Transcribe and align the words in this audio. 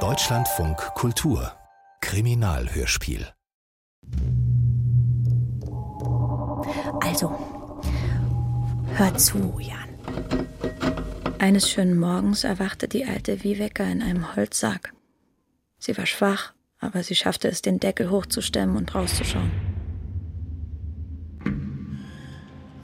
Deutschlandfunk 0.00 0.76
Kultur 0.94 1.50
Kriminalhörspiel 2.02 3.26
Also, 7.00 7.32
hör 8.96 9.16
zu, 9.16 9.58
Jan. 9.60 9.78
Eines 11.38 11.70
schönen 11.70 11.98
Morgens 11.98 12.44
erwachte 12.44 12.86
die 12.86 13.06
alte 13.06 13.42
Wiewecker 13.42 13.86
in 13.86 14.02
einem 14.02 14.36
Holzsack. 14.36 14.92
Sie 15.78 15.96
war 15.96 16.04
schwach, 16.04 16.52
aber 16.78 17.02
sie 17.02 17.14
schaffte 17.14 17.48
es, 17.48 17.62
den 17.62 17.80
Deckel 17.80 18.10
hochzustemmen 18.10 18.76
und 18.76 18.94
rauszuschauen. 18.94 19.52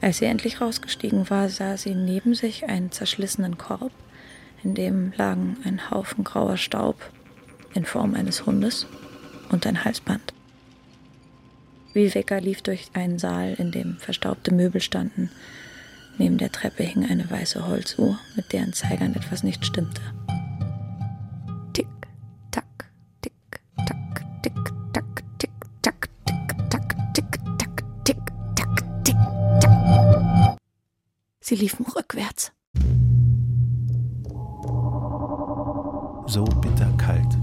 Als 0.00 0.16
sie 0.16 0.24
endlich 0.24 0.62
rausgestiegen 0.62 1.28
war, 1.28 1.50
sah 1.50 1.76
sie 1.76 1.94
neben 1.94 2.34
sich 2.34 2.64
einen 2.64 2.92
zerschlissenen 2.92 3.58
Korb, 3.58 3.92
in 4.62 4.74
dem 4.74 5.12
lagen 5.16 5.56
ein 5.64 5.90
Haufen 5.90 6.24
grauer 6.24 6.56
Staub 6.56 6.96
in 7.74 7.84
Form 7.84 8.14
eines 8.14 8.46
Hundes 8.46 8.86
und 9.50 9.66
ein 9.66 9.84
Halsband. 9.84 10.32
Wiewecker 11.94 12.40
lief 12.40 12.62
durch 12.62 12.90
einen 12.94 13.18
Saal, 13.18 13.54
in 13.58 13.70
dem 13.70 13.98
verstaubte 13.98 14.54
Möbel 14.54 14.80
standen. 14.80 15.30
Neben 16.18 16.38
der 16.38 16.52
Treppe 16.52 16.84
hing 16.84 17.04
eine 17.08 17.30
weiße 17.30 17.66
Holzuhr, 17.66 18.18
mit 18.36 18.52
deren 18.52 18.72
Zeigern 18.72 19.14
etwas 19.14 19.42
nicht 19.42 19.64
stimmte. 19.66 20.00
Tick, 21.72 21.88
tack, 22.50 22.90
tick, 23.20 23.32
tack, 23.86 24.24
tick, 24.42 24.54
tack, 24.92 25.22
tick, 25.38 25.50
tack, 25.82 26.08
tick, 26.24 26.38
tack, 26.70 27.14
tick, 27.14 27.26
tack, 27.58 28.04
tick, 28.04 28.16
tack, 28.56 29.04
tick, 29.04 29.16
tack. 29.60 30.56
Sie 31.40 31.56
liefen 31.56 31.84
rückwärts. 31.86 32.52
So 36.32 36.44
bitterkalt. 36.44 37.36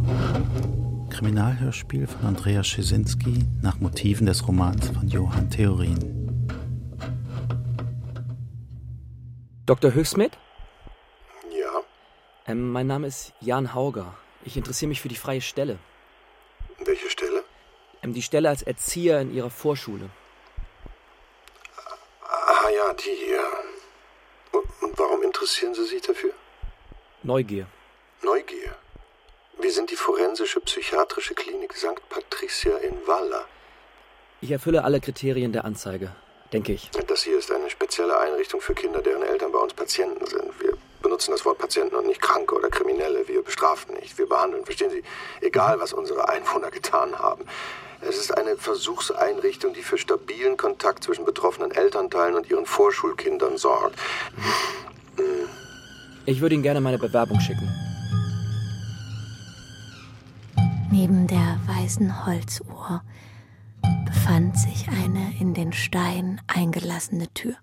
Kriminalhörspiel 1.11 2.07
von 2.07 2.25
Andreas 2.25 2.65
Schisinski 2.65 3.45
nach 3.61 3.79
Motiven 3.79 4.25
des 4.25 4.47
Romans 4.47 4.87
von 4.89 5.07
Johann 5.07 5.47
Theorin. 5.51 5.99
Dr. 9.67 9.93
Höchsmed? 9.93 10.35
Ja, 11.51 11.83
Ähm, 12.47 12.71
mein 12.71 12.87
Name 12.87 13.05
ist 13.05 13.33
Jan 13.41 13.75
Hauger. 13.75 14.15
Ich 14.43 14.57
interessiere 14.57 14.89
mich 14.89 15.01
für 15.01 15.09
die 15.09 15.21
freie 15.25 15.41
Stelle. 15.41 15.77
welche 16.83 17.11
Stelle? 17.11 17.43
Ähm, 18.01 18.15
die 18.15 18.23
Stelle 18.23 18.49
als 18.49 18.63
Erzieher 18.63 19.21
in 19.21 19.31
Ihrer 19.31 19.51
Vorschule. 19.51 20.09
Ah 22.23 22.69
ja, 22.75 22.93
die, 22.93 23.31
ja. 23.33 23.47
Und, 24.51 24.65
und 24.81 24.97
warum 24.97 25.21
interessieren 25.21 25.75
Sie 25.75 25.85
sich 25.85 26.01
dafür? 26.01 26.33
Neugier. 27.21 27.67
Neugier. 28.21 28.75
Wir 29.61 29.71
sind 29.71 29.91
die 29.91 29.97
forensische 29.97 30.61
psychiatrische 30.61 31.33
Klinik 31.33 31.73
St. 31.73 32.01
Patricia 32.09 32.77
in 32.77 32.95
Walla. 33.05 33.43
Ich 34.39 34.51
erfülle 34.51 34.85
alle 34.85 35.01
Kriterien 35.01 35.51
der 35.51 35.65
Anzeige, 35.65 36.15
denke 36.53 36.71
ich. 36.71 36.89
Das 37.07 37.23
hier 37.23 37.37
ist 37.37 37.51
eine 37.51 37.69
spezielle 37.69 38.17
Einrichtung 38.17 38.61
für 38.61 38.73
Kinder, 38.73 39.01
deren 39.01 39.21
Eltern 39.21 39.51
bei 39.51 39.59
uns 39.59 39.73
Patienten 39.73 40.25
sind. 40.25 40.57
Wir 40.61 40.77
benutzen 41.01 41.31
das 41.31 41.43
Wort 41.43 41.57
Patienten 41.57 41.95
und 41.95 42.07
nicht 42.07 42.21
Kranke 42.21 42.55
oder 42.55 42.69
Kriminelle. 42.69 43.27
Wir 43.27 43.41
bestrafen 43.41 43.95
nicht, 43.95 44.17
wir 44.17 44.29
behandeln. 44.29 44.63
Verstehen 44.63 44.91
Sie? 44.91 45.03
Egal, 45.41 45.77
was 45.81 45.91
unsere 45.91 46.29
Einwohner 46.29 46.71
getan 46.71 47.19
haben. 47.19 47.43
Es 47.99 48.17
ist 48.17 48.31
eine 48.31 48.55
Versuchseinrichtung, 48.55 49.73
die 49.73 49.83
für 49.83 49.97
stabilen 49.97 50.55
Kontakt 50.55 51.03
zwischen 51.03 51.25
betroffenen 51.25 51.71
Elternteilen 51.71 52.35
und 52.35 52.49
ihren 52.49 52.65
Vorschulkindern 52.65 53.57
sorgt. 53.57 53.99
Ich 56.25 56.39
würde 56.39 56.55
Ihnen 56.55 56.63
gerne 56.63 56.79
meine 56.79 56.97
Bewerbung 56.97 57.41
schicken. 57.41 57.88
Neben 61.01 61.27
der 61.27 61.57
weißen 61.65 62.25
Holzuhr 62.25 63.01
befand 64.05 64.59
sich 64.59 64.89
eine 64.89 65.33
in 65.39 65.53
den 65.53 65.71
Stein 65.71 66.41
eingelassene 66.47 67.33
Tür, 67.33 67.55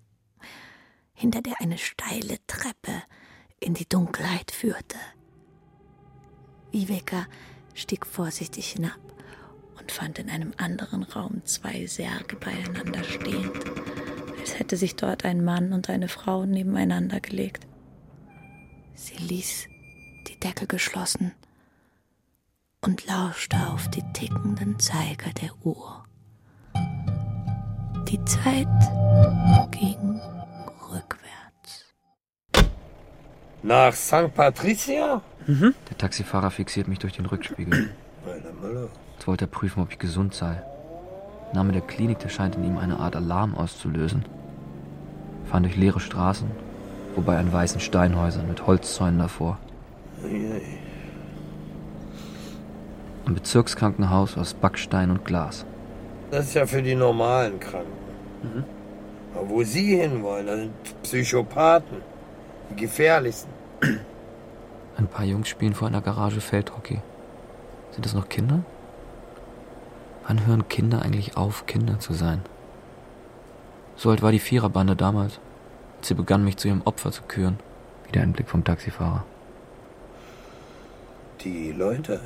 hinter 1.13 1.43
der 1.43 1.61
eine 1.61 1.77
steile 1.77 2.39
Treppe 2.47 3.03
in 3.61 3.75
die 3.75 3.87
Dunkelheit 3.87 4.53
führte. 4.53 4.97
Viveka 6.71 7.27
stieg 7.75 8.07
vorsichtig 8.07 8.71
hinab 8.71 8.99
und 9.79 9.93
fand 9.93 10.19
in 10.19 10.31
einem 10.31 10.55
anderen 10.57 11.03
Raum 11.03 11.45
zwei 11.45 11.87
Särge 11.87 12.37
beieinander 12.37 13.05
stehend, 13.05 13.53
als 14.41 14.59
hätte 14.59 14.79
sich 14.79 14.97
dort 14.97 15.27
ein 15.27 15.45
Mann 15.45 15.75
und 15.75 15.91
eine 15.91 16.09
Frau 16.09 16.47
nebeneinander 16.47 17.21
gelegt. 17.21 17.67
Sie 18.95 19.19
ließ 19.19 19.69
die 20.27 20.41
Deckel 20.41 20.67
geschlossen 20.67 21.33
und 22.87 23.05
lauschte 23.07 23.57
auf 23.73 23.89
die 23.89 24.03
tickenden 24.13 24.79
Zeiger 24.79 25.33
der 25.43 25.51
Uhr. 25.65 26.05
Die 28.09 28.25
Zeit 28.25 28.69
ging 29.73 30.21
rückwärts. 30.93 31.93
Nach 33.65 33.93
St. 33.93 34.33
Patricia? 34.33 35.21
Der 35.49 35.99
Taxifahrer 35.99 36.53
fixiert 36.53 36.87
mich 36.87 37.01
durch 37.01 37.15
den 37.15 37.27
Rückspiegel. 37.27 37.91
Meine 38.25 38.53
Müller. 38.61 38.89
Jetzt 39.15 39.27
wollte 39.27 39.47
er 39.47 39.49
prüfen, 39.49 39.83
ob 39.83 39.91
ich 39.91 39.99
gesund 39.99 40.35
sei. 40.35 40.63
Der 41.47 41.55
Name 41.55 41.73
der 41.73 41.83
Klinik, 41.83 42.21
der 42.21 42.29
scheint 42.29 42.55
in 42.55 42.63
ihm 42.63 42.79
eine 42.79 43.01
Art 43.01 43.17
Alarm 43.17 43.57
auszulösen. 43.57 44.25
Wir 45.43 45.51
fahren 45.51 45.65
durch 45.65 45.77
leere 45.77 45.99
Straßen, 45.99 46.49
wobei 47.17 47.37
an 47.39 47.53
weißen 47.53 47.81
Steinhäusern 47.81 48.47
mit 48.47 48.65
Holzzäunen 48.65 49.19
davor. 49.19 49.59
Ein 53.27 53.35
Bezirkskrankenhaus 53.35 54.37
aus 54.39 54.55
Backstein 54.55 55.11
und 55.11 55.25
Glas. 55.25 55.67
Das 56.31 56.47
ist 56.47 56.55
ja 56.55 56.65
für 56.67 56.83
die 56.83 56.95
normalen 56.95 57.59
Kranken. 57.59 58.65
Aber 59.35 59.51
wo 59.51 59.63
Sie 59.65 59.97
hinwollen, 59.97 60.47
das 60.47 60.59
sind 60.59 61.03
Psychopathen. 61.03 62.03
Die 62.71 62.77
gefährlichsten. 62.77 63.51
Ein 64.97 65.09
paar 65.09 65.25
Jungs 65.25 65.49
spielen 65.49 65.75
vor 65.75 65.89
einer 65.89 66.01
Garage 66.01 66.41
Feldhockey. 66.41 67.01
Sind 67.91 68.07
das 68.07 68.15
noch 68.15 68.29
Kinder? 68.29 68.61
Wann 70.27 70.47
hören 70.47 70.69
Kinder 70.69 71.03
eigentlich 71.03 71.37
auf, 71.37 71.67
Kinder 71.67 71.99
zu 71.99 72.13
sein? 72.13 72.43
So 73.97 74.11
alt 74.11 74.23
war 74.23 74.33
die 74.33 74.39
Viererbande 74.39 74.97
damals, 74.97 75.41
als 75.99 76.09
sie 76.09 76.15
begann, 76.15 76.45
mich 76.45 76.57
zu 76.57 76.69
ihrem 76.69 76.83
Opfer 76.83 77.13
zu 77.13 77.23
küren. 77.23 77.59
Wieder 78.07 78.23
ein 78.23 78.33
Blick 78.33 78.49
vom 78.49 78.63
Taxifahrer. 78.65 79.25
Die 81.43 81.73
Leute 81.73 82.21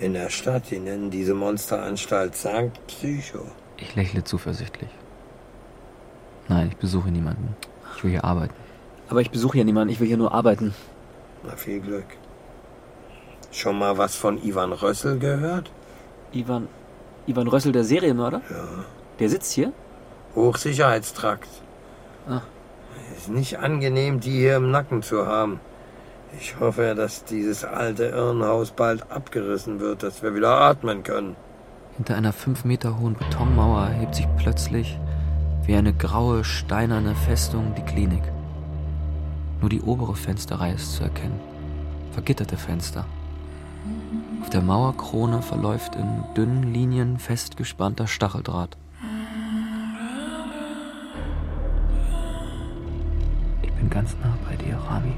in 0.00 0.14
der 0.14 0.30
Stadt, 0.30 0.70
die 0.70 0.78
nennen 0.78 1.10
diese 1.10 1.34
Monsteranstalt 1.34 2.36
St. 2.36 2.72
Psycho. 2.86 3.46
Ich 3.76 3.94
lächle 3.94 4.24
zuversichtlich. 4.24 4.90
Nein, 6.48 6.68
ich 6.68 6.76
besuche 6.76 7.10
niemanden. 7.10 7.54
Ich 7.96 8.04
will 8.04 8.10
hier 8.10 8.24
arbeiten. 8.24 8.54
Aber 9.08 9.20
ich 9.20 9.30
besuche 9.30 9.54
hier 9.58 9.64
niemanden, 9.64 9.92
ich 9.92 10.00
will 10.00 10.06
hier 10.06 10.16
nur 10.16 10.32
arbeiten. 10.32 10.74
Na, 11.44 11.56
viel 11.56 11.80
Glück. 11.80 12.06
Schon 13.50 13.78
mal 13.78 13.96
was 13.96 14.16
von 14.16 14.42
Ivan 14.42 14.72
Rössel 14.72 15.18
gehört? 15.18 15.70
Ivan. 16.32 16.68
Ivan 17.26 17.48
Rössel, 17.48 17.72
der 17.72 17.84
Serienmörder? 17.84 18.42
Ja. 18.50 18.84
Der 19.18 19.28
sitzt 19.28 19.52
hier? 19.52 19.72
Hochsicherheitstrakt. 20.34 21.48
Ah. 22.28 22.42
Ist 23.16 23.28
nicht 23.30 23.58
angenehm, 23.58 24.20
die 24.20 24.30
hier 24.30 24.56
im 24.56 24.70
Nacken 24.70 25.02
zu 25.02 25.26
haben. 25.26 25.60
Ich 26.36 26.58
hoffe, 26.60 26.94
dass 26.94 27.24
dieses 27.24 27.64
alte 27.64 28.04
Irrenhaus 28.04 28.70
bald 28.70 29.10
abgerissen 29.10 29.80
wird, 29.80 30.02
dass 30.02 30.22
wir 30.22 30.34
wieder 30.34 30.60
atmen 30.60 31.02
können. 31.02 31.36
Hinter 31.96 32.16
einer 32.16 32.32
fünf 32.32 32.64
Meter 32.64 32.98
hohen 32.98 33.14
Betonmauer 33.14 33.86
erhebt 33.86 34.14
sich 34.14 34.26
plötzlich 34.36 34.98
wie 35.64 35.74
eine 35.74 35.92
graue, 35.92 36.44
steinerne 36.44 37.14
Festung 37.14 37.74
die 37.76 37.82
Klinik. 37.82 38.22
Nur 39.60 39.68
die 39.68 39.82
obere 39.82 40.14
Fensterreihe 40.14 40.74
ist 40.74 40.94
zu 40.94 41.02
erkennen. 41.02 41.40
Vergitterte 42.12 42.56
Fenster. 42.56 43.04
Auf 44.40 44.50
der 44.50 44.62
Mauerkrone 44.62 45.42
verläuft 45.42 45.94
in 45.96 46.24
dünnen 46.36 46.72
Linien 46.72 47.18
festgespannter 47.18 48.06
Stacheldraht. 48.06 48.76
Ich 53.62 53.72
bin 53.72 53.90
ganz 53.90 54.16
nah 54.22 54.38
bei 54.48 54.56
dir, 54.56 54.78
Rami. 54.88 55.12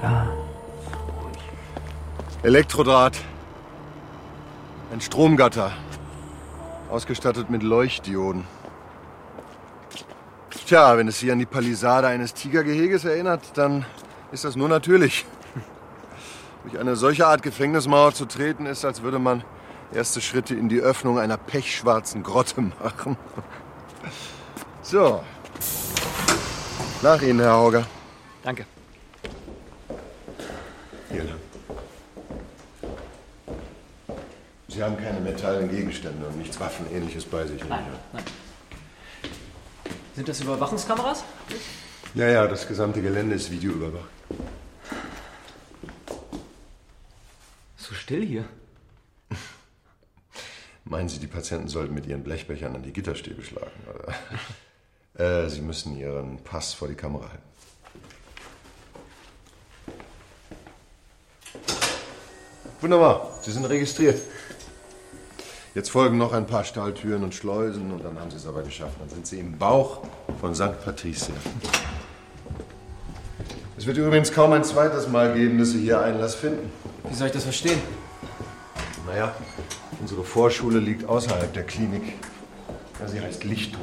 Ganz 0.00 0.30
Elektrodraht. 2.42 3.18
Ein 4.92 5.00
Stromgatter. 5.00 5.72
Ausgestattet 6.90 7.50
mit 7.50 7.62
Leuchtdioden. 7.62 8.44
Tja, 10.66 10.96
wenn 10.96 11.08
es 11.08 11.18
Sie 11.18 11.30
an 11.30 11.38
die 11.38 11.46
Palisade 11.46 12.06
eines 12.06 12.32
Tigergeheges 12.32 13.04
erinnert, 13.04 13.42
dann 13.54 13.84
ist 14.32 14.44
das 14.44 14.56
nur 14.56 14.68
natürlich. 14.68 15.26
Durch 16.64 16.78
eine 16.78 16.96
solche 16.96 17.26
Art 17.26 17.42
Gefängnismauer 17.42 18.14
zu 18.14 18.24
treten, 18.24 18.66
ist, 18.66 18.84
als 18.84 19.02
würde 19.02 19.18
man 19.18 19.44
erste 19.92 20.20
Schritte 20.20 20.54
in 20.54 20.68
die 20.68 20.80
Öffnung 20.80 21.18
einer 21.18 21.36
pechschwarzen 21.36 22.22
Grotte 22.22 22.62
machen. 22.62 23.16
So. 24.82 25.22
Nach 27.02 27.22
Ihnen, 27.22 27.38
Herr 27.38 27.52
Hauger. 27.52 27.84
Danke. 28.42 28.64
Hier. 31.10 31.26
Sie 34.68 34.82
haben 34.82 34.96
keine 34.96 35.20
metallen 35.20 35.68
Gegenstände 35.68 36.26
und 36.26 36.38
nichts 36.38 36.60
Waffenähnliches 36.60 37.24
bei 37.24 37.44
sich. 37.46 37.62
Nein, 37.68 37.84
nein. 38.12 38.24
Sind 40.14 40.28
das 40.28 40.40
Überwachungskameras? 40.40 41.24
Ja, 42.14 42.28
ja, 42.28 42.46
das 42.46 42.68
gesamte 42.68 43.02
Gelände 43.02 43.34
ist 43.34 43.50
videoüberwacht. 43.50 44.08
So 47.76 47.94
still 47.94 48.24
hier. 48.24 48.44
Meinen 50.84 51.08
Sie, 51.08 51.18
die 51.18 51.26
Patienten 51.26 51.68
sollten 51.68 51.94
mit 51.94 52.06
ihren 52.06 52.22
Blechbechern 52.22 52.74
an 52.74 52.82
die 52.82 52.92
Gitterstäbe 52.92 53.42
schlagen? 53.42 53.70
Oder? 55.14 55.44
äh, 55.44 55.48
Sie 55.48 55.60
müssen 55.60 55.96
Ihren 55.96 56.42
Pass 56.42 56.74
vor 56.74 56.88
die 56.88 56.94
Kamera 56.94 57.28
halten. 57.28 57.42
Wunderbar, 62.80 63.28
Sie 63.42 63.50
sind 63.50 63.64
registriert. 63.66 64.20
Jetzt 65.74 65.90
folgen 65.90 66.18
noch 66.18 66.32
ein 66.32 66.46
paar 66.46 66.64
Stahltüren 66.64 67.22
und 67.22 67.34
Schleusen 67.34 67.92
und 67.92 68.04
dann 68.04 68.18
haben 68.18 68.30
Sie 68.30 68.36
es 68.36 68.46
aber 68.46 68.62
geschafft. 68.62 68.94
Dann 68.98 69.08
sind 69.08 69.26
Sie 69.26 69.38
im 69.38 69.56
Bauch 69.58 70.02
von 70.40 70.54
St. 70.54 70.82
Patricia. 70.84 71.34
Es 73.76 73.86
wird 73.86 73.96
übrigens 73.98 74.32
kaum 74.32 74.52
ein 74.52 74.64
zweites 74.64 75.08
Mal 75.08 75.32
geben, 75.34 75.58
dass 75.58 75.70
Sie 75.70 75.80
hier 75.80 76.00
Einlass 76.00 76.34
finden. 76.34 76.72
Wie 77.08 77.14
soll 77.14 77.28
ich 77.28 77.32
das 77.32 77.44
verstehen? 77.44 77.80
Naja, 79.06 79.34
unsere 80.00 80.24
Vorschule 80.24 80.78
liegt 80.78 81.04
außerhalb 81.04 81.52
der 81.52 81.64
Klinik. 81.64 82.14
Ja, 83.00 83.08
sie 83.08 83.20
heißt 83.20 83.44
Lichtung. 83.44 83.82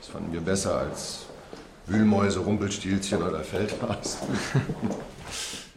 Das 0.00 0.08
fanden 0.08 0.32
wir 0.32 0.40
besser 0.40 0.78
als 0.78 1.26
Wühlmäuse, 1.86 2.40
Rumpelstilzchen 2.40 3.22
oder 3.22 3.40
Feldhasen. 3.40 4.28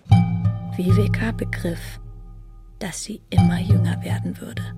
Viveka 0.78 1.32
begriff, 1.32 2.00
dass 2.80 3.04
sie 3.04 3.22
immer 3.30 3.60
jünger 3.60 4.02
werden 4.04 4.40
würde. 4.40 4.74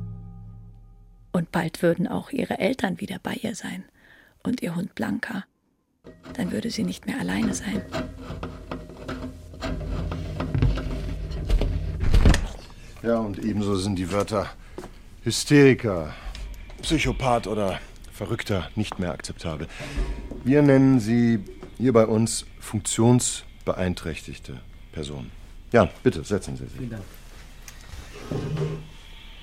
Und 1.31 1.51
bald 1.51 1.81
würden 1.81 2.07
auch 2.07 2.31
ihre 2.31 2.59
Eltern 2.59 2.99
wieder 2.99 3.19
bei 3.21 3.33
ihr 3.33 3.55
sein 3.55 3.83
und 4.43 4.61
ihr 4.61 4.75
Hund 4.75 4.95
Blanca. 4.95 5.45
Dann 6.33 6.51
würde 6.51 6.71
sie 6.71 6.83
nicht 6.83 7.05
mehr 7.05 7.19
alleine 7.19 7.53
sein. 7.53 7.81
Ja, 13.03 13.19
und 13.19 13.39
ebenso 13.39 13.75
sind 13.75 13.95
die 13.95 14.11
Wörter 14.11 14.47
Hysteriker, 15.23 16.13
Psychopath 16.81 17.47
oder 17.47 17.79
Verrückter 18.11 18.69
nicht 18.75 18.99
mehr 18.99 19.11
akzeptabel. 19.11 19.67
Wir 20.43 20.61
nennen 20.61 20.99
sie 20.99 21.39
hier 21.77 21.93
bei 21.93 22.05
uns 22.05 22.45
funktionsbeeinträchtigte 22.59 24.59
Personen. 24.91 25.31
Ja, 25.71 25.89
bitte, 26.03 26.23
setzen 26.23 26.57
Sie 26.57 26.65
sich. 26.65 26.77
Vielen 26.77 26.89
Dank. 26.89 27.03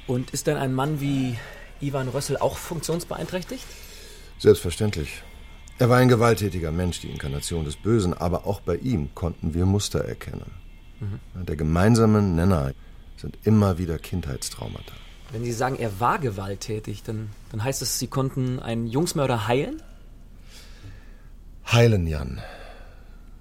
Und 0.06 0.30
ist 0.30 0.46
denn 0.46 0.56
ein 0.56 0.72
Mann 0.72 1.00
wie 1.00 1.36
Ivan 1.80 2.08
Rössel 2.08 2.36
auch 2.36 2.56
funktionsbeeinträchtigt? 2.56 3.64
Selbstverständlich. 4.38 5.22
Er 5.78 5.90
war 5.90 5.98
ein 5.98 6.08
gewalttätiger 6.08 6.72
Mensch, 6.72 7.00
die 7.00 7.10
Inkarnation 7.10 7.64
des 7.64 7.76
Bösen, 7.76 8.14
aber 8.14 8.46
auch 8.46 8.60
bei 8.60 8.76
ihm 8.76 9.14
konnten 9.14 9.52
wir 9.52 9.66
Muster 9.66 10.04
erkennen. 10.04 10.50
Mhm. 11.00 11.44
Der 11.44 11.56
gemeinsame 11.56 12.22
Nenner 12.22 12.72
sind 13.16 13.36
immer 13.42 13.78
wieder 13.78 13.98
Kindheitstraumata. 13.98 14.94
Wenn 15.32 15.44
Sie 15.44 15.52
sagen, 15.52 15.76
er 15.76 16.00
war 16.00 16.18
gewalttätig, 16.18 17.02
dann, 17.02 17.30
dann 17.50 17.62
heißt 17.62 17.82
es, 17.82 17.98
Sie 17.98 18.06
konnten 18.06 18.60
einen 18.60 18.86
Jungsmörder 18.86 19.48
heilen? 19.48 19.82
Heilen, 21.70 22.06
Jan, 22.06 22.40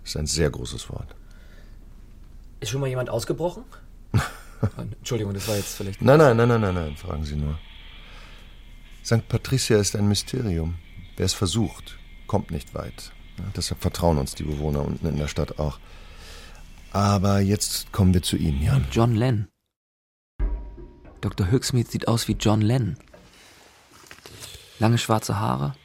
ist 0.04 0.18
ein 0.18 0.26
sehr 0.26 0.50
großes 0.50 0.90
Wort. 0.90 1.16
Ist 2.60 2.70
schon 2.70 2.82
mal 2.82 2.88
jemand 2.88 3.10
ausgebrochen? 3.10 3.64
Entschuldigung, 4.78 5.34
das 5.34 5.48
war 5.48 5.56
jetzt 5.56 5.76
vielleicht. 5.76 6.02
Nein, 6.02 6.18
nein, 6.18 6.38
nein, 6.38 6.48
nein, 6.48 6.62
nein, 6.62 6.74
nein, 6.74 6.98
fragen 6.98 7.26
Sie 7.26 7.36
nur. 7.36 7.58
St. 9.04 9.28
Patricia 9.28 9.78
ist 9.78 9.96
ein 9.96 10.08
Mysterium. 10.08 10.76
Wer 11.18 11.26
es 11.26 11.34
versucht, 11.34 11.98
kommt 12.28 12.52
nicht 12.52 12.74
weit. 12.74 13.12
Ja, 13.38 13.46
deshalb 13.56 13.82
vertrauen 13.82 14.18
uns 14.18 14.36
die 14.36 14.44
Bewohner 14.44 14.84
unten 14.84 15.06
in 15.08 15.18
der 15.18 15.28
Stadt 15.28 15.60
auch. 15.60 15.80
Aber 16.92 17.40
jetzt 17.40 17.92
kommen 17.92 18.14
wir 18.14 18.22
zu 18.22 18.38
Ihnen, 18.38 18.62
Jan. 18.62 18.86
John 18.92 19.16
Lennon. 19.16 19.48
Dr. 21.22 21.50
Höchsmiet 21.50 21.92
sieht 21.92 22.08
aus 22.08 22.28
wie 22.28 22.34
John 22.34 22.62
Lennon. 22.62 22.98
Lange 24.80 24.98
schwarze 24.98 25.40
Haare, 25.40 25.76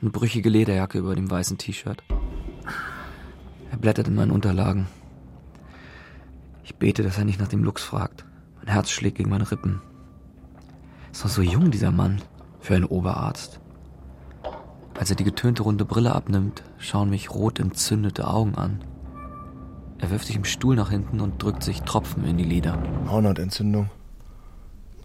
eine 0.00 0.10
brüchige 0.10 0.48
Lederjacke 0.48 0.98
über 0.98 1.14
dem 1.14 1.30
weißen 1.30 1.58
T-Shirt. 1.58 2.02
Er 3.70 3.76
blättert 3.78 4.08
in 4.08 4.14
meinen 4.14 4.30
Unterlagen. 4.30 4.86
Ich 6.64 6.76
bete, 6.76 7.02
dass 7.02 7.18
er 7.18 7.24
nicht 7.24 7.38
nach 7.38 7.48
dem 7.48 7.62
Lux 7.62 7.84
fragt. 7.84 8.24
Mein 8.56 8.68
Herz 8.68 8.90
schlägt 8.90 9.18
gegen 9.18 9.30
meine 9.30 9.50
Rippen. 9.50 9.82
Ist 11.12 11.22
noch 11.22 11.30
so 11.30 11.42
jung, 11.42 11.70
dieser 11.70 11.92
Mann, 11.92 12.22
für 12.60 12.74
einen 12.74 12.86
Oberarzt. 12.86 13.60
Als 14.98 15.10
er 15.10 15.16
die 15.16 15.24
getönte 15.24 15.62
runde 15.62 15.84
Brille 15.84 16.14
abnimmt, 16.14 16.62
schauen 16.78 17.10
mich 17.10 17.30
rot 17.30 17.60
entzündete 17.60 18.26
Augen 18.26 18.54
an. 18.54 18.82
Er 19.98 20.10
wirft 20.10 20.26
sich 20.26 20.36
im 20.36 20.44
Stuhl 20.44 20.74
nach 20.74 20.90
hinten 20.90 21.20
und 21.20 21.42
drückt 21.42 21.62
sich 21.62 21.82
Tropfen 21.82 22.24
in 22.24 22.38
die 22.38 22.44
Lider. 22.44 22.82
Hornhautentzündung. 23.08 23.90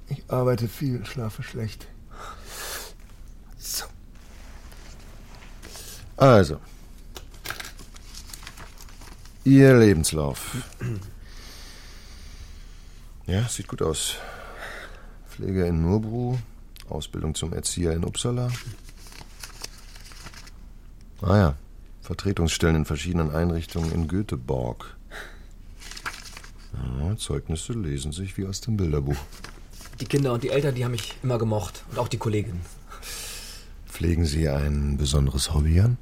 Ich 0.07 0.23
arbeite 0.29 0.67
viel, 0.67 1.05
schlafe 1.05 1.43
schlecht. 1.43 1.87
So. 3.57 3.85
Also. 6.17 6.57
Ihr 9.43 9.77
Lebenslauf. 9.77 10.55
Ja, 13.29 13.47
sieht 13.47 13.67
gut 13.67 13.83
aus. 13.83 14.15
Pflege 15.29 15.67
in 15.67 15.83
Nurbru, 15.83 16.39
Ausbildung 16.89 17.35
zum 17.35 17.53
Erzieher 17.53 17.93
in 17.93 18.03
Uppsala. 18.03 18.49
Ah 21.21 21.37
ja, 21.37 21.55
Vertretungsstellen 22.01 22.77
in 22.77 22.85
verschiedenen 22.85 23.29
Einrichtungen 23.29 23.91
in 23.91 24.07
Göteborg. 24.07 24.97
Ja, 26.73 27.15
Zeugnisse 27.17 27.73
lesen 27.73 28.13
sich 28.13 28.35
wie 28.35 28.47
aus 28.47 28.61
dem 28.61 28.77
Bilderbuch. 28.77 29.17
Die 29.99 30.05
Kinder 30.05 30.33
und 30.33 30.41
die 30.41 30.49
Eltern, 30.49 30.73
die 30.73 30.83
haben 30.83 30.93
mich 30.93 31.13
immer 31.21 31.37
gemocht. 31.37 31.83
Und 31.91 31.99
auch 31.99 32.07
die 32.07 32.17
Kolleginnen. 32.17 32.61
Pflegen 33.85 34.25
Sie 34.25 34.49
ein 34.49 34.97
besonderes 34.97 35.53
Hobby 35.53 35.79
an? 35.81 35.97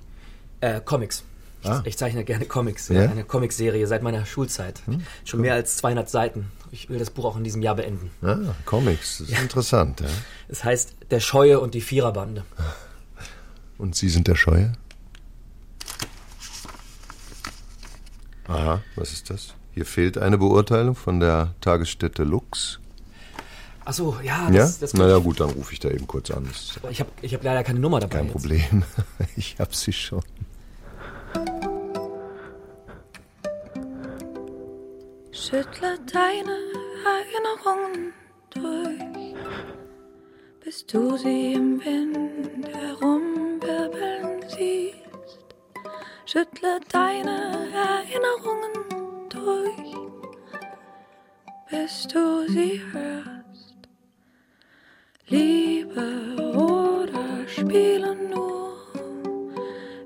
Äh, 0.61 0.79
Comics. 0.79 1.25
Ich, 1.67 1.73
Ah. 1.73 1.81
ich 1.85 1.97
zeichne 1.97 2.23
gerne 2.23 2.45
Comics. 2.45 2.87
Ja? 2.89 3.01
Eine 3.09 3.23
Comicserie 3.25 3.85
seit 3.87 4.01
meiner 4.03 4.25
Schulzeit. 4.25 4.81
Schon 5.25 5.41
mehr 5.41 5.53
als 5.53 5.77
200 5.77 6.09
Seiten. 6.09 6.51
Ich 6.71 6.89
will 6.89 6.97
das 6.99 7.09
Buch 7.09 7.25
auch 7.25 7.35
in 7.37 7.43
diesem 7.43 7.61
Jahr 7.61 7.75
beenden. 7.75 8.09
Ah, 8.21 8.37
Comics, 8.65 9.17
das 9.19 9.29
ist 9.29 9.41
interessant. 9.41 10.01
Ja? 10.01 10.07
Es 10.47 10.63
heißt 10.63 10.95
Der 11.11 11.19
Scheue 11.19 11.59
und 11.59 11.73
die 11.73 11.81
Viererbande. 11.81 12.43
Und 13.77 13.95
Sie 13.95 14.09
sind 14.09 14.27
der 14.27 14.33
Scheue? 14.35 14.73
Aha, 18.47 18.81
was 18.95 19.11
ist 19.13 19.29
das? 19.29 19.53
Hier 19.73 19.85
fehlt 19.85 20.17
eine 20.17 20.37
Beurteilung 20.37 20.95
von 20.95 21.19
der 21.19 21.53
Tagesstätte 21.61 22.23
Lux. 22.23 22.79
Ach 23.85 23.93
so, 23.93 24.17
ja, 24.23 24.49
Ja? 24.49 24.63
das, 24.63 24.79
das 24.79 24.93
Na 24.95 25.07
ja, 25.07 25.17
gut, 25.17 25.39
dann 25.39 25.49
rufe 25.51 25.73
ich 25.73 25.79
da 25.79 25.89
eben 25.89 26.07
kurz 26.07 26.31
an. 26.31 26.47
Das 26.47 26.79
Ich 26.89 26.99
habe 26.99 27.11
ich 27.21 27.33
hab 27.33 27.43
leider 27.43 27.63
keine 27.63 27.79
Nummer 27.79 27.99
dabei. 27.99 28.17
kein 28.17 28.25
jetzt. 28.25 28.33
Problem. 28.33 28.83
Ich 29.35 29.57
hab 29.59 29.75
sie 29.75 29.93
schon. 29.93 30.23
Schüttle 35.39 35.99
deine 36.11 36.57
Erinnerungen 37.05 38.11
durch, 38.49 39.35
bis 40.65 40.83
du 40.87 41.15
sie 41.15 41.53
im 41.53 41.79
Wind 41.85 42.67
herumwirbeln 42.67 44.41
siehst. 44.49 45.45
Schüttle 46.25 46.79
deine 46.91 47.69
Erinnerungen 47.71 49.29
durch, 49.29 49.95
bis 51.69 52.07
du 52.07 52.47
sie 52.47 52.81
hörst. 52.91 53.77
Liebe 55.27 56.35
oder 56.57 57.47
spiele 57.47 58.15
nur, 58.15 58.75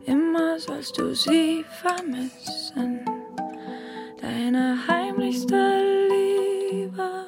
immer 0.06 0.60
sollst 0.60 0.98
du 0.98 1.16
sie 1.16 1.64
vermissen 1.82 3.21
deine 4.22 4.78
heimlichste 4.88 5.56
Liebe, 6.10 7.26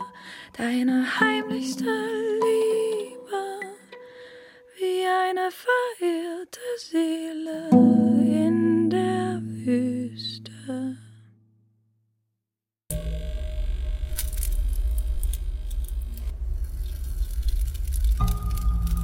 deine 0.55 1.05
heimlichste 1.19 1.85
Liebe, 1.85 3.59
wie 4.77 5.05
eine 5.27 5.49
verirrte 5.51 6.59
Seele 6.77 7.69
in 7.71 8.89
der 8.89 9.41
Wüste. 9.41 10.51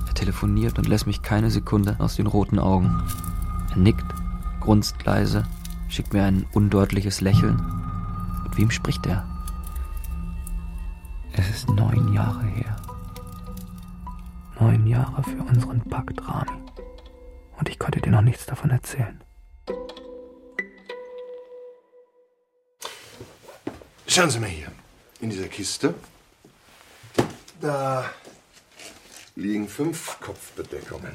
Er 0.07 0.13
telefoniert 0.13 0.77
und 0.77 0.87
lässt 0.87 1.07
mich 1.07 1.23
keine 1.23 1.49
Sekunde 1.49 1.95
aus 1.99 2.17
den 2.17 2.27
roten 2.27 2.59
Augen. 2.59 3.01
Er 3.71 3.77
nickt, 3.77 4.05
grunzt 4.59 5.03
leise, 5.05 5.45
schickt 5.89 6.13
mir 6.13 6.23
ein 6.23 6.45
undeutliches 6.53 7.21
Lächeln. 7.21 7.57
Mit 8.43 8.57
wem 8.57 8.71
spricht 8.71 9.05
er? 9.05 9.27
Es 11.33 11.49
ist 11.49 11.69
neun 11.69 12.13
Jahre 12.13 12.45
her. 12.45 12.75
Neun 14.59 14.87
Jahre 14.87 15.23
für 15.23 15.41
unseren 15.41 15.81
Pakt, 15.81 16.21
Rami. 16.27 16.63
Und 17.57 17.69
ich 17.69 17.79
konnte 17.79 18.01
dir 18.01 18.11
noch 18.11 18.21
nichts 18.21 18.45
davon 18.45 18.69
erzählen. 18.69 19.21
Schauen 24.07 24.29
Sie 24.29 24.39
mal 24.39 24.49
hier. 24.49 24.71
In 25.21 25.29
dieser 25.29 25.47
Kiste. 25.47 25.93
Da 27.61 28.09
liegen 29.35 29.67
fünf 29.67 30.19
Kopfbedeckungen. 30.19 31.11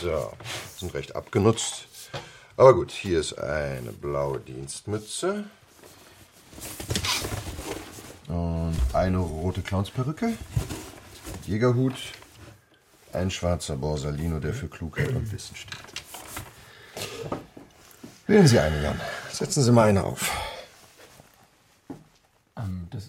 So, 0.00 0.32
sind 0.76 0.92
recht 0.94 1.14
abgenutzt. 1.14 1.89
Aber 2.60 2.74
gut, 2.74 2.90
hier 2.90 3.20
ist 3.20 3.38
eine 3.38 3.90
blaue 3.90 4.38
Dienstmütze. 4.38 5.44
Und 8.28 8.76
eine 8.92 9.16
rote 9.16 9.62
Clownsperücke. 9.62 10.36
Jägerhut. 11.46 11.94
Ein 13.14 13.30
schwarzer 13.30 13.76
Borsalino, 13.76 14.40
der 14.40 14.52
für 14.52 14.68
Klugheit 14.68 15.08
und 15.08 15.32
Wissen 15.32 15.56
steht. 15.56 15.80
Wählen 18.26 18.46
Sie 18.46 18.58
eine, 18.58 18.82
Jan. 18.82 19.00
Setzen 19.32 19.62
Sie 19.62 19.72
mal 19.72 19.88
eine 19.88 20.04
auf. 20.04 20.30
Ähm, 22.58 22.88
das, 22.90 23.08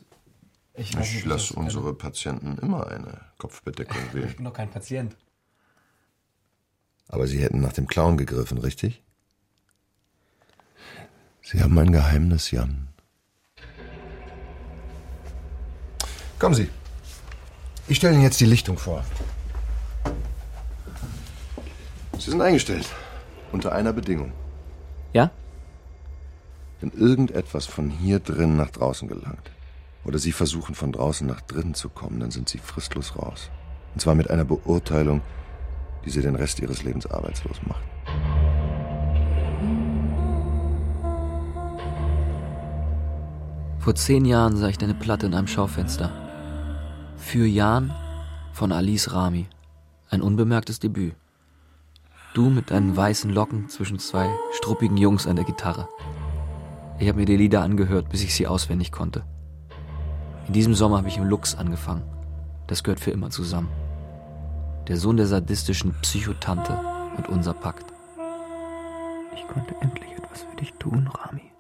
ich 0.75 0.95
Ich 0.95 1.25
lasse 1.25 1.55
unsere 1.55 1.93
Patienten 1.93 2.57
immer 2.59 2.87
eine 2.87 3.19
Kopfbedeckung 3.37 3.97
Ich 4.07 4.13
wählen. 4.13 4.33
bin 4.33 4.45
doch 4.45 4.53
kein 4.53 4.71
Patient. 4.71 5.17
Aber 7.09 7.27
Sie 7.27 7.41
hätten 7.43 7.59
nach 7.59 7.73
dem 7.73 7.87
Clown 7.87 8.15
gegriffen, 8.15 8.57
richtig? 8.57 9.03
Sie 11.41 11.61
haben 11.61 11.77
ein 11.77 11.91
Geheimnis, 11.91 12.51
Jan. 12.51 12.87
Kommen 16.39 16.55
Sie. 16.55 16.69
Ich 17.87 17.97
stelle 17.97 18.13
Ihnen 18.13 18.23
jetzt 18.23 18.39
die 18.39 18.45
Lichtung 18.45 18.77
vor. 18.77 19.03
Sie 22.17 22.31
sind 22.31 22.41
eingestellt. 22.41 22.87
Unter 23.51 23.73
einer 23.73 23.91
Bedingung. 23.91 24.31
Ja? 25.13 25.29
Wenn 26.79 26.91
irgendetwas 26.91 27.65
von 27.65 27.89
hier 27.89 28.19
drin 28.19 28.55
nach 28.55 28.69
draußen 28.69 29.07
gelangt, 29.07 29.51
oder 30.05 30.19
Sie 30.19 30.31
versuchen 30.31 30.73
von 30.73 30.91
draußen 30.91 31.27
nach 31.27 31.41
drinnen 31.41 31.73
zu 31.73 31.89
kommen, 31.89 32.19
dann 32.19 32.31
sind 32.31 32.49
Sie 32.49 32.57
fristlos 32.57 33.15
raus. 33.17 33.49
Und 33.93 34.01
zwar 34.01 34.15
mit 34.15 34.29
einer 34.29 34.45
Beurteilung, 34.45 35.21
die 36.05 36.09
Sie 36.09 36.21
den 36.21 36.35
Rest 36.35 36.59
Ihres 36.59 36.83
Lebens 36.83 37.05
arbeitslos 37.05 37.57
macht. 37.67 37.83
Vor 43.81 43.95
zehn 43.95 44.25
Jahren 44.25 44.57
sah 44.57 44.67
ich 44.67 44.77
deine 44.77 44.93
Platte 44.93 45.25
in 45.25 45.33
einem 45.33 45.47
Schaufenster. 45.47 46.11
Für 47.17 47.47
Jan 47.47 47.91
von 48.53 48.71
Alice 48.71 49.11
Rami. 49.11 49.47
Ein 50.11 50.21
unbemerktes 50.21 50.77
Debüt. 50.77 51.15
Du 52.35 52.51
mit 52.51 52.69
deinen 52.69 52.95
weißen 52.95 53.31
Locken 53.31 53.69
zwischen 53.69 53.97
zwei 53.97 54.29
struppigen 54.51 54.97
Jungs 54.97 55.25
an 55.25 55.35
der 55.35 55.45
Gitarre. 55.45 55.89
Ich 56.99 57.07
habe 57.07 57.17
mir 57.17 57.25
die 57.25 57.37
Lieder 57.37 57.63
angehört, 57.63 58.09
bis 58.09 58.23
ich 58.23 58.35
sie 58.35 58.45
auswendig 58.45 58.91
konnte. 58.91 59.23
In 60.45 60.53
diesem 60.53 60.75
Sommer 60.75 60.99
habe 60.99 61.07
ich 61.07 61.17
im 61.17 61.25
Lux 61.25 61.55
angefangen. 61.55 62.03
Das 62.67 62.83
gehört 62.83 62.99
für 62.99 63.09
immer 63.09 63.31
zusammen. 63.31 63.69
Der 64.89 64.97
Sohn 64.97 65.17
der 65.17 65.25
sadistischen 65.25 65.95
Psychotante 66.03 66.79
und 67.17 67.29
unser 67.29 67.55
Pakt. 67.55 67.91
Ich 69.33 69.47
konnte 69.47 69.73
endlich 69.81 70.11
etwas 70.11 70.43
für 70.43 70.55
dich 70.57 70.71
tun, 70.73 71.07
Rami. 71.07 71.50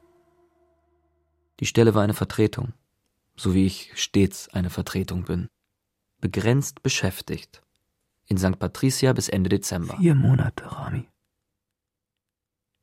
Die 1.61 1.67
Stelle 1.67 1.93
war 1.93 2.01
eine 2.01 2.15
Vertretung, 2.15 2.73
so 3.35 3.53
wie 3.53 3.67
ich 3.67 3.91
stets 3.93 4.49
eine 4.49 4.71
Vertretung 4.71 5.25
bin. 5.25 5.47
Begrenzt 6.19 6.81
beschäftigt. 6.81 7.61
In 8.25 8.39
St. 8.39 8.57
Patricia 8.57 9.13
bis 9.13 9.29
Ende 9.29 9.49
Dezember. 9.49 9.95
Vier 9.97 10.15
Monate, 10.15 10.71
Rami. 10.71 11.07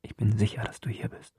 Ich 0.02 0.14
bin 0.14 0.38
sicher, 0.38 0.62
dass 0.62 0.78
du 0.78 0.90
hier 0.90 1.08
bist. 1.08 1.34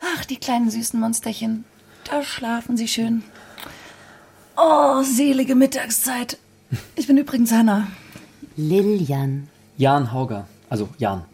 Ach, 0.00 0.24
die 0.26 0.36
kleinen 0.36 0.70
süßen 0.70 1.00
Monsterchen. 1.00 1.64
Da 2.04 2.22
schlafen 2.22 2.76
sie 2.76 2.88
schön. 2.88 3.22
Oh, 4.58 5.02
selige 5.02 5.54
Mittagszeit. 5.54 6.36
Ich 6.94 7.06
bin 7.06 7.16
übrigens 7.16 7.52
Hanna. 7.52 7.88
Lilian. 8.56 9.48
Jan 9.82 10.12
Hauger, 10.12 10.46
also 10.70 10.88
Jan. 10.98 11.24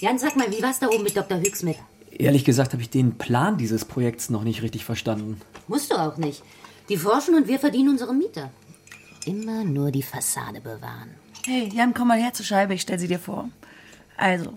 Jan, 0.00 0.18
sag 0.18 0.34
mal, 0.34 0.50
wie 0.50 0.60
war's 0.60 0.80
da 0.80 0.88
oben 0.88 1.04
mit 1.04 1.16
Dr. 1.16 1.38
Hüxmit? 1.38 1.76
Ehrlich 2.10 2.44
gesagt 2.44 2.72
habe 2.72 2.82
ich 2.82 2.90
den 2.90 3.18
Plan 3.18 3.56
dieses 3.56 3.84
Projekts 3.84 4.30
noch 4.30 4.42
nicht 4.42 4.62
richtig 4.62 4.84
verstanden. 4.84 5.40
Musst 5.68 5.92
du 5.92 5.94
auch 5.94 6.16
nicht. 6.16 6.42
Die 6.88 6.96
forschen 6.96 7.36
und 7.36 7.46
wir 7.46 7.60
verdienen 7.60 7.90
unsere 7.90 8.12
Miete. 8.12 8.50
Immer 9.26 9.62
nur 9.62 9.92
die 9.92 10.02
Fassade 10.02 10.60
bewahren. 10.60 11.10
Hey, 11.44 11.70
Jan, 11.72 11.94
komm 11.94 12.08
mal 12.08 12.18
her 12.18 12.32
zur 12.32 12.44
Scheibe, 12.44 12.74
ich 12.74 12.80
stell 12.80 12.98
sie 12.98 13.06
dir 13.06 13.20
vor. 13.20 13.48
Also, 14.16 14.52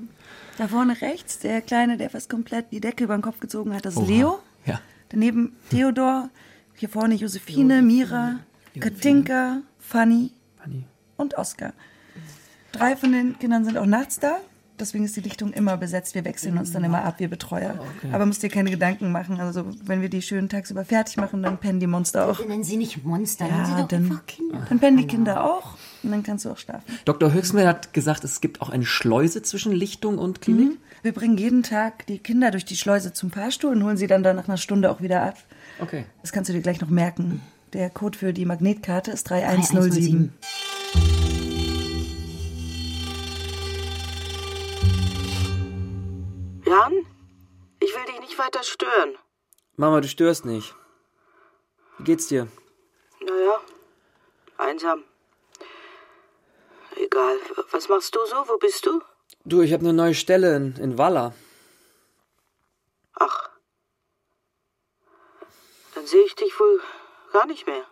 da 0.58 0.68
vorne 0.68 1.00
rechts, 1.00 1.38
der 1.38 1.62
Kleine, 1.62 1.98
der 1.98 2.10
fast 2.10 2.32
komplett 2.32 2.72
die 2.72 2.82
Decke 2.82 3.04
über 3.04 3.16
den 3.16 3.22
Kopf 3.22 3.40
gezogen 3.40 3.76
hat, 3.76 3.86
das 3.86 3.94
ist 3.94 4.00
Oha. 4.00 4.08
Leo. 4.08 4.40
Ja. 4.66 4.82
Daneben 5.10 5.56
Theodor, 5.70 6.32
hier 6.74 6.90
vorne 6.90 7.14
Josephine, 7.14 7.84
Mira, 7.84 8.40
Katinka, 8.80 9.62
Fanny 9.78 10.32
Fanny. 10.58 10.86
und 11.18 11.38
Oskar. 11.38 11.74
Drei 12.78 12.96
von 12.96 13.12
den 13.12 13.40
Kindern 13.40 13.66
sind 13.66 13.78
auch 13.78 13.86
nachts 13.86 14.20
da. 14.20 14.38
Deswegen 14.80 15.06
ist 15.06 15.16
die 15.16 15.22
Lichtung 15.22 15.54
immer 15.54 15.76
besetzt. 15.76 16.14
Wir 16.14 16.24
wechseln 16.24 16.56
uns 16.60 16.72
dann 16.72 16.84
immer 16.84 17.04
ab, 17.04 17.16
wir 17.18 17.30
Betreuer. 17.30 17.80
Aber 18.12 18.28
musst 18.28 18.44
dir 18.44 18.50
keine 18.50 18.70
Gedanken 18.70 19.12
machen. 19.12 19.40
Also, 19.40 19.66
wenn 19.84 20.02
wir 20.04 20.10
die 20.10 20.22
schön 20.22 20.50
tagsüber 20.50 20.86
fertig 20.86 21.18
machen, 21.18 21.42
dann 21.42 21.58
pennen 21.58 21.80
die 21.80 21.88
Monster 21.88 22.30
auch. 22.30 22.46
Nennen 22.46 22.64
Sie 22.64 22.78
nicht 22.78 23.04
Monster, 23.04 23.46
nennen 23.46 23.66
Sie 23.66 23.72
Ja, 23.72 23.82
doch 23.82 23.88
dann, 23.88 24.04
einfach 24.06 24.26
Kinder. 24.28 24.68
dann 24.70 24.80
pennen 24.80 24.98
die 24.98 25.08
Kinder 25.08 25.44
auch. 25.44 25.78
Und 26.04 26.12
dann 26.12 26.22
kannst 26.22 26.46
du 26.46 26.52
auch 26.52 26.60
schlafen. 26.60 26.84
Dr. 27.06 27.34
Höchstmann 27.34 27.66
hat 27.66 27.92
gesagt, 27.94 28.24
es 28.24 28.40
gibt 28.40 28.62
auch 28.62 28.70
eine 28.70 28.86
Schleuse 28.86 29.42
zwischen 29.42 29.72
Lichtung 29.72 30.20
und 30.20 30.42
Klinik. 30.42 30.70
Mhm. 30.70 30.78
Wir 31.02 31.12
bringen 31.12 31.40
jeden 31.40 31.64
Tag 31.64 32.06
die 32.06 32.20
Kinder 32.20 32.52
durch 32.52 32.66
die 32.66 32.76
Schleuse 32.76 33.14
zum 33.14 33.32
Fahrstuhl 33.32 33.72
und 33.74 33.84
holen 33.84 33.98
sie 33.98 34.08
dann 34.08 34.22
da 34.22 34.34
nach 34.34 34.48
einer 34.48 34.58
Stunde 34.58 34.92
auch 34.92 35.02
wieder 35.02 35.24
ab. 35.24 35.38
Okay. 35.80 36.06
Das 36.22 36.32
kannst 36.32 36.50
du 36.50 36.54
dir 36.54 36.62
gleich 36.62 36.82
noch 36.82 36.90
merken. 36.90 37.42
Der 37.74 37.90
Code 37.90 38.16
für 38.18 38.32
die 38.32 38.46
Magnetkarte 38.46 39.10
ist 39.10 39.28
3107. 39.30 40.34
3107. 40.34 40.34
Jan, 46.68 47.06
ich 47.80 47.96
will 47.96 48.06
dich 48.06 48.20
nicht 48.20 48.38
weiter 48.38 48.62
stören. 48.62 49.18
Mama, 49.78 50.02
du 50.02 50.08
störst 50.10 50.44
nicht. 50.44 50.76
Wie 51.98 52.04
geht's 52.04 52.28
dir? 52.28 52.48
Naja, 53.22 53.62
einsam. 54.58 55.04
Egal. 56.98 57.38
Was 57.72 57.88
machst 57.88 58.14
du 58.16 58.20
so? 58.26 58.36
Wo 58.48 58.58
bist 58.58 58.86
du? 58.86 59.02
Du, 59.46 59.62
ich 59.62 59.72
habe 59.72 59.84
eine 59.84 59.94
neue 59.94 60.14
Stelle 60.14 60.56
in, 60.58 60.76
in 60.76 60.98
Walla. 60.98 61.34
Ach. 63.14 63.50
Dann 65.96 66.06
sehe 66.06 66.26
ich 66.26 66.36
dich 66.36 66.60
wohl 66.60 66.82
gar 67.32 67.46
nicht 67.46 67.66
mehr. 67.66 67.86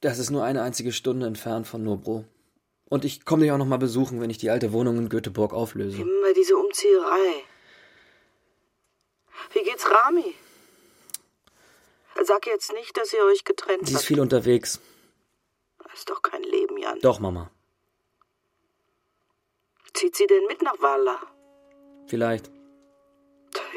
Das 0.00 0.18
ist 0.20 0.30
nur 0.30 0.44
eine 0.44 0.62
einzige 0.62 0.92
Stunde 0.92 1.26
entfernt 1.26 1.66
von 1.66 1.82
Nobro. 1.82 2.24
Und 2.88 3.04
ich 3.04 3.24
komme 3.24 3.42
dich 3.42 3.50
auch 3.50 3.58
noch 3.58 3.66
mal 3.66 3.78
besuchen, 3.78 4.20
wenn 4.20 4.30
ich 4.30 4.38
die 4.38 4.50
alte 4.50 4.72
Wohnung 4.72 4.96
in 4.98 5.08
Göteborg 5.08 5.52
auflöse. 5.52 6.02
Immer 6.02 6.32
diese 6.34 6.56
Umzieherei. 6.56 7.42
Wie 9.52 9.62
geht's 9.62 9.88
Rami? 9.90 10.34
Sag 12.22 12.46
jetzt 12.46 12.72
nicht, 12.72 12.96
dass 12.96 13.12
ihr 13.12 13.22
euch 13.24 13.44
getrennt 13.44 13.86
Sie 13.86 13.92
ist 13.92 13.98
habt. 13.98 14.06
viel 14.06 14.20
unterwegs. 14.20 14.80
Das 15.84 15.94
ist 16.00 16.10
doch 16.10 16.22
kein 16.22 16.42
Leben, 16.42 16.76
Jan. 16.78 16.98
Doch, 17.00 17.20
Mama. 17.20 17.50
Zieht 19.94 20.16
sie 20.16 20.26
denn 20.26 20.44
mit 20.46 20.62
nach 20.62 20.80
Walla? 20.80 21.18
Vielleicht. 22.06 22.50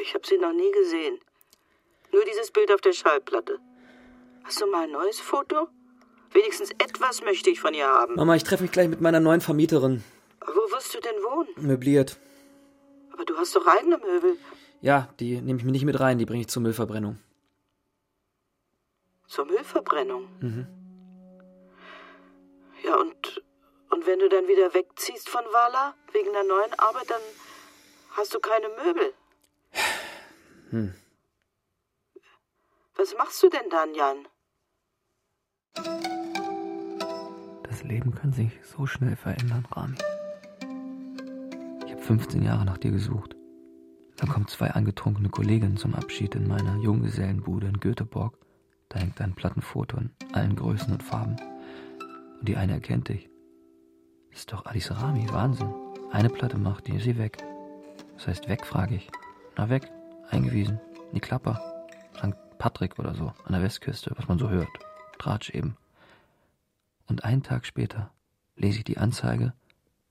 Ich 0.02 0.14
habe 0.14 0.26
sie 0.26 0.38
noch 0.38 0.52
nie 0.52 0.70
gesehen. 0.72 1.18
Nur 2.12 2.24
dieses 2.24 2.50
Bild 2.50 2.72
auf 2.72 2.80
der 2.80 2.92
Schallplatte. 2.92 3.58
Hast 4.44 4.60
du 4.60 4.66
mal 4.66 4.84
ein 4.84 4.90
neues 4.92 5.20
Foto? 5.20 5.68
Wenigstens 6.32 6.70
etwas 6.72 7.22
möchte 7.22 7.50
ich 7.50 7.60
von 7.60 7.74
ihr 7.74 7.86
haben. 7.86 8.14
Mama, 8.16 8.34
ich 8.36 8.44
treffe 8.44 8.62
mich 8.62 8.72
gleich 8.72 8.88
mit 8.88 9.00
meiner 9.00 9.20
neuen 9.20 9.40
Vermieterin. 9.40 10.02
Wo 10.40 10.72
wirst 10.72 10.94
du 10.94 11.00
denn 11.00 11.16
wohnen? 11.22 11.48
Möbliert. 11.56 12.18
Aber 13.12 13.24
du 13.24 13.36
hast 13.36 13.54
doch 13.56 13.66
eigene 13.66 13.98
Möbel. 13.98 14.38
Ja, 14.80 15.08
die 15.20 15.40
nehme 15.40 15.58
ich 15.58 15.64
mir 15.64 15.72
nicht 15.72 15.84
mit 15.84 16.00
rein, 16.00 16.18
die 16.18 16.26
bringe 16.26 16.40
ich 16.42 16.48
zur 16.48 16.62
Müllverbrennung. 16.62 17.18
Zur 19.26 19.44
Müllverbrennung. 19.44 20.28
Mhm. 20.40 20.66
Ja, 22.84 22.96
und, 22.96 23.42
und 23.90 24.06
wenn 24.06 24.18
du 24.18 24.28
dann 24.28 24.48
wieder 24.48 24.72
wegziehst 24.72 25.28
von 25.28 25.44
Wala 25.52 25.94
wegen 26.12 26.32
der 26.32 26.44
neuen 26.44 26.72
Arbeit, 26.78 27.10
dann 27.10 27.20
hast 28.12 28.34
du 28.34 28.40
keine 28.40 28.68
Möbel. 28.84 29.12
Hm. 30.70 30.94
Was 32.94 33.12
machst 33.18 33.42
du 33.42 33.48
denn 33.48 33.68
dann, 33.70 33.92
Jan? 33.92 34.28
Das 37.64 37.80
Das 37.80 37.88
Leben 37.88 38.14
kann 38.14 38.30
sich 38.30 38.52
so 38.62 38.84
schnell 38.84 39.16
verändern, 39.16 39.66
Rami. 39.72 39.96
Ich 41.86 41.92
habe 41.92 42.02
15 42.02 42.42
Jahre 42.42 42.66
nach 42.66 42.76
dir 42.76 42.90
gesucht. 42.90 43.39
Dann 44.20 44.28
kommen 44.28 44.46
zwei 44.48 44.70
angetrunkene 44.70 45.30
Kolleginnen 45.30 45.78
zum 45.78 45.94
Abschied 45.94 46.34
in 46.34 46.46
meiner 46.46 46.76
Junggesellenbude 46.76 47.68
in 47.68 47.80
Göteborg. 47.80 48.36
Da 48.90 48.98
hängt 48.98 49.18
ein 49.22 49.34
Plattenfoto 49.34 49.96
in 49.96 50.10
allen 50.34 50.56
Größen 50.56 50.92
und 50.92 51.02
Farben. 51.02 51.36
Und 52.38 52.46
die 52.46 52.56
eine 52.56 52.74
erkennt 52.74 53.08
dich. 53.08 53.30
Das 54.30 54.40
ist 54.40 54.52
doch 54.52 54.66
Alice 54.66 54.90
Rami, 54.90 55.26
Wahnsinn. 55.32 55.72
Eine 56.12 56.28
Platte 56.28 56.58
macht 56.58 56.86
die, 56.86 56.98
sie 56.98 57.16
weg. 57.16 57.38
Das 58.16 58.26
heißt 58.26 58.48
weg, 58.50 58.66
frage 58.66 58.96
ich. 58.96 59.10
Na 59.56 59.70
weg, 59.70 59.90
eingewiesen. 60.28 60.78
In 61.08 61.14
die 61.14 61.20
Klapper. 61.20 61.86
St. 62.18 62.36
Patrick 62.58 62.98
oder 62.98 63.14
so, 63.14 63.32
an 63.44 63.52
der 63.52 63.62
Westküste, 63.62 64.12
was 64.16 64.28
man 64.28 64.38
so 64.38 64.50
hört. 64.50 64.68
Tratsch 65.18 65.48
eben. 65.48 65.78
Und 67.06 67.24
einen 67.24 67.42
Tag 67.42 67.64
später 67.64 68.12
lese 68.54 68.78
ich 68.78 68.84
die 68.84 68.98
Anzeige 68.98 69.54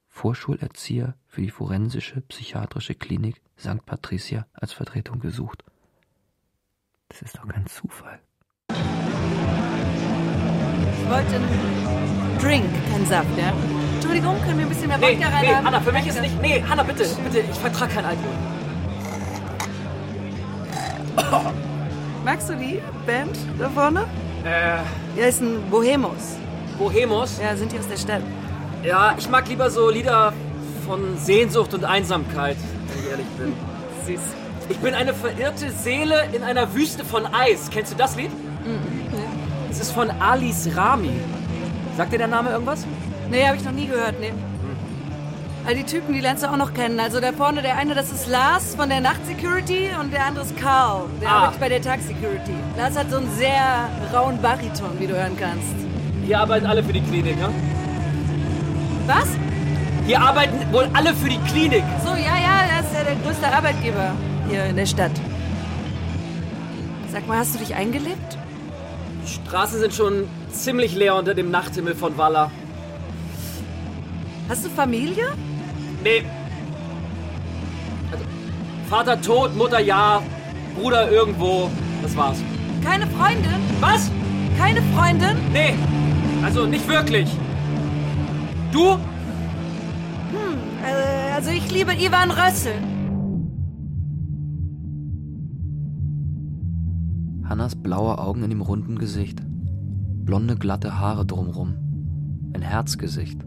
Vorschulerzieher 0.09 1.13
für 1.27 1.41
die 1.41 1.49
forensische 1.51 2.21
psychiatrische 2.21 2.95
Klinik 2.95 3.41
St. 3.57 3.85
Patricia 3.85 4.45
als 4.53 4.73
Vertretung 4.73 5.19
gesucht. 5.19 5.63
Das 7.09 7.21
ist 7.21 7.37
doch 7.37 7.47
kein 7.47 7.65
Zufall. 7.67 8.19
Ich 8.69 8.75
wollte 11.09 11.35
einen 11.35 12.37
Drink, 12.39 12.65
keinen 12.91 13.05
Saft, 13.05 13.37
ja? 13.37 13.53
Entschuldigung, 13.95 14.39
können 14.41 14.57
wir 14.59 14.65
ein 14.65 14.69
bisschen 14.69 14.87
mehr 14.87 14.97
Nee, 14.97 15.15
Wodka 15.15 15.27
rein 15.29 15.41
nee, 15.45 15.53
haben? 15.55 15.65
Hanna, 15.65 15.79
für 15.81 15.91
mich 15.91 16.07
ist 16.07 16.17
Danke. 16.17 16.29
nicht. 16.31 16.41
Nee, 16.41 16.63
Hanna, 16.67 16.83
bitte, 16.83 17.03
bitte, 17.23 17.39
ich 17.39 17.57
vertrage 17.59 17.93
keinen 17.93 18.05
Alkohol. 18.05 18.33
Magst 22.25 22.49
du 22.49 22.55
die 22.55 22.81
Band 23.05 23.37
da 23.57 23.69
vorne? 23.69 24.05
Äh, 24.43 24.77
Die 25.17 25.23
heißen 25.23 25.69
Bohemos. 25.69 26.37
Bohemos? 26.77 27.39
Ja, 27.41 27.55
sind 27.55 27.71
die 27.71 27.79
aus 27.79 27.87
der 27.87 27.97
Stadt. 27.97 28.21
Ja, 28.83 29.15
ich 29.17 29.29
mag 29.29 29.47
lieber 29.49 29.69
so 29.69 29.89
Lieder 29.89 30.33
von 30.85 31.17
Sehnsucht 31.17 31.73
und 31.73 31.83
Einsamkeit, 31.85 32.57
wenn 32.87 33.03
ich 33.03 33.09
ehrlich 33.11 33.27
bin. 33.37 33.53
Süß. 34.05 34.21
Ich 34.69 34.77
bin 34.77 34.93
eine 34.93 35.13
verirrte 35.13 35.71
Seele 35.71 36.25
in 36.31 36.43
einer 36.43 36.73
Wüste 36.73 37.03
von 37.03 37.25
Eis. 37.25 37.69
Kennst 37.71 37.91
du 37.91 37.97
das 37.97 38.15
Lied? 38.15 38.31
Es 39.69 39.79
ist 39.79 39.91
von 39.91 40.09
Alice 40.19 40.69
Rami. 40.75 41.11
Sagt 41.97 42.13
dir 42.13 42.19
der 42.19 42.27
Name 42.27 42.51
irgendwas? 42.51 42.85
Nee, 43.29 43.45
habe 43.45 43.57
ich 43.57 43.63
noch 43.63 43.71
nie 43.71 43.87
gehört, 43.87 44.19
nee. 44.19 44.31
Also 45.65 45.75
die 45.77 45.85
Typen, 45.85 46.13
die 46.13 46.21
lernst 46.21 46.43
du 46.43 46.47
auch 46.47 46.55
noch 46.55 46.73
kennen. 46.73 46.99
Also 46.99 47.19
da 47.19 47.31
vorne, 47.33 47.61
der 47.61 47.77
eine, 47.77 47.93
das 47.93 48.11
ist 48.11 48.27
Lars 48.27 48.75
von 48.75 48.89
der 48.89 49.01
Nachtsecurity 49.01 49.89
und 49.99 50.13
der 50.13 50.25
andere 50.25 50.45
ist 50.45 50.55
Carl, 50.57 51.05
der 51.21 51.29
Ah. 51.29 51.33
arbeitet 51.39 51.59
bei 51.59 51.69
der 51.69 51.81
Tagsecurity. 51.81 52.53
Lars 52.77 52.97
hat 52.97 53.09
so 53.11 53.17
einen 53.17 53.29
sehr 53.37 53.89
rauen 54.13 54.41
Bariton, 54.41 54.97
wie 54.99 55.07
du 55.07 55.15
hören 55.15 55.35
kannst. 55.37 55.75
Hier 56.25 56.39
arbeiten 56.39 56.65
alle 56.65 56.83
für 56.83 56.93
die 56.93 57.01
Klinik, 57.01 57.37
ne? 57.37 57.49
Was? 59.09 59.27
Hier 60.05 60.21
arbeiten 60.21 60.71
wohl 60.71 60.87
alle 60.93 61.15
für 61.15 61.29
die 61.29 61.39
Klinik. 61.39 61.83
So, 62.05 62.09
ja, 62.11 62.37
ja, 62.37 62.75
er 62.75 62.79
ist 62.81 62.93
ja 62.93 63.03
der 63.03 63.15
größte 63.15 63.47
Arbeitgeber 63.51 64.11
hier 64.47 64.65
in 64.65 64.75
der 64.75 64.85
Stadt. 64.85 65.11
Sag 67.11 67.27
mal, 67.27 67.39
hast 67.39 67.55
du 67.55 67.59
dich 67.59 67.73
eingelebt? 67.73 68.37
Die 69.25 69.31
Straßen 69.31 69.79
sind 69.79 69.95
schon 69.95 70.27
ziemlich 70.51 70.93
leer 70.95 71.15
unter 71.15 71.33
dem 71.33 71.49
Nachthimmel 71.49 71.95
von 71.95 72.19
Walla. 72.19 72.51
Hast 74.47 74.65
du 74.65 74.69
Familie? 74.69 75.25
Nee. 76.03 76.23
Also, 78.11 78.23
Vater 78.91 79.19
tot, 79.19 79.55
Mutter 79.55 79.79
ja, 79.79 80.21
Bruder 80.79 81.09
irgendwo. 81.11 81.71
Das 82.03 82.15
war's. 82.15 82.37
Keine 82.85 83.07
Freundin? 83.07 83.55
Was? 83.79 84.11
Keine 84.59 84.83
Freundin? 84.95 85.35
Nee. 85.51 85.73
Also 86.43 86.67
nicht 86.67 86.87
wirklich. 86.87 87.27
Du? 88.71 88.93
Hm, 88.93 88.99
äh, 90.83 91.31
also 91.33 91.49
ich 91.49 91.71
liebe 91.71 91.93
Ivan 91.93 92.29
Rössel. 92.29 92.73
Hannas 97.47 97.75
blaue 97.75 98.19
Augen 98.19 98.43
in 98.43 98.51
dem 98.51 98.61
runden 98.61 98.99
Gesicht. 98.99 99.41
Blonde, 100.23 100.55
glatte 100.55 100.99
Haare 100.99 101.25
drumrum. 101.25 102.51
Ein 102.53 102.61
Herzgesicht, 102.61 103.43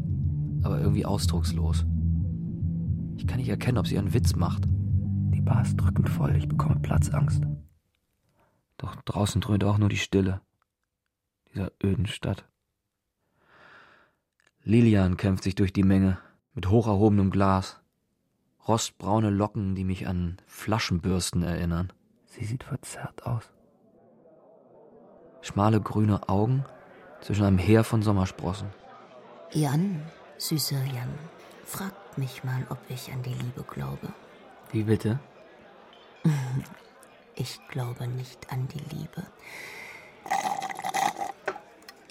aber 0.65 0.81
irgendwie 0.81 1.07
ausdruckslos. 1.07 1.87
Ich 3.17 3.29
kann 3.29 3.39
nicht 3.39 3.49
erkennen, 3.49 3.79
ob 3.79 3.87
sie 3.87 3.99
einen 3.99 4.15
Witz 4.15 4.35
macht. 4.35 4.65
Die 4.67 5.41
Bar 5.41 5.63
ist 5.63 5.77
drückend 5.77 6.09
voll, 6.09 6.35
ich 6.35 6.49
bekomme 6.49 6.81
Platzangst. 6.81 7.43
Doch 8.77 8.97
draußen 8.97 9.41
dröhnt 9.41 9.63
auch 9.63 9.79
nur 9.79 9.89
die 9.89 9.97
Stille 9.97 10.41
dieser 11.53 11.71
öden 11.83 12.07
Stadt. 12.07 12.49
Lilian 14.65 15.17
kämpft 15.17 15.43
sich 15.43 15.55
durch 15.57 15.73
die 15.73 15.83
Menge 15.83 16.19
mit 16.55 16.69
hoch 16.69 16.87
erhobenem 16.87 17.31
Glas. 17.31 17.81
Rostbraune 18.69 19.31
Locken, 19.31 19.75
die 19.75 19.83
mich 19.83 20.07
an 20.07 20.37
Flaschenbürsten 20.47 21.43
erinnern. 21.43 21.93
Sie 22.27 22.45
sieht 22.45 22.63
verzerrt 22.63 23.27
aus. 23.27 23.51
Schmale 25.41 25.81
grüne 25.81 26.29
Augen 26.29 26.65
zwischen 27.21 27.45
einem 27.45 27.59
Heer 27.59 27.83
von 27.83 28.03
Sommersprossen. 28.03 28.69
Jan, 29.51 30.01
süßer 30.39 30.85
Jan, 30.85 31.13
fragt 31.65 32.17
mich 32.17 32.45
mal, 32.45 32.65
ob 32.69 32.79
ich 32.89 33.13
an 33.13 33.23
die 33.25 33.35
Liebe 33.35 33.65
glaube. 33.65 34.15
Wie 34.71 34.85
bitte? 34.85 35.19
Ich 37.35 37.59
glaube 37.69 38.07
nicht 38.07 38.53
an 38.53 38.69
die 38.69 38.95
Liebe. 38.95 39.25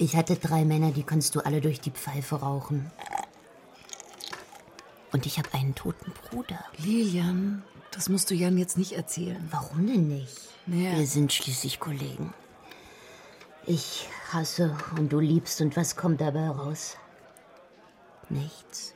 Ich 0.01 0.15
hatte 0.15 0.35
drei 0.35 0.65
Männer, 0.65 0.89
die 0.89 1.03
kannst 1.03 1.35
du 1.35 1.41
alle 1.41 1.61
durch 1.61 1.79
die 1.79 1.91
Pfeife 1.91 2.37
rauchen. 2.37 2.89
Und 5.11 5.27
ich 5.27 5.37
habe 5.37 5.53
einen 5.53 5.75
toten 5.75 6.11
Bruder. 6.11 6.57
Lilian, 6.77 7.61
das 7.91 8.09
musst 8.09 8.31
du 8.31 8.33
Jan 8.33 8.57
jetzt 8.57 8.79
nicht 8.79 8.93
erzählen. 8.93 9.47
Warum 9.51 9.85
denn 9.85 10.07
nicht? 10.07 10.35
Naja. 10.65 10.97
Wir 10.97 11.05
sind 11.05 11.31
schließlich 11.31 11.79
Kollegen. 11.79 12.33
Ich 13.67 14.09
hasse 14.31 14.75
und 14.97 15.13
du 15.13 15.19
liebst 15.19 15.61
und 15.61 15.77
was 15.77 15.95
kommt 15.95 16.19
dabei 16.19 16.49
raus? 16.49 16.97
Nichts. 18.29 18.95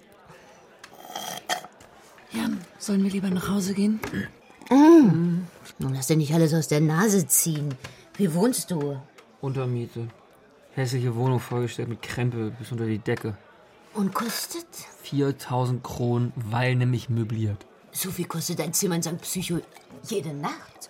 Jan, 2.31 2.59
sollen 2.79 3.03
wir 3.03 3.11
lieber 3.11 3.29
nach 3.29 3.47
Hause 3.47 3.75
gehen? 3.75 3.99
Mm. 4.71 5.45
Nun 5.77 5.93
lass 5.93 6.07
dir 6.07 6.17
nicht 6.17 6.33
alles 6.33 6.55
aus 6.55 6.67
der 6.67 6.81
Nase 6.81 7.27
ziehen. 7.27 7.75
Wie 8.17 8.33
wohnst 8.33 8.71
du? 8.71 8.99
Untermiete. 9.39 10.07
Hässliche 10.75 11.15
Wohnung 11.15 11.39
vollgestellt 11.39 11.87
mit 11.87 12.01
Krempel 12.01 12.51
bis 12.51 12.71
unter 12.71 12.85
die 12.85 12.99
Decke. 12.99 13.37
Und 13.93 14.13
kostet? 14.13 14.67
4000 15.03 15.81
Kronen, 15.81 16.33
weil 16.35 16.75
nämlich 16.75 17.09
möbliert. 17.09 17.65
So 17.93 18.11
viel 18.11 18.25
kostet 18.25 18.59
ein 18.59 18.73
Zimmer 18.73 18.95
in 18.95 19.03
St. 19.03 19.21
Psycho 19.21 19.61
jede 20.03 20.33
Nacht. 20.33 20.89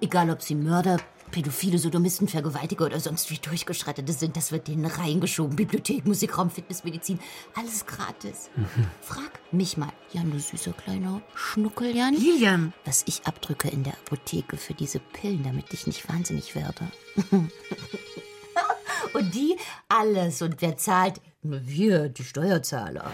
Egal, 0.00 0.30
ob 0.30 0.40
sie 0.40 0.54
Mörder, 0.54 0.98
Pädophile, 1.32 1.78
Sodomisten, 1.78 2.28
Vergewaltiger 2.28 2.86
oder 2.86 3.00
sonst 3.00 3.28
wie 3.32 3.38
Durchgeschreitete 3.38 4.12
sind, 4.12 4.36
das 4.36 4.52
wird 4.52 4.68
denen 4.68 4.86
reingeschoben. 4.86 5.56
Bibliothek, 5.56 6.06
Musikraum, 6.06 6.48
Fitness, 6.48 6.84
Medizin, 6.84 7.18
alles 7.56 7.86
gratis. 7.86 8.50
Frag 9.02 9.32
mich 9.50 9.76
mal, 9.76 9.92
Jan, 10.12 10.30
du 10.30 10.38
süßer 10.38 10.74
kleiner 10.74 11.20
Schnuckeljan. 11.34 12.14
Lilian! 12.14 12.72
Was 12.84 13.02
ich 13.06 13.26
abdrücke 13.26 13.68
in 13.68 13.82
der 13.82 13.94
Apotheke 13.94 14.56
für 14.56 14.74
diese 14.74 15.00
Pillen, 15.00 15.42
damit 15.42 15.74
ich 15.74 15.88
nicht 15.88 16.08
wahnsinnig 16.08 16.54
werde. 16.54 16.86
Und 19.12 19.34
die 19.34 19.56
alles. 19.88 20.42
Und 20.42 20.60
wer 20.60 20.76
zahlt? 20.76 21.20
Wir, 21.42 22.08
die 22.08 22.24
Steuerzahler. 22.24 23.10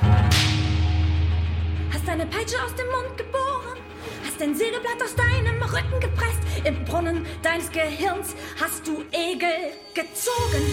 Hast 1.92 2.08
deine 2.08 2.26
Peitsche 2.26 2.56
aus 2.64 2.74
dem 2.74 2.86
Mund 2.86 3.16
geboren, 3.18 3.78
hast 4.24 4.40
dein 4.40 4.54
Sägeblatt 4.54 5.02
aus 5.02 5.14
deinem 5.14 5.62
Rücken 5.62 6.00
gepresst, 6.00 6.40
im 6.64 6.84
Brunnen 6.84 7.26
deines 7.42 7.70
Gehirns 7.70 8.34
hast 8.58 8.86
du 8.86 9.02
Egel 9.12 9.72
gezogen 9.94 10.64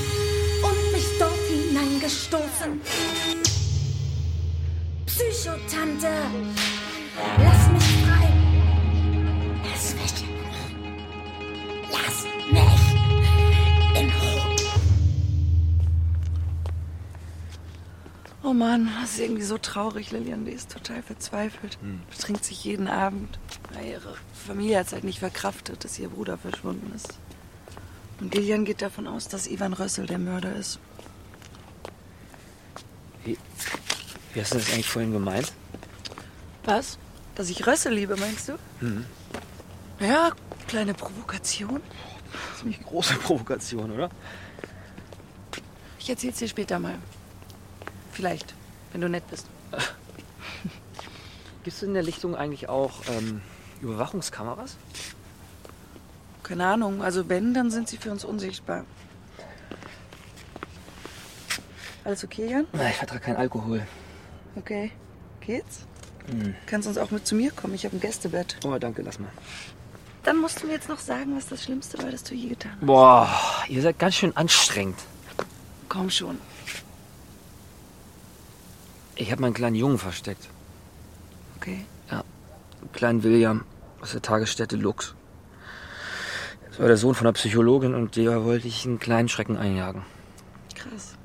und 0.64 0.92
mich 0.94 1.06
dort 1.20 1.34
hineingestoßen. 1.50 2.82
Psychotante, 5.06 6.08
lass 7.38 7.72
mich 7.74 8.06
frei. 8.06 8.34
Lass 9.64 9.94
mich. 9.96 10.26
Lass 11.92 12.29
Oh 18.42 18.54
Mann, 18.54 18.90
das 19.02 19.12
ist 19.12 19.20
irgendwie 19.20 19.44
so 19.44 19.58
traurig. 19.58 20.12
Lilian, 20.12 20.46
die 20.46 20.52
ist 20.52 20.72
total 20.72 21.04
verzweifelt. 21.04 21.78
Betrinkt 22.10 22.46
sich 22.46 22.64
jeden 22.64 22.88
Abend. 22.88 23.38
Ja, 23.76 23.82
ihre 23.82 24.16
Familie 24.48 24.80
hat 24.80 24.88
es 24.88 24.94
halt 24.94 25.04
nicht 25.04 25.20
verkraftet, 25.20 25.84
dass 25.84 26.00
ihr 26.00 26.10
Bruder 26.10 26.38
verschwunden 26.38 26.92
ist. 26.96 27.20
Und 28.22 28.34
Lilian 28.34 28.64
geht 28.66 28.82
davon 28.82 29.08
aus, 29.08 29.28
dass 29.28 29.48
Ivan 29.48 29.74
Rössel 29.74 30.06
der 30.06 30.20
Mörder 30.20 30.56
ist. 30.56 30.80
Wie, 33.26 33.38
wie 34.34 34.42
hast 34.42 34.54
du 34.54 34.58
das 34.58 34.72
eigentlich 34.72 34.88
vorhin 34.90 35.12
gemeint? 35.12 35.52
Was? 36.64 36.98
Dass 37.36 37.50
ich 37.50 37.68
Rössel 37.68 37.94
liebe, 37.94 38.16
meinst 38.18 38.50
du? 38.50 38.54
Hm. 38.80 39.06
Ja, 40.00 40.32
kleine 40.68 40.94
Provokation. 40.94 41.82
Ziemlich 42.58 42.82
große 42.84 43.14
Provokation, 43.24 43.92
oder? 43.92 44.10
Ich 46.00 46.10
erzähl's 46.10 46.38
dir 46.38 46.48
später 46.48 46.80
mal. 46.80 46.96
Vielleicht, 48.20 48.54
wenn 48.92 49.00
du 49.00 49.08
nett 49.08 49.24
bist. 49.30 49.48
Gibt 51.64 51.78
es 51.78 51.84
in 51.84 51.94
der 51.94 52.04
Lichtung 52.04 52.36
eigentlich 52.36 52.68
auch 52.68 53.00
ähm, 53.08 53.42
Überwachungskameras? 53.80 54.76
Keine 56.44 56.66
Ahnung. 56.66 57.02
Also 57.02 57.30
wenn, 57.30 57.54
dann 57.54 57.72
sind 57.72 57.88
sie 57.88 57.96
für 57.96 58.12
uns 58.12 58.26
unsichtbar. 58.26 58.84
Alles 62.04 62.26
okay, 62.26 62.52
Jan? 62.52 62.68
Na, 62.74 62.90
ich 62.90 62.98
vertrage 62.98 63.22
keinen 63.22 63.38
Alkohol. 63.38 63.88
Okay. 64.58 64.92
Geht's? 65.40 65.86
Hm. 66.30 66.56
Kannst 66.66 66.90
uns 66.90 66.98
auch 66.98 67.12
mit 67.12 67.26
zu 67.26 67.36
mir 67.36 67.52
kommen. 67.52 67.74
Ich 67.74 67.86
habe 67.86 67.96
ein 67.96 68.02
Gästebett. 68.02 68.58
Oh, 68.66 68.78
danke, 68.78 69.02
lass 69.02 69.18
mal. 69.18 69.32
Dann 70.24 70.42
musst 70.42 70.62
du 70.62 70.68
mir 70.68 70.74
jetzt 70.74 70.90
noch 70.90 71.00
sagen, 71.00 71.38
was 71.38 71.48
das 71.48 71.64
Schlimmste 71.64 71.98
war, 72.04 72.12
das 72.12 72.24
du 72.24 72.36
je 72.36 72.50
getan 72.50 72.74
hast. 72.74 72.86
Boah, 72.86 73.30
ihr 73.70 73.82
seid 73.82 73.98
ganz 73.98 74.16
schön 74.16 74.36
anstrengend. 74.36 75.00
Komm 75.88 76.10
schon. 76.10 76.38
Ich 79.20 79.34
habe 79.34 79.42
meinen 79.42 79.54
kleinen 79.54 79.76
Jungen 79.76 79.98
versteckt. 79.98 80.48
Okay. 81.58 81.86
Ja, 82.10 82.24
einen 82.82 82.92
kleinen 82.94 83.24
William 83.24 83.66
aus 84.00 84.14
der 84.14 84.22
Tagesstätte 84.22 84.78
Lux. 84.78 85.14
Das 86.70 86.80
war 86.80 86.88
der 86.88 86.96
Sohn 86.96 87.16
von 87.16 87.28
einer 87.28 87.34
Psychologin 87.34 87.96
und 87.96 88.16
der 88.16 88.46
wollte 88.46 88.70
ich 88.70 88.86
einen 88.86 88.98
kleinen 88.98 89.28
Schrecken 89.28 89.58
einjagen. 89.58 90.04
Krass. 90.74 91.16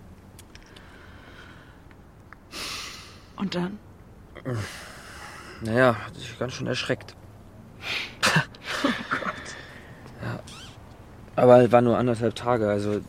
Und 3.37 3.55
dann? 3.55 3.79
Naja, 5.61 5.95
hat 6.05 6.17
sich 6.17 6.37
ganz 6.37 6.55
schön 6.55 6.67
erschreckt. 6.67 7.15
Oh 8.87 8.91
Gott. 9.11 9.33
Ja. 10.23 10.41
Aber 11.37 11.73
war 11.73 11.81
nur 11.81 11.97
anderthalb 11.97 12.35
Tage, 12.35 12.69
also 12.69 13.01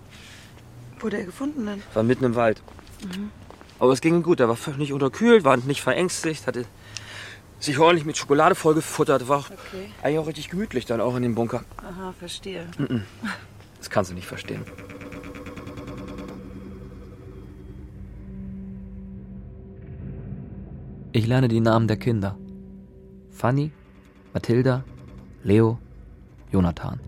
Wurde 0.99 1.17
er 1.17 1.25
gefunden 1.25 1.65
denn? 1.65 1.83
war 1.93 2.03
mitten 2.03 2.23
im 2.23 2.35
Wald. 2.35 2.61
Mhm. 3.03 3.29
Aber 3.79 3.91
es 3.91 4.01
ging 4.01 4.15
ihm 4.15 4.23
gut, 4.23 4.39
er 4.39 4.47
war 4.47 4.55
völlig 4.55 4.79
nicht 4.79 4.93
unterkühlt, 4.93 5.43
war 5.43 5.57
nicht 5.57 5.81
verängstigt, 5.81 6.47
hatte 6.47 6.65
sich 7.59 7.77
ordentlich 7.79 8.05
mit 8.05 8.17
Schokolade 8.17 8.55
vollgefuttert, 8.55 9.27
war 9.27 9.39
auch 9.39 9.49
Okay. 9.49 9.89
eigentlich 10.03 10.19
auch 10.19 10.27
richtig 10.27 10.49
gemütlich 10.49 10.85
dann 10.85 11.01
auch 11.01 11.15
in 11.15 11.23
dem 11.23 11.35
Bunker. 11.35 11.63
Aha, 11.77 12.13
verstehe. 12.17 12.65
Das 13.79 13.89
kannst 13.89 14.11
du 14.11 14.15
nicht 14.15 14.27
verstehen. 14.27 14.63
Ich 21.11 21.27
lerne 21.27 21.47
die 21.47 21.61
Namen 21.61 21.87
der 21.87 21.97
Kinder. 21.97 22.37
Fanny, 23.31 23.71
Mathilda, 24.33 24.83
Leo, 25.43 25.77
Jonathan. 26.51 26.99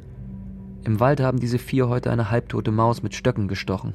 Im 0.83 0.99
Wald 0.99 1.19
haben 1.19 1.39
diese 1.39 1.59
vier 1.59 1.89
heute 1.89 2.09
eine 2.11 2.31
halbtote 2.31 2.71
Maus 2.71 3.03
mit 3.03 3.15
Stöcken 3.15 3.47
gestochen. 3.47 3.93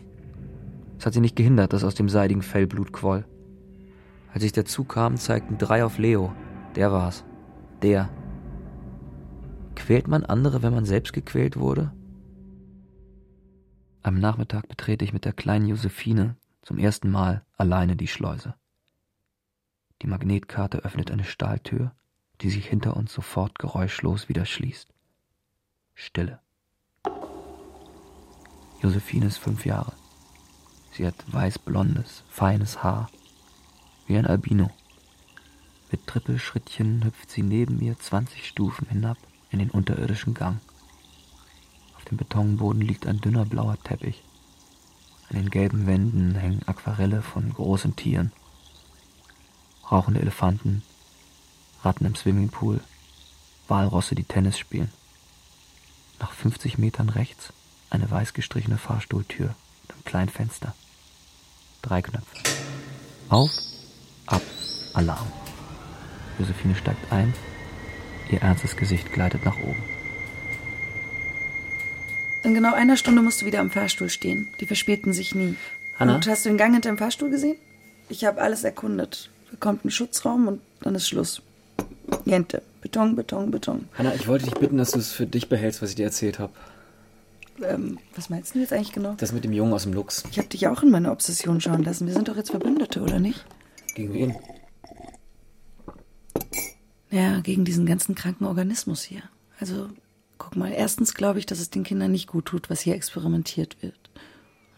Es 1.03 1.07
hat 1.07 1.15
sie 1.15 1.21
nicht 1.21 1.35
gehindert, 1.35 1.73
dass 1.73 1.83
aus 1.83 1.97
dem 1.97 2.09
seidigen 2.09 2.43
Fell 2.43 2.69
Blut 2.69 2.93
quoll. 2.93 3.25
Als 4.33 4.45
ich 4.45 4.53
dazu 4.53 4.85
kam, 4.85 5.17
zeigten 5.17 5.59
drei 5.59 5.85
auf 5.85 5.99
Leo. 5.99 6.33
Der 6.77 6.93
war's. 6.93 7.25
Der. 7.83 8.09
Quält 9.75 10.07
man 10.07 10.25
andere, 10.25 10.63
wenn 10.63 10.73
man 10.73 10.85
selbst 10.85 11.13
gequält 11.13 11.57
wurde? 11.57 11.93
Am 14.05 14.21
Nachmittag 14.21 14.69
betrete 14.69 15.05
ich 15.05 15.13
mit 15.13 15.25
der 15.25 15.33
kleinen 15.33 15.67
Josephine 15.67 16.37
zum 16.63 16.79
ersten 16.79 17.11
Mal 17.11 17.45
alleine 17.57 17.97
die 17.97 18.07
Schleuse. 18.07 18.55
Die 20.03 20.07
Magnetkarte 20.07 20.85
öffnet 20.85 21.11
eine 21.11 21.25
Stahltür, 21.25 21.97
die 22.43 22.51
sich 22.51 22.69
hinter 22.69 22.97
uns 22.97 23.13
sofort 23.13 23.59
geräuschlos 23.59 24.29
wieder 24.29 24.45
schließt. 24.45 24.95
Stille. 25.95 26.39
Josephine 28.81 29.27
ist 29.27 29.39
fünf 29.39 29.67
Jahre. 29.67 29.95
Sie 30.93 31.07
hat 31.07 31.15
weißblondes, 31.33 32.23
feines 32.29 32.83
Haar, 32.83 33.09
wie 34.07 34.19
ein 34.19 34.27
Albino. 34.27 34.71
Mit 35.91 36.07
Trippelschrittchen 36.07 37.05
hüpft 37.05 37.31
sie 37.31 37.43
neben 37.43 37.79
mir 37.79 37.99
20 37.99 38.47
Stufen 38.47 38.87
hinab 38.89 39.17
in 39.51 39.59
den 39.59 39.71
unterirdischen 39.71 40.35
Gang. 40.35 40.61
Auf 41.97 42.05
dem 42.05 42.19
Betonboden 42.19 42.83
liegt 42.83 43.07
ein 43.07 43.23
dünner 43.23 43.47
blauer 43.47 43.79
Teppich. 43.83 44.23
An 45.31 45.37
den 45.37 45.51
gelben 45.51 45.87
Wänden 45.87 46.35
hängen 46.35 46.63
Aquarelle 46.67 47.23
von 47.23 47.53
großen 47.55 47.97
Tieren. 47.97 48.31
Rauchende 49.91 50.21
Elefanten, 50.21 50.83
Ratten 51.83 52.05
im 52.05 52.17
Swimmingpool, 52.17 52.81
Walrosse, 53.67 54.15
die 54.15 54.25
Tennis 54.25 54.59
spielen. 54.59 54.93
Nach 56.21 56.33
50 56.33 56.77
Metern 56.77 57.09
rechts 57.09 57.55
eine 57.89 58.11
weiß 58.11 58.35
gestrichene 58.35 58.77
Fahrstuhltür 58.77 59.55
mit 59.83 59.93
einem 59.93 60.05
kleinen 60.05 60.29
Fenster. 60.29 60.75
Drei 61.83 62.01
Knöpfe. 62.01 62.27
Auf, 63.29 63.51
ab, 64.27 64.43
Alarm. 64.95 65.27
Josephine 66.39 66.75
steigt 66.75 67.13
ein, 67.13 67.35
ihr 68.31 68.41
ernstes 68.41 68.77
Gesicht 68.77 69.13
gleitet 69.13 69.45
nach 69.45 69.59
oben. 69.59 69.83
In 72.45 72.55
genau 72.55 72.75
einer 72.75 72.97
Stunde 72.97 73.23
musst 73.23 73.43
du 73.43 73.47
wieder 73.47 73.61
am 73.61 73.71
Fahrstuhl 73.71 74.09
stehen. 74.09 74.49
Die 74.61 74.67
verspäten 74.67 75.13
sich 75.13 75.35
nie. 75.35 75.57
Hanna? 75.99 76.17
Und 76.17 76.27
hast 76.27 76.45
du 76.45 76.49
den 76.49 76.59
Gang 76.59 76.73
hinter 76.73 76.91
dem 76.91 76.99
Fahrstuhl 76.99 77.31
gesehen? 77.31 77.57
Ich 78.09 78.25
habe 78.25 78.41
alles 78.41 78.65
erkundet. 78.65 79.31
Da 79.51 79.57
kommt 79.59 79.85
ein 79.85 79.91
Schutzraum 79.91 80.49
und 80.49 80.61
dann 80.81 80.95
ist 80.95 81.09
Schluss. 81.09 81.43
Niente. 82.25 82.63
Beton, 82.81 83.15
Beton, 83.15 83.51
Beton. 83.51 83.89
Hanna, 83.97 84.15
ich 84.15 84.27
wollte 84.27 84.47
dich 84.47 84.55
bitten, 84.55 84.77
dass 84.77 84.91
du 84.91 84.99
es 84.99 85.13
für 85.13 85.27
dich 85.27 85.49
behältst, 85.49 85.83
was 85.83 85.91
ich 85.91 85.97
dir 85.97 86.07
erzählt 86.07 86.39
habe. 86.41 86.53
Ähm, 87.63 87.99
was 88.15 88.31
meinst 88.31 88.55
du 88.55 88.61
jetzt 88.61 88.73
eigentlich 88.73 88.93
genau? 88.93 89.15
Das 89.15 89.33
mit 89.33 89.45
dem 89.45 89.53
Jungen 89.53 89.73
aus 89.73 89.85
dem 89.85 89.93
Lux. 89.93 90.25
Ich 90.31 90.39
habe 90.39 90.49
dich 90.49 90.67
auch 90.69 90.83
in 90.83 90.91
meine 90.91 91.11
Obsession 91.11 91.61
schauen 91.61 91.83
lassen. 91.83 92.07
Wir 92.07 92.15
sind 92.15 92.29
doch 92.29 92.37
jetzt 92.37 92.51
Verbündete, 92.51 93.01
oder 93.01 93.19
nicht? 93.19 93.45
Gegen 93.95 94.13
wen? 94.15 94.37
Ja, 97.11 97.41
gegen 97.41 97.65
diesen 97.65 97.85
ganzen 97.85 98.15
kranken 98.15 98.47
Organismus 98.47 99.03
hier. 99.03 99.23
Also, 99.61 99.89
guck 100.39 100.57
mal, 100.57 100.73
erstens 100.73 101.15
glaube 101.15 101.39
ich, 101.39 101.47
dass 101.47 101.61
es 101.61 101.71
den 101.71 101.85
Kindern 101.85 102.11
nicht 102.11 102.27
gut 102.27 102.47
tut, 102.47 102.71
was 102.71 102.81
hier 102.81 102.95
experimentiert 102.95 103.83
wird. 103.83 104.11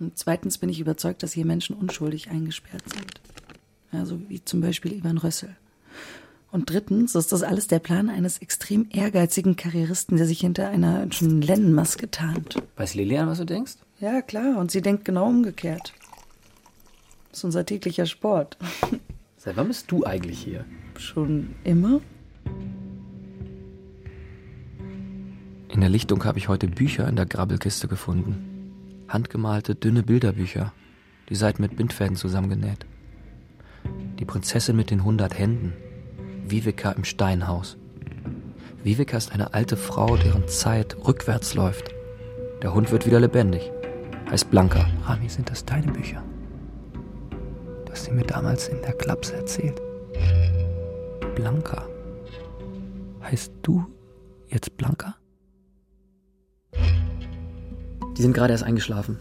Und 0.01 0.18
zweitens 0.18 0.59
bin 0.59 0.68
ich 0.68 0.81
überzeugt, 0.81 1.23
dass 1.23 1.33
hier 1.33 1.47
Menschen 1.47 1.77
unschuldig 1.77 2.31
eingesperrt 2.31 2.83
sind. 2.92 3.20
Ja, 3.92 4.05
so 4.05 4.20
wie 4.29 4.44
zum 4.44 4.61
Beispiel 4.61 4.92
Ivan 4.92 5.18
Rössel. 5.18 5.57
Und 6.55 6.71
drittens 6.71 7.17
ist 7.17 7.33
das 7.33 7.43
alles 7.43 7.67
der 7.67 7.81
Plan 7.81 8.09
eines 8.09 8.38
extrem 8.38 8.87
ehrgeizigen 8.88 9.57
Karrieristen, 9.57 10.17
der 10.17 10.27
sich 10.29 10.38
hinter 10.38 10.69
einer 10.69 11.11
schon 11.11 11.43
Lendenmaske 11.43 12.12
tarnt. 12.12 12.62
Weiß 12.77 12.95
Lilian, 12.95 13.27
was 13.27 13.38
du 13.38 13.45
denkst? 13.45 13.73
Ja, 13.99 14.23
klar, 14.23 14.59
und 14.59 14.71
sie 14.71 14.81
denkt 14.81 15.05
genau 15.05 15.27
umgekehrt. 15.27 15.93
Das 17.31 17.38
ist 17.38 17.45
unser 17.45 17.67
täglicher 17.67 18.07
Sport. 18.07 18.57
Seit 19.37 19.57
wann 19.57 19.67
bist 19.67 19.90
du 19.90 20.05
eigentlich 20.05 20.38
hier? 20.38 20.64
Schon 20.97 21.57
immer? 21.64 22.01
In 25.73 25.81
der 25.81 25.90
Lichtung 25.90 26.25
habe 26.25 26.38
ich 26.38 26.47
heute 26.47 26.69
Bücher 26.69 27.09
in 27.09 27.17
der 27.17 27.27
Grabbelkiste 27.27 27.88
gefunden. 27.88 28.71
Handgemalte, 29.09 29.75
dünne 29.75 30.05
Bilderbücher, 30.05 30.73
die 31.31 31.35
Seiten 31.35 31.62
mit 31.62 31.77
Bindfäden 31.77 32.14
zusammengenäht. 32.14 32.87
Die 34.21 34.25
Prinzessin 34.25 34.77
mit 34.77 34.93
den 34.93 35.03
hundert 35.03 35.37
Händen. 35.37 35.73
Viveka 36.47 36.93
im 36.93 37.05
Steinhaus. 37.05 37.77
Viveka 38.83 39.17
ist 39.17 39.33
eine 39.33 39.55
alte 39.55 39.77
Frau, 39.77 40.17
deren 40.17 40.47
Zeit 40.47 40.97
rückwärts 41.07 41.55
läuft. 41.55 41.95
Der 42.63 42.75
Hund 42.75 42.93
wird 42.93 43.07
wieder 43.07 43.19
lebendig. 43.19 43.73
Heißt 44.31 44.51
Blanka. 44.51 44.87
Rami, 45.07 45.29
sind 45.29 45.51
das 45.51 45.65
deine 45.65 45.91
Bücher? 45.91 46.23
Du 47.87 47.93
hast 47.93 48.05
sie 48.05 48.13
mir 48.13 48.25
damals 48.25 48.69
in 48.69 48.81
der 48.83 48.93
Klapse 48.93 49.35
erzählt. 49.37 49.81
Blanka. 51.35 51.87
Heißt 53.23 53.53
du 53.63 53.87
jetzt 54.49 54.77
Blanka? 54.77 55.17
Die 58.17 58.23
sind 58.23 58.35
gerade 58.35 58.53
erst 58.53 58.65
eingeschlafen. 58.65 59.19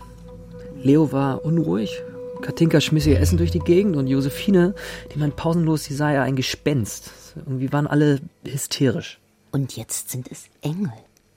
Leo 0.75 1.11
war 1.13 1.45
unruhig. 1.45 2.03
Katinka 2.43 2.81
schmiss 2.81 3.07
ihr 3.07 3.19
Essen 3.19 3.37
durch 3.37 3.51
die 3.51 3.59
Gegend 3.59 3.95
und 3.95 4.07
Josephine, 4.07 4.75
die 5.13 5.19
meint 5.19 5.35
pausenlos, 5.35 5.85
sie 5.85 5.95
sei 5.95 6.13
ja 6.13 6.23
ein 6.23 6.35
Gespenst. 6.35 7.11
Irgendwie 7.35 7.71
waren 7.71 7.87
alle 7.87 8.19
hysterisch. 8.45 9.19
Und 9.51 9.75
jetzt 9.75 10.09
sind 10.09 10.29
es 10.29 10.49
Engel. 10.61 10.91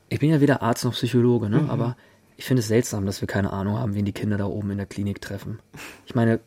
Ich 0.08 0.20
bin 0.20 0.30
ja 0.30 0.40
weder 0.40 0.62
Arzt 0.62 0.84
noch 0.84 0.92
Psychologe, 0.92 1.48
ne? 1.48 1.60
Mhm. 1.60 1.70
aber 1.70 1.96
ich 2.36 2.44
finde 2.44 2.60
es 2.60 2.68
seltsam, 2.68 3.06
dass 3.06 3.20
wir 3.20 3.28
keine 3.28 3.52
Ahnung 3.52 3.78
haben, 3.78 3.94
wen 3.94 4.04
die 4.04 4.12
Kinder 4.12 4.36
da 4.36 4.46
oben 4.46 4.70
in 4.70 4.76
der 4.76 4.86
Klinik 4.86 5.20
treffen. 5.20 5.60
Ich 6.06 6.14
meine, 6.14 6.40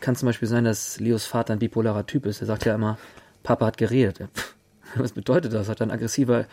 kann 0.00 0.16
zum 0.16 0.26
Beispiel 0.26 0.48
sein, 0.48 0.64
dass 0.64 0.98
Leos 0.98 1.24
Vater 1.26 1.52
ein 1.52 1.58
bipolarer 1.58 2.06
Typ 2.06 2.26
ist. 2.26 2.40
Er 2.40 2.46
sagt 2.46 2.64
ja 2.64 2.74
immer, 2.74 2.98
Papa 3.42 3.66
hat 3.66 3.76
geredet. 3.76 4.18
Ja, 4.18 4.26
pff, 4.34 4.54
Was 4.96 5.12
bedeutet 5.12 5.52
das? 5.52 5.68
Hat 5.68 5.82
ein 5.82 5.90
aggressiver 5.90 6.46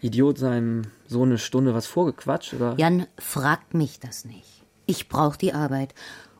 Idiot 0.00 0.38
seinem 0.38 0.82
Sohn 1.06 1.28
eine 1.30 1.38
Stunde 1.38 1.74
was 1.74 1.86
vorgequatscht? 1.86 2.54
Oder? 2.54 2.74
Jan, 2.78 3.06
fragt 3.18 3.74
mich 3.74 4.00
das 4.00 4.24
nicht. 4.24 4.64
Ich 4.86 5.08
brauche 5.08 5.36
die 5.38 5.52
Arbeit. 5.52 5.94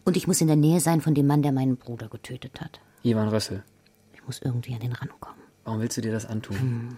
Und 0.05 0.17
ich 0.17 0.27
muss 0.27 0.41
in 0.41 0.47
der 0.47 0.57
Nähe 0.57 0.81
sein 0.81 1.01
von 1.01 1.15
dem 1.15 1.27
Mann, 1.27 1.43
der 1.43 1.53
meinen 1.53 1.77
Bruder 1.77 2.09
getötet 2.09 2.61
hat. 2.61 2.81
Ivan 3.03 3.29
Rössel. 3.29 3.63
Ich 4.15 4.25
muss 4.27 4.41
irgendwie 4.43 4.75
an 4.75 4.81
den 4.81 4.93
rankommen. 4.93 5.41
Warum 5.65 5.81
willst 5.81 5.97
du 5.97 6.01
dir 6.01 6.13
das 6.13 6.27
antun? 6.27 6.59
Hm. 6.59 6.97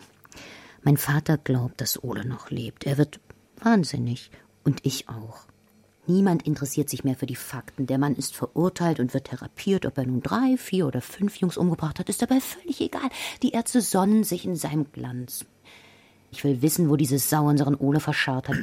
Mein 0.82 0.96
Vater 0.96 1.38
glaubt, 1.38 1.80
dass 1.80 2.02
Ole 2.02 2.24
noch 2.24 2.50
lebt. 2.50 2.84
Er 2.86 2.98
wird 2.98 3.20
wahnsinnig. 3.56 4.30
Und 4.64 4.84
ich 4.84 5.08
auch. 5.08 5.46
Niemand 6.06 6.46
interessiert 6.46 6.90
sich 6.90 7.04
mehr 7.04 7.14
für 7.14 7.26
die 7.26 7.36
Fakten. 7.36 7.86
Der 7.86 7.98
Mann 7.98 8.16
ist 8.16 8.34
verurteilt 8.34 8.98
und 8.98 9.14
wird 9.14 9.28
therapiert. 9.28 9.86
Ob 9.86 9.96
er 9.98 10.06
nun 10.06 10.20
drei, 10.20 10.56
vier 10.56 10.86
oder 10.86 11.00
fünf 11.00 11.36
Jungs 11.36 11.56
umgebracht 11.56 11.98
hat, 11.98 12.08
ist 12.08 12.22
dabei 12.22 12.40
völlig 12.40 12.80
egal. 12.80 13.08
Die 13.42 13.52
Ärzte 13.52 13.80
sonnen 13.80 14.24
sich 14.24 14.44
in 14.44 14.56
seinem 14.56 14.90
Glanz. 14.90 15.44
Ich 16.32 16.42
will 16.42 16.62
wissen, 16.62 16.88
wo 16.88 16.96
diese 16.96 17.18
Sau 17.18 17.46
unseren 17.48 17.76
Ole 17.76 18.00
verscharrt 18.00 18.48
hat. 18.48 18.56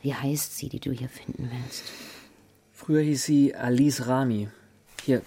Wie 0.00 0.14
heißt 0.14 0.56
sie, 0.56 0.68
die 0.68 0.80
du 0.80 0.92
hier 0.92 1.08
finden 1.08 1.50
willst? 1.52 1.84
Früher 2.88 3.02
hieß 3.02 3.22
sie 3.22 3.54
Alice 3.54 4.06
Rami. 4.06 4.48
Hier, 5.04 5.20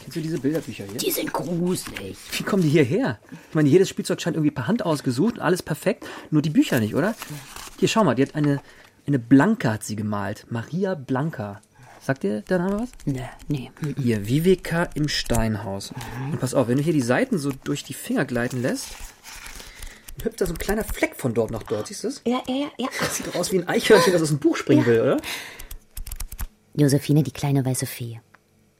kennst 0.00 0.16
du 0.16 0.20
diese 0.22 0.38
Bilderbücher 0.38 0.84
hier? 0.84 0.96
Die 0.96 1.10
sind 1.10 1.30
gruselig. 1.30 2.16
Wie 2.32 2.42
kommen 2.42 2.62
die 2.62 2.70
hierher? 2.70 3.18
Ich 3.50 3.54
meine, 3.54 3.68
jedes 3.68 3.90
Spielzeug 3.90 4.18
scheint 4.18 4.34
irgendwie 4.34 4.50
per 4.50 4.66
Hand 4.66 4.82
ausgesucht, 4.82 5.38
alles 5.38 5.62
perfekt, 5.62 6.06
nur 6.30 6.40
die 6.40 6.48
Bücher 6.48 6.80
nicht, 6.80 6.94
oder? 6.94 7.14
Hier, 7.78 7.88
schau 7.88 8.02
mal, 8.02 8.14
die 8.14 8.22
hat 8.22 8.34
eine, 8.34 8.62
eine 9.06 9.18
Blanca 9.18 9.74
hat 9.74 9.84
sie 9.84 9.94
gemalt. 9.94 10.46
Maria 10.48 10.94
Blanca. 10.94 11.60
Sagt 12.00 12.22
dir 12.22 12.40
der 12.40 12.60
Name 12.60 12.80
was? 12.80 12.88
Nee, 13.04 13.28
nee. 13.46 13.70
Hier, 13.98 14.26
Viveka 14.26 14.84
im 14.94 15.08
Steinhaus. 15.08 15.92
Und 16.32 16.40
pass 16.40 16.54
auf, 16.54 16.68
wenn 16.68 16.78
du 16.78 16.82
hier 16.82 16.94
die 16.94 17.02
Seiten 17.02 17.36
so 17.36 17.52
durch 17.64 17.84
die 17.84 17.92
Finger 17.92 18.24
gleiten 18.24 18.62
lässt, 18.62 18.86
dann 20.16 20.24
hüpft 20.24 20.40
da 20.40 20.46
so 20.46 20.54
ein 20.54 20.58
kleiner 20.58 20.82
Fleck 20.82 21.14
von 21.14 21.34
dort 21.34 21.50
nach 21.50 21.64
dort. 21.64 21.88
Siehst 21.88 22.04
du 22.04 22.08
das? 22.08 22.22
Ja, 22.24 22.40
ja, 22.48 22.54
ja, 22.54 22.70
ja. 22.78 22.88
Das 22.98 23.18
sieht 23.18 23.26
doch 23.26 23.34
aus 23.34 23.52
wie 23.52 23.58
ein 23.58 23.68
Eichhörnchen, 23.68 24.14
das 24.14 24.22
aus 24.22 24.28
dem 24.28 24.38
Buch 24.38 24.56
springen 24.56 24.86
will, 24.86 25.02
oder? 25.02 25.18
Josephine, 26.76 27.22
die 27.22 27.30
kleine 27.32 27.64
weiße 27.64 27.86
Fee. 27.86 28.20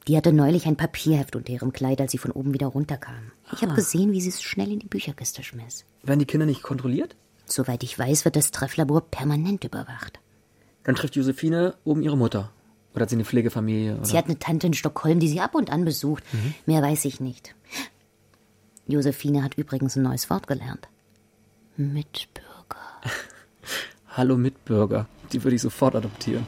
Die 0.06 0.16
hatte 0.16 0.32
neulich 0.32 0.66
ein 0.66 0.76
Papierheft 0.76 1.34
unter 1.34 1.52
ihrem 1.52 1.72
Kleid, 1.72 2.00
als 2.00 2.12
sie 2.12 2.18
von 2.18 2.30
oben 2.30 2.54
wieder 2.54 2.68
runterkam. 2.68 3.32
Ich 3.52 3.62
habe 3.62 3.72
Ah. 3.72 3.74
gesehen, 3.76 4.12
wie 4.12 4.20
sie 4.20 4.28
es 4.28 4.42
schnell 4.42 4.70
in 4.70 4.78
die 4.78 4.86
Bücherkiste 4.86 5.42
schmiss. 5.42 5.84
Werden 6.02 6.20
die 6.20 6.26
Kinder 6.26 6.46
nicht 6.46 6.62
kontrolliert? 6.62 7.16
Soweit 7.46 7.82
ich 7.82 7.98
weiß, 7.98 8.24
wird 8.24 8.36
das 8.36 8.50
Trefflabor 8.50 9.00
permanent 9.10 9.64
überwacht. 9.64 10.20
Dann 10.84 10.94
trifft 10.94 11.16
Josephine 11.16 11.74
oben 11.84 12.02
ihre 12.02 12.16
Mutter. 12.16 12.52
Oder 12.94 13.02
hat 13.02 13.10
sie 13.10 13.16
eine 13.16 13.24
Pflegefamilie? 13.24 13.96
Oder? 13.96 14.04
Sie 14.04 14.16
hat 14.16 14.26
eine 14.26 14.38
Tante 14.38 14.68
in 14.68 14.74
Stockholm, 14.74 15.18
die 15.20 15.28
sie 15.28 15.40
ab 15.40 15.54
und 15.54 15.70
an 15.70 15.84
besucht. 15.84 16.22
Mhm. 16.32 16.54
Mehr 16.66 16.82
weiß 16.82 17.04
ich 17.04 17.20
nicht. 17.20 17.54
Josephine 18.86 19.42
hat 19.42 19.54
übrigens 19.54 19.96
ein 19.96 20.02
neues 20.02 20.30
Wort 20.30 20.46
gelernt. 20.46 20.88
Mitbürger. 21.76 23.00
Hallo 24.08 24.36
Mitbürger. 24.36 25.06
Die 25.32 25.42
würde 25.42 25.56
ich 25.56 25.62
sofort 25.62 25.96
adoptieren. 25.96 26.46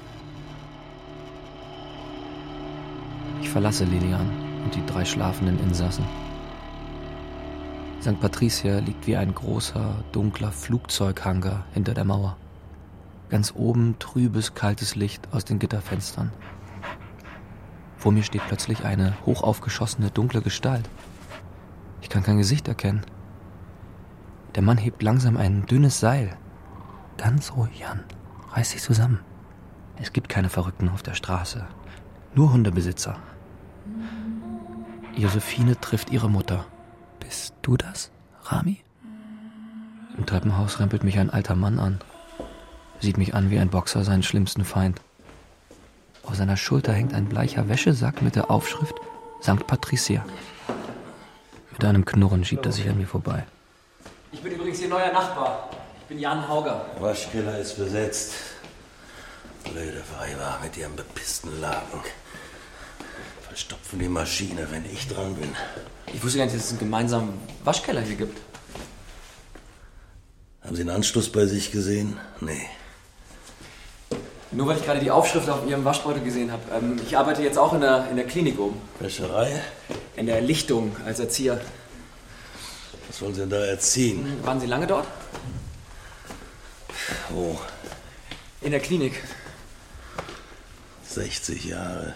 Ich 3.40 3.51
verlasse 3.51 3.85
Lilian 3.85 4.29
und 4.64 4.74
die 4.74 4.85
drei 4.85 5.05
schlafenden 5.05 5.59
Insassen. 5.61 6.05
St. 8.01 8.20
Patricia 8.20 8.79
liegt 8.79 9.07
wie 9.07 9.16
ein 9.16 9.35
großer, 9.35 10.05
dunkler 10.12 10.53
Flugzeughangar 10.53 11.64
hinter 11.72 11.94
der 11.94 12.05
Mauer. 12.05 12.37
Ganz 13.29 13.53
oben 13.55 13.96
trübes, 13.98 14.55
kaltes 14.55 14.94
Licht 14.94 15.33
aus 15.33 15.44
den 15.44 15.59
Gitterfenstern. 15.59 16.33
Vor 17.96 18.12
mir 18.12 18.22
steht 18.22 18.46
plötzlich 18.46 18.85
eine 18.85 19.14
hochaufgeschossene, 19.27 20.11
dunkle 20.11 20.40
Gestalt. 20.40 20.88
Ich 22.01 22.09
kann 22.09 22.22
kein 22.22 22.38
Gesicht 22.38 22.68
erkennen. 22.68 23.05
Der 24.55 24.62
Mann 24.62 24.79
hebt 24.79 25.03
langsam 25.03 25.37
ein 25.37 25.66
dünnes 25.66 26.01
Seil. 26.01 26.37
Ganz 27.16 27.53
ruhig, 27.55 27.81
Jan. 27.81 28.05
Reiß 28.53 28.70
dich 28.70 28.83
zusammen. 28.83 29.20
Es 30.01 30.12
gibt 30.12 30.29
keine 30.29 30.48
Verrückten 30.48 30.88
auf 30.88 31.03
der 31.03 31.14
Straße. 31.14 31.66
Nur 32.35 32.53
Hundebesitzer. 32.53 33.17
Josephine 35.17 35.81
trifft 35.81 36.11
ihre 36.11 36.31
Mutter. 36.31 36.67
Bist 37.21 37.55
du 37.62 37.77
das, 37.77 38.11
Rami? 38.45 38.79
Im 40.17 40.27
Treppenhaus 40.27 40.79
rempelt 40.81 41.05
mich 41.05 41.19
ein 41.19 41.31
alter 41.31 41.57
Mann 41.57 41.79
an. 41.79 42.01
Sieht 43.01 43.19
mich 43.19 43.35
an 43.35 43.51
wie 43.51 43.59
ein 43.59 43.71
Boxer 43.71 44.05
seinen 44.05 44.23
schlimmsten 44.23 44.64
Feind. 44.64 45.01
Auf 46.25 46.37
seiner 46.37 46.57
Schulter 46.57 46.93
hängt 46.93 47.14
ein 47.14 47.27
bleicher 47.27 47.69
Wäschesack 47.69 48.23
mit 48.23 48.37
der 48.37 48.51
Aufschrift 48.51 48.95
St. 49.43 49.67
Patricia. 49.67 50.25
Mit 51.73 51.85
einem 51.85 52.05
Knurren 52.05 52.45
schiebt 52.45 52.67
er 52.67 52.73
sich 52.73 52.88
an 52.88 52.99
mir 52.99 53.07
vorbei. 53.07 53.45
Ich 54.33 54.43
bin 54.43 54.53
übrigens 54.53 54.81
Ihr 54.81 54.88
neuer 54.88 55.12
Nachbar. 55.12 55.71
Ich 56.01 56.07
bin 56.07 56.19
Jan 56.19 56.47
Hauger. 56.49 56.85
Waschkeller 56.99 57.59
ist 57.59 57.79
besetzt. 57.79 58.33
Blöde 59.64 60.03
Weiber 60.18 60.59
mit 60.62 60.77
ihrem 60.77 60.97
bepissten 60.97 61.61
Laken. 61.61 62.01
Verstopfen 63.47 63.99
die 63.99 64.09
Maschine, 64.09 64.66
wenn 64.71 64.85
ich 64.85 65.09
dran 65.09 65.35
bin. 65.35 65.55
Ich 66.12 66.23
wusste 66.23 66.38
gar 66.38 66.44
nicht, 66.44 66.57
dass 66.57 66.64
es 66.64 66.71
einen 66.71 66.79
gemeinsamen 66.79 67.35
Waschkeller 67.64 68.01
hier 68.01 68.16
gibt. 68.16 68.38
Haben 70.62 70.77
Sie 70.77 70.83
einen 70.83 70.90
Anschluss 70.90 71.31
bei 71.31 71.47
sich 71.47 71.73
gesehen? 71.73 72.18
Nee. 72.40 72.66
Nur 74.51 74.66
weil 74.66 74.79
ich 74.79 74.85
gerade 74.85 75.01
die 75.01 75.11
Aufschrift 75.11 75.49
auf 75.49 75.66
Ihrem 75.66 75.85
Waschbeutel 75.85 76.23
gesehen 76.23 76.51
habe. 76.51 76.62
Ähm, 76.75 77.01
ich 77.05 77.16
arbeite 77.16 77.42
jetzt 77.42 77.59
auch 77.59 77.75
in 77.75 77.81
der, 77.81 78.09
in 78.11 78.16
der 78.16 78.27
Klinik 78.27 78.59
oben. 78.59 78.81
Wäscherei? 78.99 79.62
In 80.16 80.27
der 80.27 80.40
Lichtung 80.40 80.97
als 81.05 81.21
Erzieher. 81.21 81.61
Was 83.09 83.21
wollen 83.23 83.35
Sie 83.35 83.40
denn 83.40 83.51
da 83.51 83.64
erziehen? 83.64 84.38
Waren 84.44 84.61
Sie 84.61 84.66
lange 84.66 84.87
dort? 84.87 85.07
Wo? 87.31 87.59
In 88.61 88.71
der 88.71 88.81
Klinik. 88.81 89.23
60 91.18 91.64
Jahre. 91.64 92.14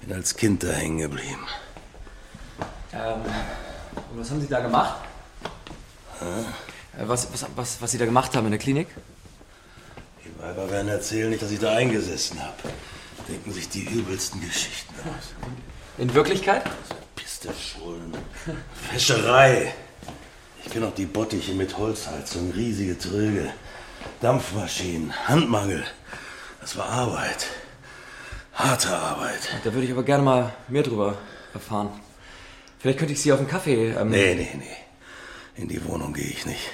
Bin 0.00 0.12
als 0.12 0.36
Kind 0.36 0.62
da 0.62 0.68
hängen 0.68 0.98
geblieben. 0.98 1.46
Ähm, 2.92 3.22
was 4.14 4.30
haben 4.30 4.40
Sie 4.42 4.48
da 4.48 4.60
gemacht? 4.60 4.96
Hä? 6.20 7.02
Äh, 7.02 7.08
was, 7.08 7.32
was, 7.32 7.46
was, 7.56 7.80
was 7.80 7.90
Sie 7.90 7.96
da 7.96 8.04
gemacht 8.04 8.36
haben 8.36 8.44
in 8.44 8.50
der 8.50 8.60
Klinik? 8.60 8.88
Die 10.22 10.42
Weiber 10.42 10.70
werden 10.70 10.88
erzählen 10.88 11.30
nicht, 11.30 11.42
dass 11.42 11.50
ich 11.50 11.58
da 11.58 11.74
eingesessen 11.74 12.38
habe. 12.42 12.56
Denken 13.28 13.52
sich 13.52 13.68
die 13.70 13.84
übelsten 13.84 14.42
Geschichten 14.42 14.94
aus. 15.00 15.32
In 15.96 16.12
Wirklichkeit? 16.12 16.64
Piste 17.14 17.48
Schulden. 17.54 18.12
Wäscherei. 18.92 19.72
Ich 20.62 20.70
kenne 20.70 20.88
auch 20.88 20.94
die 20.94 21.06
Bottiche 21.06 21.54
mit 21.54 21.78
Holzheizung, 21.78 22.50
riesige 22.50 22.98
Tröge, 22.98 23.50
Dampfmaschinen, 24.20 25.14
Handmangel. 25.26 25.82
Das 26.60 26.76
war 26.76 26.90
Arbeit. 26.90 27.46
Harte 28.56 28.88
Arbeit. 28.96 29.48
Da 29.64 29.72
würde 29.74 29.86
ich 29.86 29.92
aber 29.92 30.02
gerne 30.02 30.24
mal 30.24 30.54
mehr 30.68 30.82
drüber 30.82 31.18
erfahren. 31.52 31.90
Vielleicht 32.78 32.98
könnte 32.98 33.12
ich 33.12 33.20
Sie 33.20 33.32
auf 33.32 33.38
einen 33.38 33.48
Kaffee. 33.48 33.90
Ähm, 33.92 34.08
Nee, 34.10 34.34
nee, 34.34 34.50
nee. 34.58 34.76
In 35.62 35.68
die 35.68 35.84
Wohnung 35.84 36.12
gehe 36.14 36.24
ich 36.26 36.46
nicht. 36.46 36.70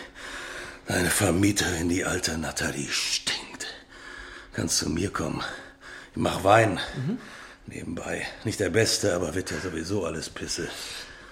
Deine 0.86 1.10
Vermieterin, 1.10 1.88
die 1.88 2.04
alte 2.04 2.38
Nathalie, 2.38 2.88
stinkt. 2.90 3.66
Kannst 4.52 4.78
zu 4.78 4.90
mir 4.90 5.10
kommen. 5.10 5.42
Ich 6.12 6.16
mach 6.18 6.44
Wein. 6.44 6.78
Nebenbei. 7.66 8.26
Nicht 8.44 8.60
der 8.60 8.70
Beste, 8.70 9.14
aber 9.14 9.34
wird 9.34 9.50
ja 9.50 9.58
sowieso 9.58 10.04
alles 10.04 10.30
Pisse. 10.30 10.68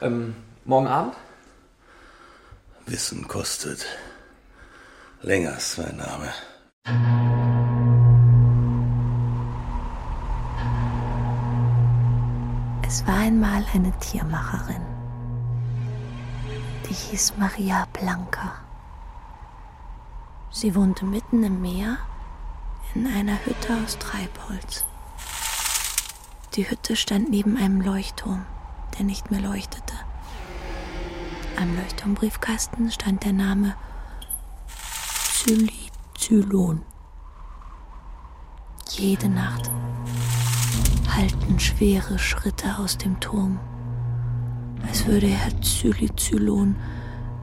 Ähm, 0.00 0.34
morgen 0.64 0.86
Abend? 0.86 1.14
Wissen 2.86 3.28
kostet. 3.28 3.84
Länger 5.22 5.56
ist 5.58 5.78
mein 5.78 5.96
Name. 5.96 6.32
Es 12.92 13.06
war 13.06 13.18
einmal 13.18 13.64
eine 13.72 13.92
Tiermacherin. 14.00 14.82
Die 16.88 16.92
hieß 16.92 17.34
Maria 17.36 17.86
Blanca. 17.92 18.54
Sie 20.50 20.74
wohnte 20.74 21.04
mitten 21.04 21.44
im 21.44 21.60
Meer 21.60 21.98
in 22.96 23.06
einer 23.06 23.38
Hütte 23.44 23.78
aus 23.84 23.96
Treibholz. 23.96 24.84
Die 26.54 26.68
Hütte 26.68 26.96
stand 26.96 27.30
neben 27.30 27.56
einem 27.56 27.80
Leuchtturm, 27.80 28.44
der 28.98 29.04
nicht 29.04 29.30
mehr 29.30 29.40
leuchtete. 29.40 29.94
Am 31.60 31.76
Leuchtturmbriefkasten 31.76 32.90
stand 32.90 33.22
der 33.22 33.34
Name 33.34 33.76
Zylizylon. 35.32 36.82
Jede 38.88 39.28
Nacht 39.28 39.70
hallten 41.20 41.60
schwere 41.60 42.18
Schritte 42.18 42.78
aus 42.78 42.96
dem 42.96 43.20
Turm, 43.20 43.60
als 44.88 45.06
würde 45.06 45.26
Herr 45.26 45.60
Zylizylon 45.60 46.74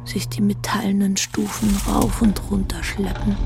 sich 0.03 0.27
die 0.27 0.41
metallenen 0.41 1.15
Stufen 1.15 1.69
rauf 1.85 2.23
und 2.23 2.41
runter 2.49 2.83
schleppen. 2.83 3.37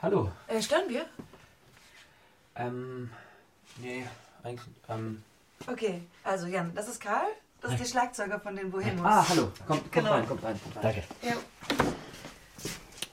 Hallo. 0.00 0.30
Äh, 0.46 0.62
stören 0.62 0.88
wir? 0.88 1.04
Ähm, 2.54 3.10
nee, 3.78 4.04
eigentlich, 4.44 4.68
ähm... 4.88 5.24
Okay, 5.66 6.02
also 6.22 6.46
Jan, 6.46 6.72
das 6.76 6.88
ist 6.88 7.00
Karl. 7.00 7.26
Das 7.62 7.72
ist 7.72 7.80
der 7.80 7.86
Schlagzeuger 7.86 8.40
von 8.40 8.56
den 8.56 8.70
Bohemos. 8.70 9.04
Ah, 9.04 9.26
hallo. 9.28 9.42
Kommt, 9.66 9.80
kommt 9.80 9.92
Genau. 9.92 10.10
rein, 10.12 10.26
kommt 10.26 10.42
rein, 10.42 10.58
kommt 10.62 10.76
rein. 10.76 10.82
Danke. 10.82 11.02
Ja. 11.22 11.34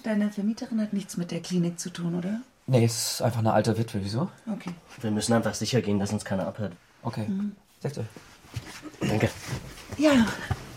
Deine 0.04 0.32
Vermieterin 0.32 0.82
hat 0.82 0.94
nichts 0.94 1.18
mit 1.18 1.32
der 1.32 1.42
Klinik 1.42 1.80
zu 1.80 1.90
tun, 1.92 2.16
oder? 2.16 2.42
Nee, 2.68 2.86
es 2.86 3.14
ist 3.14 3.22
einfach 3.22 3.40
eine 3.40 3.54
alte 3.54 3.78
Witwe. 3.78 4.00
Wieso? 4.04 4.30
Okay. 4.52 4.72
Wir 5.02 5.12
müssen 5.12 5.34
einfach 5.34 5.54
sicher 5.54 5.82
gehen, 5.82 6.00
dass 6.00 6.14
uns 6.14 6.24
keiner 6.26 6.48
abhört. 6.48 6.74
Okay. 7.04 7.28
Mhm. 7.28 7.56
Setzt 7.80 7.98
euch. 8.00 8.06
Danke. 9.02 9.30
Ja, 9.98 10.26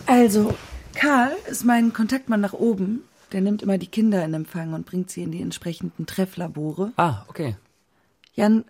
Also, 0.07 0.55
Karl 0.95 1.33
ist 1.49 1.65
mein 1.65 1.93
Kontaktmann 1.93 2.41
nach 2.41 2.53
oben. 2.53 3.03
Der 3.31 3.41
nimmt 3.41 3.63
immer 3.63 3.79
die 3.79 3.87
Kinder 3.87 4.25
in 4.25 4.35
Empfang 4.35 4.75
und 4.75 4.85
bringt 4.85 5.11
sie 5.11 5.23
in 5.23 5.31
die 5.33 5.41
entsprechenden 5.41 6.07
Trefflabore. 6.07 6.93
Ah, 6.97 7.25
okay. 7.29 7.57
Jan, 8.35 8.65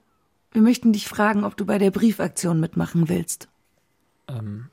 wir 0.52 0.62
möchten 0.62 0.92
dich 0.92 1.08
fragen, 1.08 1.44
ob 1.44 1.56
du 1.56 1.64
bei 1.66 1.78
der 1.78 1.90
Briefaktion 1.90 2.60
mitmachen 2.60 3.08
willst. 3.08 3.48
Ähm, 4.28 4.68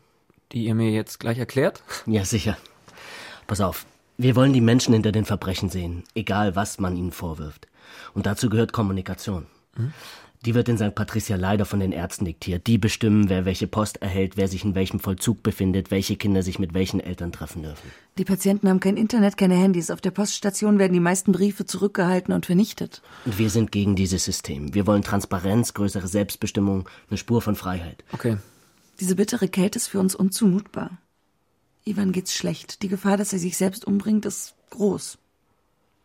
die 0.51 0.65
ihr 0.65 0.75
mir 0.75 0.91
jetzt 0.91 1.19
gleich 1.19 1.37
erklärt? 1.37 1.83
Ja, 2.05 2.25
sicher. 2.25 2.57
Pass 3.47 3.61
auf. 3.61 3.85
Wir 4.17 4.35
wollen 4.35 4.53
die 4.53 4.61
Menschen 4.61 4.93
hinter 4.93 5.11
den 5.11 5.25
Verbrechen 5.25 5.69
sehen, 5.69 6.03
egal 6.13 6.55
was 6.55 6.79
man 6.79 6.97
ihnen 6.97 7.11
vorwirft. 7.11 7.67
Und 8.13 8.25
dazu 8.25 8.49
gehört 8.49 8.73
Kommunikation. 8.73 9.47
Hm? 9.75 9.93
Die 10.45 10.55
wird 10.55 10.69
in 10.69 10.77
St. 10.77 10.95
Patricia 10.95 11.35
leider 11.35 11.65
von 11.65 11.81
den 11.81 11.91
Ärzten 11.91 12.23
diktiert. 12.23 12.65
Die 12.65 12.77
bestimmen, 12.77 13.27
wer 13.27 13.43
welche 13.43 13.67
Post 13.67 14.01
erhält, 14.01 14.37
wer 14.37 14.47
sich 14.47 14.63
in 14.63 14.73
welchem 14.73 15.01
Vollzug 15.01 15.43
befindet, 15.43 15.91
welche 15.91 16.15
Kinder 16.15 16.43
sich 16.43 16.59
mit 16.59 16.73
welchen 16.73 17.01
Eltern 17.01 17.33
treffen 17.33 17.63
dürfen. 17.63 17.91
Die 18.17 18.23
Patienten 18.23 18.69
haben 18.69 18.79
kein 18.79 18.95
Internet, 18.95 19.35
keine 19.35 19.55
Handys. 19.55 19.91
Auf 19.91 19.99
der 19.99 20.11
Poststation 20.11 20.79
werden 20.79 20.93
die 20.93 21.01
meisten 21.01 21.33
Briefe 21.33 21.65
zurückgehalten 21.65 22.33
und 22.33 22.45
vernichtet. 22.45 23.01
Und 23.25 23.37
wir 23.37 23.49
sind 23.49 23.73
gegen 23.73 23.97
dieses 23.97 24.23
System. 24.23 24.73
Wir 24.73 24.87
wollen 24.87 25.01
Transparenz, 25.01 25.73
größere 25.73 26.07
Selbstbestimmung, 26.07 26.87
eine 27.09 27.17
Spur 27.17 27.41
von 27.41 27.55
Freiheit. 27.55 28.05
Okay. 28.13 28.37
Diese 28.99 29.15
bittere 29.15 29.47
Kälte 29.47 29.77
ist 29.77 29.87
für 29.87 29.99
uns 29.99 30.15
unzumutbar. 30.15 30.97
Ivan 31.85 32.11
geht's 32.11 32.33
schlecht. 32.33 32.81
Die 32.81 32.89
Gefahr, 32.89 33.17
dass 33.17 33.33
er 33.33 33.39
sich 33.39 33.57
selbst 33.57 33.85
umbringt, 33.85 34.25
ist 34.25 34.55
groß. 34.71 35.17